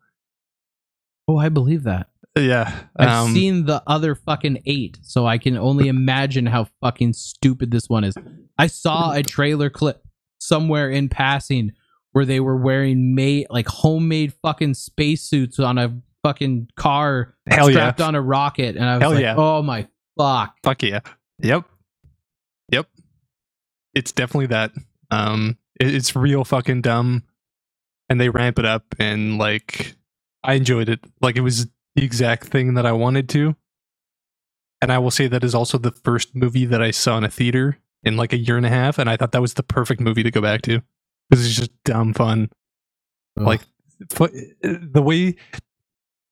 Oh, 1.28 1.38
I 1.38 1.50
believe 1.50 1.84
that. 1.84 2.08
Yeah, 2.36 2.86
I've 2.98 3.10
um, 3.10 3.34
seen 3.34 3.66
the 3.66 3.84
other 3.86 4.16
fucking 4.16 4.64
eight, 4.66 4.98
so 5.04 5.28
I 5.28 5.38
can 5.38 5.56
only 5.56 5.88
imagine 5.88 6.48
how 6.48 6.68
fucking 6.82 7.14
stupid 7.14 7.70
this 7.70 7.88
one 7.88 8.04
is. 8.04 8.16
I 8.58 8.68
saw 8.68 9.12
a 9.12 9.22
trailer 9.22 9.70
clip 9.70 10.04
somewhere 10.40 10.90
in 10.90 11.10
passing 11.10 11.74
where 12.12 12.26
they 12.26 12.40
were 12.40 12.58
wearing 12.58 13.14
made 13.14 13.48
like 13.50 13.68
homemade 13.68 14.34
fucking 14.42 14.74
spacesuits 14.74 15.60
on 15.60 15.78
a 15.78 15.96
fucking 16.24 16.70
car 16.76 17.36
Hell 17.48 17.70
yeah. 17.70 17.76
strapped 17.76 18.02
on 18.02 18.16
a 18.16 18.22
rocket, 18.22 18.76
and 18.78 18.86
I 18.86 18.96
was 18.96 19.02
Hell 19.02 19.12
like, 19.12 19.22
yeah. 19.22 19.36
"Oh 19.38 19.62
my 19.62 19.88
fuck!" 20.18 20.56
Fuck 20.64 20.82
yeah. 20.84 21.02
Yep. 21.40 21.66
Yep. 22.72 22.88
It's 23.94 24.12
definitely 24.12 24.48
that. 24.48 24.72
Um 25.12 25.58
it- 25.80 25.94
it's 25.94 26.16
real 26.16 26.44
fucking 26.44 26.82
dumb. 26.82 27.24
And 28.10 28.20
they 28.20 28.30
ramp 28.30 28.58
it 28.60 28.66
up 28.66 28.96
and 29.00 29.38
like 29.38 29.96
I 30.44 30.54
enjoyed 30.56 30.90
it. 30.90 31.00
Like 31.22 31.36
it 31.36 31.42
was 31.42 31.68
the 31.96 32.04
exact 32.04 32.46
thing 32.46 32.74
that 32.76 32.86
I 32.86 32.92
wanted 32.92 33.30
to. 33.30 33.56
And 34.82 34.92
I 34.92 35.00
will 35.00 35.12
say 35.12 35.28
that 35.28 35.44
is 35.44 35.56
also 35.56 35.78
the 35.78 35.92
first 35.92 36.36
movie 36.36 36.66
that 36.66 36.82
I 36.82 36.92
saw 36.92 37.18
in 37.18 37.24
a 37.24 37.30
theater 37.30 37.78
in 38.04 38.18
like 38.18 38.34
a 38.34 38.38
year 38.38 38.58
and 38.58 38.66
a 38.66 38.70
half, 38.70 38.98
and 38.98 39.10
I 39.10 39.16
thought 39.16 39.32
that 39.32 39.42
was 39.42 39.54
the 39.54 39.64
perfect 39.64 40.02
movie 40.02 40.24
to 40.24 40.32
go 40.32 40.42
back 40.42 40.62
to. 40.64 40.82
Because 41.30 41.46
it's 41.46 41.56
just 41.56 41.72
dumb 41.86 42.14
fun. 42.14 42.50
Like 43.38 43.62
uh, 44.20 44.28
the 44.62 45.02
way 45.02 45.36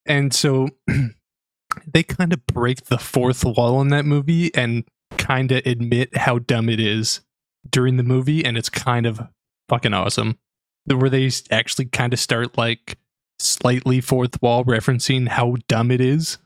and 0.06 0.34
so 0.34 0.68
they 1.94 2.04
kind 2.04 2.34
of 2.34 2.46
break 2.48 2.86
the 2.86 2.98
fourth 2.98 3.46
wall 3.46 3.82
in 3.82 3.90
that 3.90 4.06
movie 4.06 4.54
and 4.56 4.84
kind 5.18 5.52
of 5.52 5.66
admit 5.66 6.16
how 6.18 6.40
dumb 6.40 6.70
it 6.70 6.80
is 6.80 7.22
during 7.70 7.98
the 7.98 8.04
movie 8.04 8.44
and 8.44 8.58
it's 8.58 8.70
kind 8.70 9.06
of 9.06 9.22
fucking 9.70 9.94
awesome 9.94 10.38
where 10.86 11.10
they 11.10 11.30
actually 11.52 11.86
kind 11.86 12.12
of 12.12 12.20
start 12.20 12.58
like 12.58 12.98
slightly 13.42 14.02
fourth 14.02 14.42
wall 14.42 14.64
referencing 14.66 15.28
how 15.30 15.56
dumb 15.68 15.92
it 15.92 16.02
is 16.02 16.38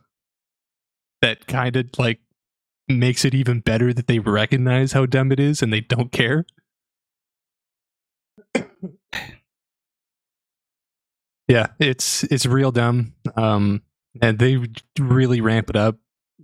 that 1.22 1.48
kind 1.48 1.76
of 1.76 1.88
like 1.98 2.20
makes 2.88 3.26
it 3.26 3.34
even 3.34 3.60
better 3.60 3.94
that 3.94 4.08
they 4.08 4.20
recognize 4.20 4.92
how 4.94 5.06
dumb 5.06 5.32
it 5.32 5.40
is 5.40 5.62
and 5.62 5.72
they 5.74 5.82
don't 5.82 6.12
care? 6.12 6.46
Yeah 11.48 11.68
it's 11.80 12.24
it's 12.26 12.46
real 12.48 12.72
dumb 12.72 13.14
um 13.36 13.84
and 14.22 14.40
they 14.40 14.58
really 15.00 15.42
ramp 15.42 15.70
it 15.70 15.76
up. 15.76 15.98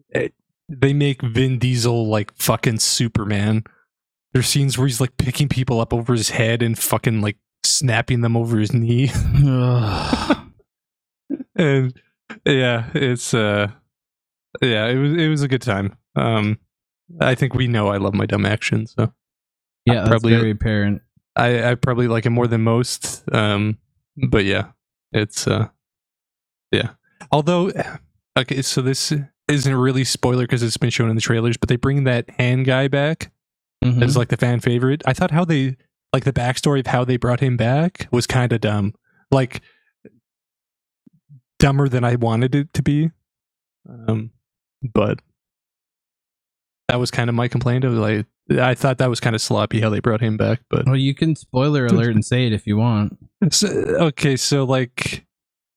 It- 0.10 0.34
they 0.74 0.94
make 0.94 1.22
vin 1.22 1.60
diesel 1.60 2.08
like 2.08 2.32
fucking 2.38 2.80
superman. 2.80 3.64
There's 4.32 4.48
scenes 4.48 4.78
where 4.78 4.88
he's 4.88 5.02
like 5.02 5.18
picking 5.18 5.50
people 5.50 5.82
up 5.82 5.94
over 5.94 6.14
his 6.14 6.30
head 6.30 6.62
and 6.64 6.80
fucking 6.80 7.20
like 7.20 7.36
snapping 7.64 8.22
them 8.22 8.36
over 8.38 8.58
his 8.58 8.74
knee 8.74 9.10
and 11.56 11.94
yeah 12.46 12.90
it's 12.94 13.34
uh 13.34 13.68
yeah 14.62 14.88
it 14.88 14.98
was 14.98 15.14
it 15.14 15.28
was 15.28 15.42
a 15.42 15.48
good 15.48 15.62
time 15.62 15.96
um 16.16 16.58
i 17.20 17.36
think 17.36 17.54
we 17.54 17.68
know 17.68 17.88
i 17.88 17.98
love 17.98 18.14
my 18.14 18.26
dumb 18.26 18.46
action 18.46 18.86
so 18.88 19.14
yeah, 19.86 20.08
Probably- 20.08 20.36
very 20.36 20.52
apparent. 20.52 21.02
I, 21.36 21.72
I 21.72 21.76
probably 21.76 22.08
like 22.08 22.28
it 22.28 22.30
more 22.30 22.46
than 22.46 22.62
most. 22.62 23.24
Um, 23.34 23.80
but 24.30 24.46
yeah, 24.46 24.74
it's 25.12 25.48
uh, 25.48 25.70
yeah. 26.72 26.90
Although, 27.32 27.72
okay, 28.38 28.62
so 28.62 28.84
this 28.84 29.12
isn't 29.48 29.76
really 29.76 30.04
spoiler 30.04 30.44
because 30.44 30.62
it's 30.62 30.78
been 30.78 30.92
shown 30.92 31.10
in 31.10 31.16
the 31.16 31.22
trailers, 31.22 31.58
but 31.58 31.68
they 31.68 31.78
bring 31.78 32.04
that 32.04 32.30
hand 32.38 32.66
guy 32.66 32.90
back 32.90 33.32
Mhm. 33.84 34.04
as 34.04 34.16
like 34.16 34.28
the 34.28 34.38
fan 34.38 34.60
favorite. 34.60 35.02
I 35.08 35.14
thought 35.14 35.32
how 35.32 35.46
they 35.46 35.78
like 36.14 36.24
the 36.24 36.34
backstory 36.34 36.80
of 36.80 36.88
how 36.88 37.06
they 37.06 37.18
brought 37.18 37.40
him 37.40 37.58
back 37.58 38.08
was 38.12 38.28
kind 38.28 38.52
of 38.52 38.62
dumb, 38.62 38.94
like 39.32 39.62
dumber 41.60 41.88
than 41.88 42.04
I 42.04 42.16
wanted 42.16 42.56
it 42.56 42.74
to 42.74 42.82
be. 42.82 43.12
Um, 43.88 44.32
but 44.82 45.20
that 46.88 47.00
was 47.00 47.12
kind 47.12 47.30
of 47.30 47.36
my 47.36 47.48
complaint. 47.48 47.86
Of 47.86 47.94
like, 47.94 48.26
I 48.52 48.74
thought 48.74 48.98
that 48.98 49.10
was 49.10 49.20
kind 49.20 49.36
of 49.36 49.42
sloppy 49.42 49.80
how 49.80 49.90
they 49.90 50.00
brought 50.00 50.22
him 50.22 50.38
back, 50.38 50.62
but 50.70 50.86
well, 50.86 50.98
you 50.98 51.16
can 51.16 51.36
spoiler 51.36 51.86
alert 51.86 52.14
and 52.14 52.26
say 52.26 52.48
it 52.48 52.54
if 52.54 52.68
you 52.68 52.78
want. 52.78 53.18
so, 53.52 53.68
okay, 53.68 54.36
so 54.36 54.66
like, 54.66 55.26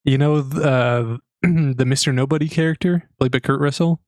you 0.04 0.18
know, 0.18 0.38
uh, 0.38 1.18
the 1.42 1.84
Mister 1.86 2.12
Nobody 2.12 2.48
character 2.48 3.08
played 3.18 3.32
by 3.32 3.40
Kurt 3.40 3.60
Russell. 3.60 4.00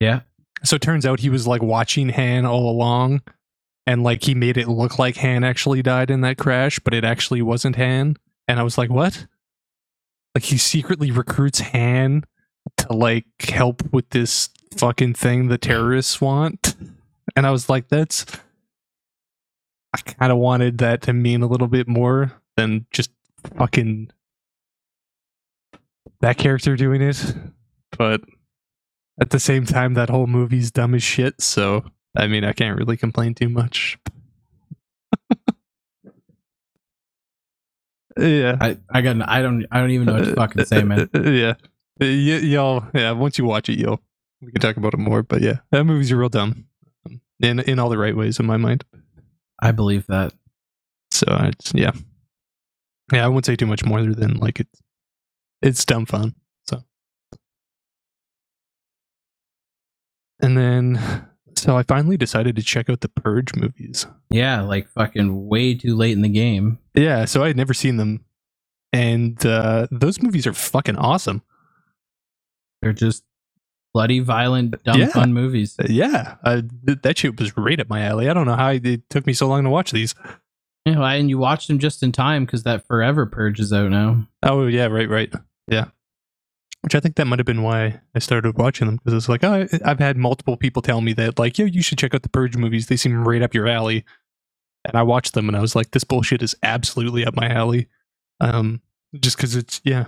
Yeah. 0.00 0.20
So 0.64 0.76
it 0.76 0.82
turns 0.82 1.04
out 1.04 1.20
he 1.20 1.30
was 1.30 1.46
like 1.46 1.62
watching 1.62 2.08
Han 2.10 2.46
all 2.46 2.70
along, 2.70 3.22
and 3.86 4.02
like 4.02 4.24
he 4.24 4.34
made 4.34 4.56
it 4.56 4.68
look 4.68 4.98
like 4.98 5.16
Han 5.18 5.44
actually 5.44 5.82
died 5.82 6.10
in 6.10 6.22
that 6.22 6.38
crash, 6.38 6.78
but 6.78 6.94
it 6.94 7.04
actually 7.04 7.42
wasn't 7.42 7.76
Han. 7.76 8.16
And 8.48 8.58
I 8.58 8.62
was 8.62 8.76
like, 8.78 8.90
what? 8.90 9.26
Like 10.34 10.44
he 10.44 10.58
secretly 10.58 11.10
recruits 11.10 11.60
Han 11.60 12.24
to 12.78 12.92
like 12.92 13.26
help 13.40 13.82
with 13.92 14.10
this 14.10 14.50
fucking 14.76 15.14
thing 15.14 15.48
the 15.48 15.58
terrorists 15.58 16.20
want. 16.20 16.74
And 17.34 17.46
I 17.46 17.50
was 17.50 17.68
like, 17.68 17.88
that's. 17.88 18.26
I 19.94 19.98
kind 19.98 20.30
of 20.30 20.38
wanted 20.38 20.78
that 20.78 21.02
to 21.02 21.12
mean 21.14 21.42
a 21.42 21.46
little 21.46 21.68
bit 21.68 21.88
more 21.88 22.32
than 22.56 22.86
just 22.90 23.10
fucking 23.56 24.10
that 26.20 26.36
character 26.36 26.76
doing 26.76 27.00
it. 27.00 27.34
But 27.96 28.22
at 29.20 29.30
the 29.30 29.40
same 29.40 29.64
time, 29.64 29.94
that 29.94 30.10
whole 30.10 30.26
movie's 30.26 30.70
dumb 30.70 30.94
as 30.94 31.02
shit. 31.02 31.40
So, 31.40 31.84
I 32.16 32.26
mean, 32.26 32.44
I 32.44 32.52
can't 32.52 32.78
really 32.78 32.96
complain 32.96 33.34
too 33.34 33.48
much. 33.48 33.98
yeah. 38.18 38.56
I, 38.60 38.78
I 38.90 39.02
got 39.02 39.28
I 39.28 39.42
don't 39.42 39.66
I 39.70 39.80
don't 39.80 39.90
even 39.90 40.06
know 40.06 40.14
what 40.14 40.24
to 40.24 40.34
fucking 40.34 40.64
say, 40.64 40.82
man. 40.82 41.08
yeah. 41.14 41.54
Y- 42.00 42.06
y'all, 42.06 42.84
yeah, 42.94 43.12
once 43.12 43.38
you 43.38 43.44
watch 43.44 43.68
it, 43.68 43.78
you'll, 43.78 44.00
we 44.40 44.52
can 44.52 44.60
talk 44.60 44.76
about 44.76 44.94
it 44.94 44.98
more. 44.98 45.22
But 45.22 45.42
yeah, 45.42 45.58
that 45.70 45.84
movie's 45.84 46.12
real 46.12 46.28
dumb 46.28 46.66
um, 47.06 47.20
in, 47.40 47.60
in 47.60 47.78
all 47.78 47.88
the 47.88 47.98
right 47.98 48.16
ways, 48.16 48.38
in 48.38 48.46
my 48.46 48.56
mind. 48.56 48.84
I 49.60 49.72
believe 49.72 50.06
that. 50.08 50.34
So 51.10 51.26
it's 51.28 51.72
yeah, 51.74 51.92
yeah. 53.12 53.24
I 53.24 53.28
won't 53.28 53.46
say 53.46 53.56
too 53.56 53.66
much 53.66 53.84
more 53.84 54.02
than 54.02 54.34
like 54.34 54.60
it's 54.60 54.82
it's 55.62 55.84
dumb 55.84 56.04
fun. 56.04 56.34
So 56.68 56.82
and 60.40 60.56
then 60.56 61.26
so 61.56 61.76
I 61.76 61.82
finally 61.82 62.16
decided 62.16 62.54
to 62.56 62.62
check 62.62 62.88
out 62.90 63.00
the 63.00 63.08
Purge 63.08 63.54
movies. 63.56 64.06
Yeah, 64.30 64.60
like 64.62 64.88
fucking 64.90 65.48
way 65.48 65.74
too 65.74 65.96
late 65.96 66.12
in 66.12 66.22
the 66.22 66.28
game. 66.28 66.78
Yeah, 66.94 67.24
so 67.24 67.42
I 67.42 67.48
had 67.48 67.56
never 67.56 67.74
seen 67.74 67.96
them, 67.96 68.24
and 68.92 69.44
uh, 69.44 69.86
those 69.90 70.22
movies 70.22 70.46
are 70.46 70.52
fucking 70.52 70.96
awesome. 70.96 71.42
They're 72.82 72.92
just 72.92 73.24
bloody, 73.94 74.20
violent, 74.20 74.82
dumb, 74.84 75.00
Yeah. 75.00 75.08
fun 75.08 75.32
movies. 75.32 75.74
Uh, 75.78 75.86
yeah, 75.88 76.36
uh, 76.44 76.62
th- 76.86 76.98
that 77.02 77.18
shit 77.18 77.38
was 77.40 77.56
right 77.56 77.80
up 77.80 77.88
my 77.88 78.02
alley. 78.02 78.28
I 78.28 78.34
don't 78.34 78.46
know 78.46 78.54
how 78.56 78.70
it 78.70 79.08
took 79.08 79.26
me 79.26 79.32
so 79.32 79.48
long 79.48 79.64
to 79.64 79.70
watch 79.70 79.90
these. 79.90 80.14
Yeah, 80.84 81.00
and 81.02 81.28
you 81.30 81.38
watched 81.38 81.66
them 81.68 81.78
just 81.78 82.02
in 82.02 82.12
time 82.12 82.44
because 82.44 82.62
that 82.62 82.86
Forever 82.86 83.26
Purge 83.26 83.58
is 83.58 83.72
out 83.72 83.90
now. 83.90 84.28
Oh 84.42 84.66
yeah, 84.66 84.86
right, 84.86 85.08
right, 85.08 85.32
yeah. 85.66 85.86
Which 86.86 86.94
I 86.94 87.00
think 87.00 87.16
that 87.16 87.26
might 87.26 87.40
have 87.40 87.46
been 87.46 87.64
why 87.64 88.00
I 88.14 88.20
started 88.20 88.56
watching 88.56 88.86
them 88.86 88.94
because 88.94 89.12
it's 89.12 89.28
like 89.28 89.42
oh, 89.42 89.66
I've 89.84 89.98
had 89.98 90.16
multiple 90.16 90.56
people 90.56 90.82
tell 90.82 91.00
me 91.00 91.12
that 91.14 91.36
like 91.36 91.58
yo, 91.58 91.64
you 91.64 91.82
should 91.82 91.98
check 91.98 92.14
out 92.14 92.22
the 92.22 92.28
Purge 92.28 92.56
movies. 92.56 92.86
They 92.86 92.96
seem 92.96 93.26
right 93.26 93.42
up 93.42 93.54
your 93.54 93.66
alley, 93.66 94.04
and 94.84 94.96
I 94.96 95.02
watched 95.02 95.34
them 95.34 95.48
and 95.48 95.56
I 95.56 95.60
was 95.60 95.74
like, 95.74 95.90
this 95.90 96.04
bullshit 96.04 96.44
is 96.44 96.54
absolutely 96.62 97.26
up 97.26 97.34
my 97.34 97.48
alley. 97.48 97.88
Um, 98.38 98.82
just 99.18 99.36
because 99.36 99.56
it's 99.56 99.80
yeah, 99.82 100.04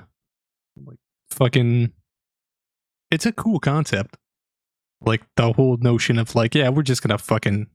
like 0.86 0.98
fucking, 1.30 1.92
it's 3.10 3.26
a 3.26 3.32
cool 3.32 3.58
concept. 3.58 4.16
Like 5.00 5.22
the 5.34 5.54
whole 5.54 5.78
notion 5.78 6.16
of 6.16 6.36
like 6.36 6.54
yeah, 6.54 6.68
we're 6.68 6.82
just 6.82 7.02
gonna 7.02 7.18
fucking 7.18 7.66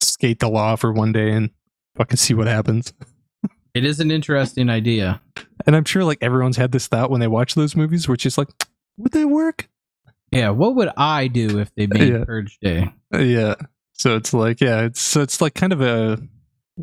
skate 0.00 0.38
the 0.38 0.48
law 0.48 0.76
for 0.76 0.92
one 0.92 1.10
day 1.10 1.32
and 1.32 1.50
fucking 1.96 2.18
see 2.18 2.34
what 2.34 2.46
happens. 2.46 2.92
It 3.74 3.84
is 3.84 4.00
an 4.00 4.10
interesting 4.10 4.68
idea. 4.68 5.20
And 5.66 5.74
I'm 5.76 5.84
sure 5.84 6.04
like 6.04 6.18
everyone's 6.20 6.56
had 6.56 6.72
this 6.72 6.86
thought 6.88 7.10
when 7.10 7.20
they 7.20 7.28
watch 7.28 7.54
those 7.54 7.74
movies, 7.76 8.08
it's 8.08 8.22
just 8.22 8.38
like, 8.38 8.48
would 8.96 9.12
they 9.12 9.24
work? 9.24 9.68
Yeah, 10.30 10.50
what 10.50 10.74
would 10.76 10.90
I 10.96 11.28
do 11.28 11.58
if 11.58 11.74
they 11.74 11.86
made 11.86 12.12
Yeah. 12.12 12.24
Purge 12.24 12.58
Day? 12.58 12.92
Yeah. 13.12 13.54
So 13.92 14.16
it's 14.16 14.32
like, 14.32 14.60
yeah, 14.60 14.82
it's 14.82 15.00
so 15.00 15.20
it's 15.20 15.40
like 15.40 15.54
kind 15.54 15.72
of 15.72 15.80
a 15.80 16.18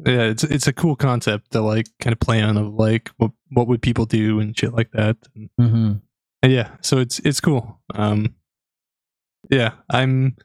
yeah, 0.05 0.21
it's 0.21 0.43
it's 0.43 0.67
a 0.67 0.73
cool 0.73 0.95
concept 0.95 1.51
to 1.51 1.61
like 1.61 1.87
kind 1.99 2.13
of 2.13 2.19
play 2.19 2.41
on 2.41 2.57
of 2.57 2.73
like 2.75 3.09
what 3.17 3.31
what 3.49 3.67
would 3.67 3.81
people 3.81 4.05
do 4.05 4.39
and 4.39 4.57
shit 4.57 4.73
like 4.73 4.91
that. 4.91 5.17
And, 5.35 5.49
Mm-hmm. 5.59 6.49
yeah, 6.49 6.69
so 6.81 6.99
it's 6.99 7.19
it's 7.19 7.41
cool. 7.41 7.79
Um 7.95 8.35
yeah, 9.49 9.71
I'm 9.89 10.35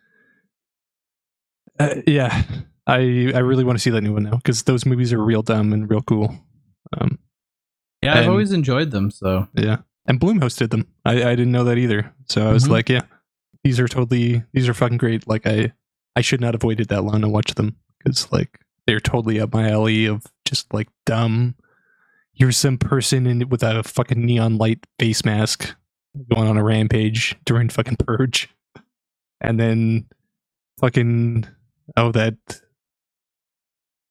uh, 1.79 1.97
yeah, 2.07 2.43
I 2.87 3.33
I 3.35 3.39
really 3.39 3.65
want 3.65 3.79
to 3.79 3.83
see 3.83 3.91
that 3.91 4.03
new 4.03 4.13
one 4.13 4.25
now 4.25 4.39
cuz 4.45 4.63
those 4.65 4.85
movies 4.87 5.13
are 5.13 5.23
real 5.23 5.43
dumb 5.43 5.73
and 5.73 5.89
real 5.89 6.03
cool. 6.03 6.35
Um 6.99 7.19
Yeah, 8.03 8.15
I've 8.19 8.29
always 8.29 8.53
enjoyed 8.53 8.91
them. 8.91 9.11
So 9.11 9.49
yeah. 9.55 9.79
And 10.07 10.21
Bloom 10.21 10.41
hosted 10.41 10.71
them. 10.71 10.87
I 11.05 11.13
I 11.25 11.35
didn't 11.35 11.53
know 11.53 11.65
that 11.65 11.79
either. 11.79 12.13
So 12.29 12.49
I 12.49 12.53
was 12.53 12.65
Mhm. 12.65 12.71
like, 12.71 12.89
yeah, 12.91 13.03
these 13.63 13.81
are 13.81 13.89
totally 13.89 14.43
these 14.53 14.69
are 14.69 14.75
fucking 14.75 14.99
great. 14.99 15.27
Like 15.27 15.47
I 15.47 15.73
I 16.17 16.21
should 16.21 16.41
not 16.41 16.55
have 16.55 16.63
waited 16.63 16.89
that 16.89 17.05
long 17.05 17.23
to 17.23 17.29
watch 17.29 17.55
them 17.55 17.77
cuz 18.05 18.31
like 18.31 18.61
they're 18.87 19.01
totally 19.01 19.41
up 19.41 19.55
my 19.55 19.71
alley 19.71 20.05
of 20.05 20.27
just 20.45 20.73
like 20.75 20.89
dumb 21.07 21.55
here's 22.35 22.57
some 22.57 22.77
person 22.77 23.27
in 23.27 23.49
with 23.49 23.63
a 23.63 23.83
fucking 23.85 24.27
neon 24.27 24.59
light 24.59 24.85
face 24.99 25.25
mask 25.25 25.75
going 26.35 26.49
on 26.49 26.57
a 26.59 26.65
rampage 26.65 27.35
during 27.47 27.69
fucking 27.69 27.97
purge. 27.97 28.49
And 29.41 29.59
then 29.59 30.07
fucking 30.81 31.47
oh 31.97 32.11
that 32.13 32.35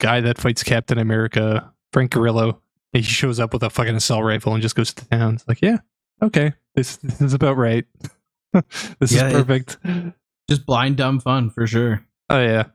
guy 0.04 0.20
that 0.22 0.38
fights 0.38 0.64
Captain 0.64 0.98
America, 1.00 1.72
Frank 1.94 2.12
Grillo, 2.12 2.62
he 2.92 3.02
shows 3.02 3.40
up 3.40 3.54
with 3.54 3.64
a 3.64 3.70
fucking 3.70 3.96
assault 3.96 4.24
rifle 4.26 4.54
and 4.54 4.62
just 4.62 4.76
goes 4.76 4.94
to 4.94 5.08
town. 5.10 5.36
It's 5.36 5.48
like, 5.48 5.62
yeah, 5.62 5.78
okay, 6.22 6.54
this, 6.76 6.98
this 6.98 7.22
is 7.22 7.34
about 7.34 7.56
right. 7.56 7.86
this 9.00 9.12
Yeah, 9.14 9.28
is 9.30 9.34
perfect. 9.34 9.78
just 10.50 10.66
blind 10.66 10.98
dumb 10.98 11.20
fun 11.22 11.50
for 11.50 11.66
sure. 11.66 12.06
Oh 12.30 12.42
yeah. 12.42 12.66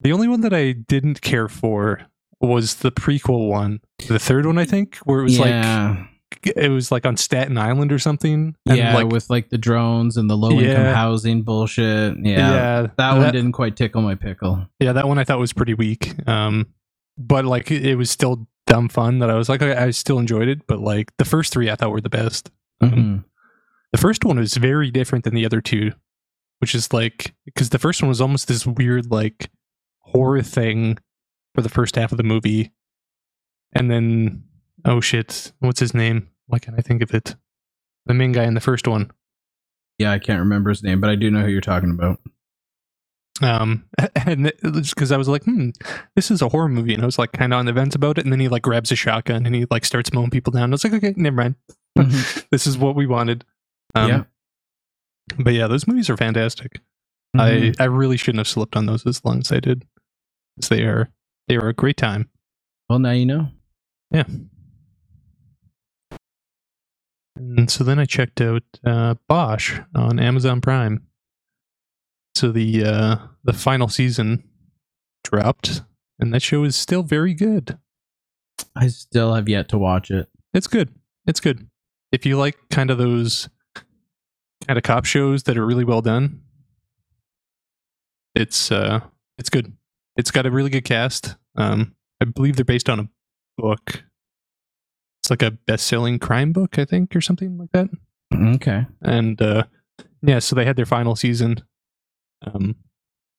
The 0.00 0.12
only 0.12 0.26
one 0.28 0.40
that 0.42 0.52
I 0.52 0.72
didn't 0.72 1.20
care 1.22 1.48
for 1.48 2.00
was 2.40 2.76
the 2.76 2.90
prequel 2.92 3.48
one, 3.48 3.80
the 4.08 4.18
third 4.18 4.44
one, 4.44 4.58
I 4.58 4.64
think, 4.64 4.96
where 5.04 5.20
it 5.20 5.24
was 5.24 5.38
yeah, 5.38 5.88
like 5.96 6.08
it 6.42 6.70
was 6.70 6.90
like 6.90 7.06
on 7.06 7.16
Staten 7.16 7.56
Island 7.58 7.92
or 7.92 7.98
something. 7.98 8.56
And 8.66 8.76
yeah, 8.76 8.94
like 8.94 9.08
with 9.08 9.30
like 9.30 9.48
the 9.50 9.58
drones 9.58 10.16
and 10.16 10.28
the 10.28 10.36
low 10.36 10.50
income 10.50 10.66
Yeah. 10.84 10.94
housing 10.94 11.42
bullshit. 11.42 12.16
Yeah, 12.22 12.38
yeah, 12.38 12.86
that 12.96 13.16
one 13.16 13.32
didn't 13.32 13.52
quite 13.52 13.76
tickle 13.76 14.02
my 14.02 14.14
pickle. 14.14 14.66
Yeah, 14.80 14.92
that 14.92 15.08
one 15.08 15.18
I 15.18 15.24
thought 15.24 15.38
was 15.38 15.52
pretty 15.52 15.74
weak. 15.74 16.14
Um, 16.28 16.66
but 17.18 17.44
like 17.44 17.70
it, 17.70 17.96
was 17.96 18.10
still 18.10 18.46
dumb 18.66 18.88
fun 18.88 19.20
that 19.20 19.30
I 19.30 19.34
was 19.34 19.48
like 19.48 19.62
I, 19.62 19.86
I 19.86 19.90
still 19.90 20.18
enjoyed 20.18 20.48
it. 20.48 20.66
But 20.66 20.80
like 20.80 21.12
the 21.18 21.24
first 21.24 21.52
three 21.52 21.70
I 21.70 21.76
thought 21.76 21.90
were 21.90 22.00
the 22.00 22.10
best. 22.10 22.50
Mhm. 22.82 23.24
The 23.92 23.98
first 23.98 24.24
one 24.24 24.38
was 24.38 24.54
very 24.56 24.90
different 24.90 25.24
than 25.24 25.34
the 25.34 25.46
other 25.46 25.60
two, 25.60 25.92
which 26.58 26.74
is 26.74 26.92
like 26.92 27.34
because 27.44 27.70
the 27.70 27.78
first 27.78 28.02
one 28.02 28.08
was 28.08 28.20
almost 28.20 28.48
this 28.48 28.66
weird 28.66 29.10
like 29.10 29.48
horror 30.00 30.42
thing 30.42 30.98
for 31.54 31.62
the 31.62 31.68
first 31.68 31.94
half 31.96 32.12
of 32.12 32.18
the 32.18 32.24
movie, 32.24 32.72
and 33.72 33.90
then 33.90 34.42
oh 34.86 35.00
shit, 35.00 35.52
what's 35.58 35.80
his 35.80 35.92
name? 35.94 36.28
Why 36.46 36.58
can't 36.58 36.78
I 36.78 36.82
think 36.82 37.02
of 37.02 37.12
it? 37.12 37.34
The 38.06 38.14
main 38.14 38.32
guy 38.32 38.44
in 38.44 38.54
the 38.54 38.60
first 38.60 38.86
one. 38.88 39.10
Yeah, 39.98 40.12
I 40.12 40.18
can't 40.18 40.38
remember 40.40 40.70
his 40.70 40.82
name, 40.82 41.00
but 41.00 41.10
I 41.10 41.16
do 41.16 41.30
know 41.30 41.42
who 41.42 41.48
you're 41.48 41.60
talking 41.60 41.90
about. 41.90 42.20
Um, 43.42 43.84
and 44.14 44.52
because 44.62 45.12
I 45.12 45.16
was 45.16 45.28
like, 45.28 45.44
hmm, 45.44 45.70
this 46.14 46.30
is 46.30 46.40
a 46.40 46.48
horror 46.48 46.68
movie, 46.68 46.94
and 46.94 47.02
I 47.02 47.06
was 47.06 47.18
like 47.18 47.32
kind 47.32 47.52
of 47.52 47.58
on 47.58 47.66
the 47.66 47.74
fence 47.74 47.94
about 47.94 48.18
it, 48.18 48.24
and 48.24 48.32
then 48.32 48.40
he 48.40 48.48
like 48.48 48.62
grabs 48.62 48.90
a 48.92 48.96
shotgun 48.96 49.44
and 49.44 49.54
he 49.54 49.66
like 49.70 49.84
starts 49.84 50.12
mowing 50.12 50.30
people 50.30 50.52
down. 50.52 50.70
I 50.70 50.74
was 50.74 50.84
like, 50.84 50.92
okay, 50.94 51.14
never 51.16 51.36
mind. 51.36 51.54
this 52.50 52.66
is 52.66 52.78
what 52.78 52.94
we 52.94 53.06
wanted. 53.06 53.44
Um, 53.94 54.08
Yeah. 54.08 54.22
But 55.38 55.54
yeah, 55.54 55.66
those 55.66 55.86
movies 55.88 56.08
are 56.08 56.16
fantastic. 56.16 56.80
Mhm. 57.36 57.74
I 57.78 57.82
I 57.82 57.86
really 57.86 58.16
shouldn't 58.16 58.38
have 58.38 58.48
slipped 58.48 58.76
on 58.76 58.86
those 58.86 59.04
as 59.06 59.24
long 59.24 59.40
as 59.40 59.50
I 59.50 59.58
did. 59.60 59.84
'Cause 60.60 60.68
they 60.68 60.82
are 60.84 61.10
they 61.48 61.56
are 61.56 61.68
a 61.68 61.74
great 61.74 61.96
time. 61.96 62.30
well, 62.88 62.98
now 63.00 63.10
you 63.10 63.26
know. 63.26 63.48
And 67.36 67.70
so 67.70 67.84
then 67.84 67.98
I 67.98 68.04
checked 68.06 68.40
out 68.40 68.62
uh, 68.84 69.14
Bosch 69.28 69.78
on 69.94 70.18
Amazon 70.18 70.60
Prime. 70.60 71.06
So 72.34 72.50
the 72.50 72.84
uh, 72.84 73.16
the 73.44 73.52
final 73.52 73.88
season 73.88 74.44
dropped, 75.24 75.82
and 76.18 76.32
that 76.32 76.42
show 76.42 76.64
is 76.64 76.76
still 76.76 77.02
very 77.02 77.34
good. 77.34 77.78
I 78.74 78.88
still 78.88 79.34
have 79.34 79.48
yet 79.48 79.68
to 79.70 79.78
watch 79.78 80.10
it. 80.10 80.28
It's 80.54 80.66
good. 80.66 80.94
It's 81.26 81.40
good. 81.40 81.68
If 82.12 82.24
you 82.24 82.36
like 82.36 82.56
kind 82.70 82.90
of 82.90 82.98
those 82.98 83.48
kind 84.66 84.78
of 84.78 84.82
cop 84.82 85.04
shows 85.04 85.44
that 85.44 85.58
are 85.58 85.66
really 85.66 85.84
well 85.84 86.02
done, 86.02 86.42
it's 88.34 88.70
uh 88.70 89.00
it's 89.38 89.50
good. 89.50 89.72
It's 90.16 90.30
got 90.30 90.46
a 90.46 90.50
really 90.50 90.70
good 90.70 90.84
cast. 90.84 91.36
Um 91.56 91.94
I 92.20 92.24
believe 92.24 92.56
they're 92.56 92.64
based 92.64 92.88
on 92.88 93.00
a 93.00 93.08
book. 93.58 94.04
It's 95.26 95.30
like 95.32 95.42
a 95.42 95.50
best-selling 95.50 96.20
crime 96.20 96.52
book, 96.52 96.78
I 96.78 96.84
think, 96.84 97.16
or 97.16 97.20
something 97.20 97.58
like 97.58 97.72
that. 97.72 97.88
Okay. 98.32 98.86
And 99.02 99.42
uh 99.42 99.64
yeah, 100.22 100.38
so 100.38 100.54
they 100.54 100.64
had 100.64 100.76
their 100.76 100.86
final 100.86 101.16
season. 101.16 101.64
Um 102.46 102.76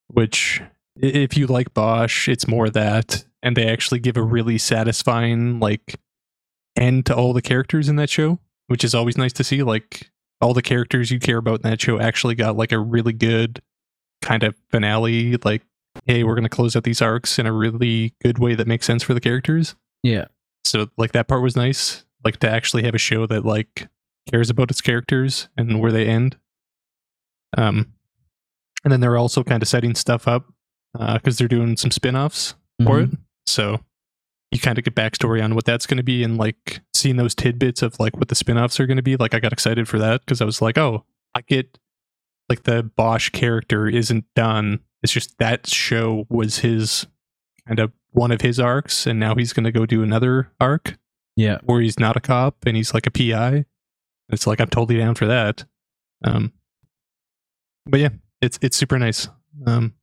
which 0.08 0.62
if 0.98 1.38
you 1.38 1.48
like 1.48 1.74
Bosch, 1.74 2.28
it's 2.28 2.46
more 2.46 2.70
that 2.70 3.24
and 3.42 3.56
they 3.56 3.72
actually 3.72 4.00
give 4.00 4.18
a 4.18 4.22
really 4.22 4.58
satisfying 4.58 5.62
like 5.62 5.98
end 6.76 7.06
to 7.06 7.16
all 7.16 7.32
the 7.32 7.42
characters 7.42 7.88
in 7.88 7.96
that 7.96 8.10
show, 8.10 8.40
which 8.68 8.84
is 8.84 8.94
always 8.94 9.18
nice 9.18 9.32
to 9.34 9.46
see 9.46 9.64
like 9.64 10.12
all 10.42 10.54
the 10.54 10.62
characters 10.62 11.10
you 11.10 11.20
care 11.20 11.38
about 11.38 11.64
in 11.64 11.70
that 11.70 11.80
show 11.80 12.02
actually 12.02 12.36
got 12.36 12.58
like 12.58 12.74
a 12.74 12.80
really 12.80 13.14
good 13.14 13.62
kind 14.22 14.44
of 14.44 14.56
finale 14.72 15.38
like 15.46 15.62
hey, 16.06 16.26
we're 16.26 16.36
going 16.36 16.44
to 16.44 16.50
close 16.50 16.76
out 16.76 16.84
these 16.84 17.02
arcs 17.02 17.40
in 17.40 17.46
a 17.46 17.54
really 17.54 18.14
good 18.22 18.40
way 18.40 18.56
that 18.56 18.68
makes 18.68 18.86
sense 18.86 19.04
for 19.04 19.14
the 19.14 19.22
characters. 19.22 19.76
Yeah. 20.04 20.26
So 20.68 20.89
like 20.97 21.11
that 21.13 21.28
part 21.28 21.41
was 21.41 21.55
nice, 21.55 22.05
like 22.24 22.38
to 22.38 22.49
actually 22.49 22.84
have 22.84 22.95
a 22.95 22.99
show 22.99 23.26
that 23.28 23.45
like 23.45 23.88
cares 24.30 24.49
about 24.49 24.72
its 24.72 24.82
characters 24.82 25.47
and 25.57 25.80
where 25.80 25.91
they 25.91 26.05
end. 26.07 26.38
Um, 27.57 27.93
and 28.84 28.91
then 28.91 28.99
they're 28.99 29.18
also 29.18 29.43
kind 29.43 29.61
of 29.61 29.68
setting 29.70 29.95
stuff 29.95 30.28
up 30.28 30.45
because 30.93 31.38
they're 31.38 31.47
doing 31.47 31.78
some 31.78 31.91
spin-offs 31.91 32.55
for 32.84 32.99
Mhm. 32.99 33.13
it. 33.13 33.20
So 33.45 33.80
you 34.51 34.59
kind 34.59 34.78
of 34.78 34.84
get 34.84 34.95
backstory 34.95 35.43
on 35.43 35.55
what 35.55 35.65
that's 35.65 35.86
going 35.86 35.97
to 35.97 36.03
be 36.03 36.24
and 36.24 36.38
like 36.38 36.80
seeing 36.93 37.18
those 37.18 37.36
tidbits 37.36 37.82
of 37.82 37.99
like 37.99 38.15
what 38.18 38.30
the 38.30 38.36
spin-offs 38.36 38.80
are 38.80 38.86
going 38.86 38.97
to 38.97 39.03
be. 39.03 39.15
Like 39.18 39.34
I 39.34 39.39
got 39.39 39.53
excited 39.53 39.88
for 39.88 39.99
that 39.99 40.22
because 40.26 40.41
I 40.41 40.45
was 40.45 40.61
like, 40.61 40.78
oh, 40.78 41.05
I 41.36 41.41
get 41.41 41.78
like 42.49 42.63
the 42.63 42.84
Bosch 42.84 43.30
character 43.30 43.88
isn't 43.88 44.26
done. 44.36 44.80
It's 45.03 45.11
just 45.11 45.38
that 45.39 45.68
show 45.68 46.26
was 46.30 46.59
his 46.59 47.05
kind 47.68 47.80
of 47.80 47.91
one 48.18 48.32
of 48.32 48.41
his 48.41 48.59
arcs, 48.59 49.05
and 49.05 49.20
now 49.20 49.36
he's 49.36 49.53
going 49.53 49.63
to 49.65 49.72
go 49.72 49.86
do 49.86 50.01
another 50.03 50.51
arc 50.59 50.97
Yeah. 51.36 51.59
where 51.63 51.82
he's 51.82 51.99
not 51.99 52.18
a 52.18 52.20
cop 52.20 52.65
and 52.65 52.76
he's 52.76 52.93
like 52.93 53.05
a 53.07 53.11
PI. 53.11 53.65
It's 54.30 54.47
like 54.47 54.59
I'm 54.59 54.68
totally 54.70 54.97
down 54.97 55.15
for 55.15 55.26
that. 55.28 55.63
Um, 56.24 56.51
but 57.86 57.99
yeah, 57.99 58.09
it's 58.41 58.57
it's 58.61 58.76
super 58.76 58.97
nice. 58.99 59.30
Um, 59.65 59.93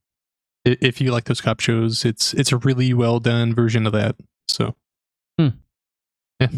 if 0.65 1.01
you 1.01 1.11
like 1.13 1.25
those 1.25 1.41
cop 1.43 1.61
shows, 1.61 2.05
it's 2.05 2.33
it's 2.35 2.53
a 2.53 2.57
really 2.59 2.95
well 2.95 3.21
done 3.21 3.55
version 3.55 3.87
of 3.87 3.93
that. 3.93 4.17
So, 4.49 4.77
Hmm. 5.39 5.49
yeah. 6.41 6.49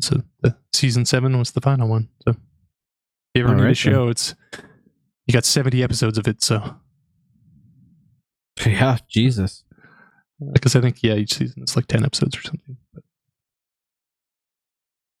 So 0.00 0.22
the 0.42 0.56
season 0.72 1.04
seven 1.06 1.36
was 1.38 1.50
the 1.52 1.60
final 1.60 1.88
one. 1.88 2.08
So 2.24 2.30
if 2.32 2.36
you 3.34 3.42
ever 3.44 3.54
need 3.54 3.60
a 3.60 3.62
Alright 3.62 3.68
then. 3.82 3.92
show, 3.92 4.08
it's 4.08 4.34
you 5.26 5.32
got 5.32 5.44
70 5.44 5.82
episodes 5.82 6.18
of 6.18 6.28
it. 6.28 6.40
So 6.42 6.76
Yeah. 8.64 8.98
Jesus. 9.08 9.64
Because 10.52 10.76
I 10.76 10.80
think 10.80 11.02
yeah, 11.02 11.14
each 11.14 11.34
season 11.34 11.62
it's 11.62 11.76
like 11.76 11.86
10 11.86 12.04
episodes 12.04 12.36
or 12.36 12.42
something. 12.42 12.76
But, 12.94 13.04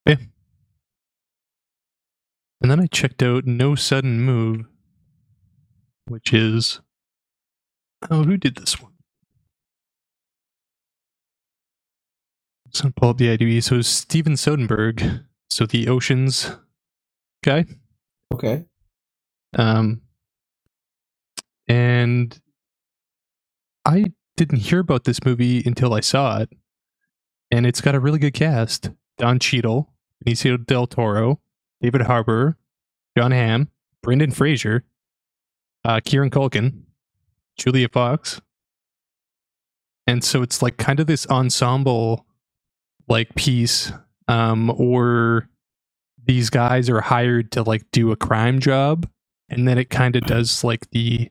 yeah. 0.06 0.16
And 2.60 2.70
then 2.70 2.80
I 2.80 2.86
checked 2.86 3.22
out 3.22 3.46
No 3.46 3.74
Sudden 3.74 4.20
Move, 4.20 4.66
which 6.06 6.32
is 6.32 6.80
oh, 8.10 8.24
who 8.24 8.36
did 8.36 8.56
this 8.56 8.80
one? 8.80 8.92
So 12.72 12.90
pull 12.94 13.10
up 13.10 13.18
the 13.18 13.36
IMDb. 13.36 13.62
So 13.62 13.76
it's 13.76 13.88
Steven 13.88 14.34
Soderbergh, 14.34 15.24
so 15.50 15.66
the 15.66 15.88
Oceans 15.88 16.56
guy. 17.42 17.64
Okay. 18.32 18.64
Um, 19.56 20.02
and 21.66 22.38
I 23.84 24.12
didn't 24.38 24.58
hear 24.58 24.78
about 24.78 25.04
this 25.04 25.22
movie 25.24 25.62
until 25.66 25.92
I 25.92 26.00
saw 26.00 26.38
it, 26.38 26.50
and 27.50 27.66
it's 27.66 27.80
got 27.80 27.94
a 27.94 28.00
really 28.00 28.18
good 28.18 28.34
cast: 28.34 28.90
Don 29.18 29.38
Cheadle, 29.38 29.92
Benicio 30.24 30.64
del 30.64 30.86
Toro, 30.86 31.40
David 31.82 32.02
Harbour, 32.02 32.56
Jon 33.16 33.32
Hamm, 33.32 33.68
Brendan 34.02 34.30
Fraser, 34.30 34.84
uh, 35.84 36.00
Kieran 36.04 36.30
Culkin, 36.30 36.82
Julia 37.58 37.88
Fox, 37.88 38.40
and 40.06 40.24
so 40.24 40.42
it's 40.42 40.62
like 40.62 40.78
kind 40.78 41.00
of 41.00 41.06
this 41.06 41.26
ensemble 41.26 42.24
like 43.08 43.34
piece, 43.34 43.92
um, 44.28 44.70
or 44.70 45.48
these 46.24 46.48
guys 46.50 46.88
are 46.88 47.00
hired 47.00 47.50
to 47.52 47.62
like 47.62 47.82
do 47.90 48.12
a 48.12 48.16
crime 48.16 48.60
job. 48.60 49.08
And 49.48 49.66
then 49.66 49.78
it 49.78 49.88
kind 49.88 50.14
of 50.14 50.22
does 50.24 50.62
like 50.62 50.90
the 50.90 51.30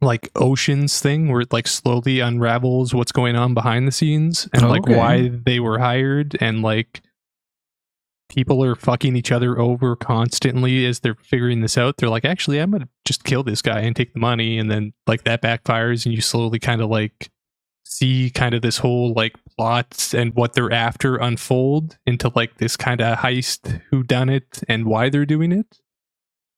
like 0.00 0.30
oceans 0.36 1.00
thing 1.00 1.28
where 1.28 1.40
it 1.40 1.52
like 1.52 1.66
slowly 1.66 2.20
unravels 2.20 2.94
what's 2.94 3.12
going 3.12 3.36
on 3.36 3.54
behind 3.54 3.88
the 3.88 3.92
scenes 3.92 4.48
and 4.52 4.68
like 4.68 4.86
why 4.86 5.28
they 5.28 5.60
were 5.60 5.78
hired 5.78 6.36
and 6.40 6.62
like 6.62 7.00
people 8.28 8.64
are 8.64 8.74
fucking 8.74 9.16
each 9.16 9.30
other 9.30 9.58
over 9.58 9.94
constantly 9.96 10.84
as 10.86 11.00
they're 11.00 11.14
figuring 11.14 11.60
this 11.60 11.78
out. 11.78 11.96
They're 11.98 12.08
like 12.08 12.24
actually 12.24 12.58
i'm 12.58 12.70
gonna 12.70 12.88
just 13.04 13.24
kill 13.24 13.42
this 13.42 13.62
guy 13.62 13.80
and 13.80 13.94
take 13.94 14.12
the 14.12 14.18
money 14.20 14.58
and 14.58 14.70
then 14.70 14.92
like 15.06 15.24
that 15.24 15.42
backfires 15.42 16.04
and 16.06 16.14
you 16.14 16.20
slowly 16.20 16.58
kind 16.58 16.80
of 16.80 16.88
like 16.90 17.30
see 17.86 18.30
kind 18.30 18.54
of 18.54 18.62
this 18.62 18.78
whole 18.78 19.12
like 19.12 19.36
plots 19.56 20.14
and 20.14 20.34
what 20.34 20.54
they're 20.54 20.72
after 20.72 21.16
unfold 21.16 21.96
into 22.06 22.30
like 22.34 22.56
this 22.58 22.76
kind 22.76 23.00
of 23.00 23.18
heist 23.18 23.80
who 23.90 24.02
done 24.02 24.28
it 24.28 24.62
and 24.68 24.86
why 24.86 25.08
they're 25.08 25.26
doing 25.26 25.52
it. 25.52 25.78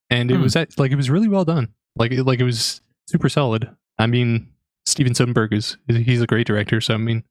And 0.09 0.31
it 0.31 0.37
Hmm. 0.37 0.43
was 0.43 0.55
like 0.57 0.93
it 0.93 0.97
was 0.97 1.11
really 1.11 1.29
well 1.29 1.45
done. 1.45 1.75
Like 1.97 2.13
it, 2.13 2.23
like 2.25 2.39
it 2.41 2.45
was 2.45 2.81
super 3.07 3.29
solid 3.29 3.71
i 3.99 4.07
mean 4.07 4.49
steven 4.85 5.13
Soderbergh 5.15 5.53
is 5.53 5.77
he's 5.89 6.21
a 6.23 6.27
great 6.27 6.47
director 6.47 6.81
so 6.81 6.95
i 6.95 6.97
mean 6.97 7.23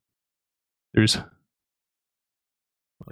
there's 0.94 1.18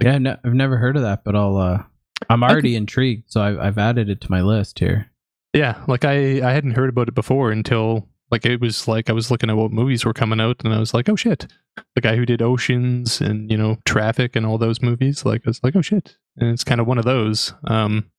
yeah, 0.00 0.18
no, 0.18 0.36
I've 0.44 0.54
never 0.54 0.76
heard 0.76 0.96
of 0.96 1.02
that, 1.02 1.22
but 1.24 1.36
I'll. 1.36 1.56
uh 1.56 1.82
I'm 2.30 2.42
I 2.42 2.48
could- 2.48 2.52
already 2.54 2.76
intrigued, 2.76 3.30
so 3.30 3.42
I've, 3.42 3.58
I've 3.58 3.78
added 3.78 4.08
it 4.08 4.20
to 4.22 4.30
my 4.30 4.40
list 4.40 4.78
here. 4.78 5.10
Yeah, 5.52 5.84
like 5.86 6.04
I 6.04 6.14
I 6.48 6.52
hadn't 6.52 6.72
heard 6.72 6.88
about 6.88 7.08
it 7.08 7.14
before 7.14 7.52
until 7.52 8.08
like 8.30 8.44
it 8.46 8.60
was 8.60 8.88
like 8.88 9.08
I 9.10 9.12
was 9.12 9.30
looking 9.30 9.50
at 9.50 9.56
what 9.56 9.70
movies 9.70 10.04
were 10.04 10.14
coming 10.14 10.40
out 10.40 10.62
and 10.64 10.72
I 10.74 10.78
was 10.80 10.94
like, 10.94 11.08
oh 11.08 11.14
shit, 11.16 11.46
the 11.94 12.00
guy 12.00 12.16
who 12.16 12.26
did 12.26 12.42
Oceans 12.42 13.20
and 13.20 13.50
you 13.50 13.56
know 13.56 13.76
Traffic 13.84 14.34
and 14.34 14.46
all 14.46 14.58
those 14.58 14.82
movies, 14.82 15.24
like 15.24 15.42
I 15.46 15.50
was 15.50 15.62
like, 15.62 15.76
oh 15.76 15.82
shit, 15.82 16.16
and 16.38 16.50
it's 16.50 16.64
kind 16.64 16.80
of 16.80 16.86
one 16.88 16.98
of 16.98 17.04
those. 17.04 17.54
Um, 17.64 18.10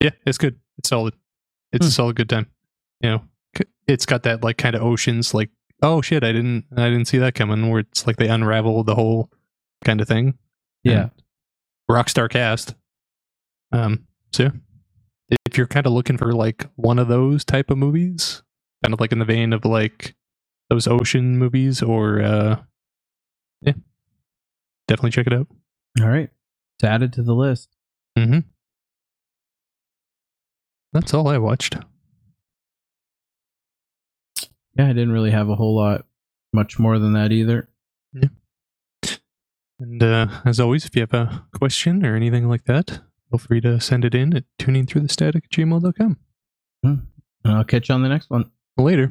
yeah, 0.00 0.10
it's 0.24 0.38
good. 0.38 0.58
It's 0.78 0.88
solid. 0.88 1.14
It's 1.72 1.84
Hmm. 1.84 1.88
a 1.88 1.92
solid 1.92 2.16
good 2.16 2.28
time. 2.30 2.46
You 3.00 3.10
know, 3.10 3.22
it's 3.86 4.06
got 4.06 4.22
that 4.24 4.42
like 4.42 4.58
kind 4.58 4.74
of 4.74 4.82
Oceans 4.82 5.34
like 5.34 5.50
oh 5.82 6.00
shit, 6.00 6.24
I 6.24 6.32
didn't 6.32 6.66
I 6.76 6.88
didn't 6.88 7.06
see 7.06 7.18
that 7.18 7.34
coming. 7.34 7.70
Where 7.70 7.80
it's 7.80 8.06
like 8.06 8.16
they 8.16 8.28
unravel 8.28 8.84
the 8.84 8.94
whole 8.94 9.30
kind 9.84 10.00
of 10.00 10.08
thing. 10.08 10.38
Yeah. 10.84 11.10
Rockstar 11.90 12.30
cast. 12.30 12.74
Um, 13.72 14.06
so 14.32 14.50
if 15.46 15.58
you're 15.58 15.66
kind 15.66 15.86
of 15.86 15.92
looking 15.92 16.16
for 16.16 16.32
like 16.32 16.66
one 16.76 16.98
of 16.98 17.08
those 17.08 17.44
type 17.44 17.70
of 17.70 17.78
movies, 17.78 18.42
kind 18.84 18.94
of 18.94 19.00
like 19.00 19.12
in 19.12 19.18
the 19.18 19.24
vein 19.24 19.52
of 19.52 19.64
like 19.64 20.14
those 20.70 20.86
ocean 20.86 21.38
movies, 21.38 21.82
or 21.82 22.20
uh, 22.20 22.56
yeah, 23.60 23.74
definitely 24.88 25.10
check 25.10 25.26
it 25.26 25.32
out. 25.32 25.46
All 26.00 26.08
right, 26.08 26.30
it's 26.78 26.84
added 26.84 27.12
to 27.14 27.22
the 27.22 27.34
list. 27.34 27.68
Mm-hmm. 28.18 28.40
That's 30.92 31.14
all 31.14 31.28
I 31.28 31.38
watched. 31.38 31.76
Yeah, 34.76 34.86
I 34.86 34.92
didn't 34.92 35.12
really 35.12 35.30
have 35.30 35.48
a 35.48 35.54
whole 35.54 35.76
lot, 35.76 36.06
much 36.52 36.78
more 36.78 36.98
than 36.98 37.12
that 37.14 37.32
either. 37.32 37.68
And 39.80 40.00
uh, 40.02 40.28
as 40.44 40.60
always, 40.60 40.84
if 40.84 40.94
you 40.94 41.02
have 41.02 41.12
a 41.12 41.44
question 41.52 42.06
or 42.06 42.14
anything 42.14 42.48
like 42.48 42.64
that, 42.66 43.00
feel 43.30 43.38
free 43.38 43.60
to 43.62 43.80
send 43.80 44.04
it 44.04 44.14
in 44.14 44.36
at 44.36 44.44
tuningthroughthestatic 44.60 45.36
at 45.44 45.50
gmail.com. 45.50 46.16
And 47.44 47.52
I'll 47.52 47.64
catch 47.64 47.88
you 47.88 47.94
on 47.96 48.02
the 48.02 48.08
next 48.08 48.30
one. 48.30 48.50
Later. 48.76 49.10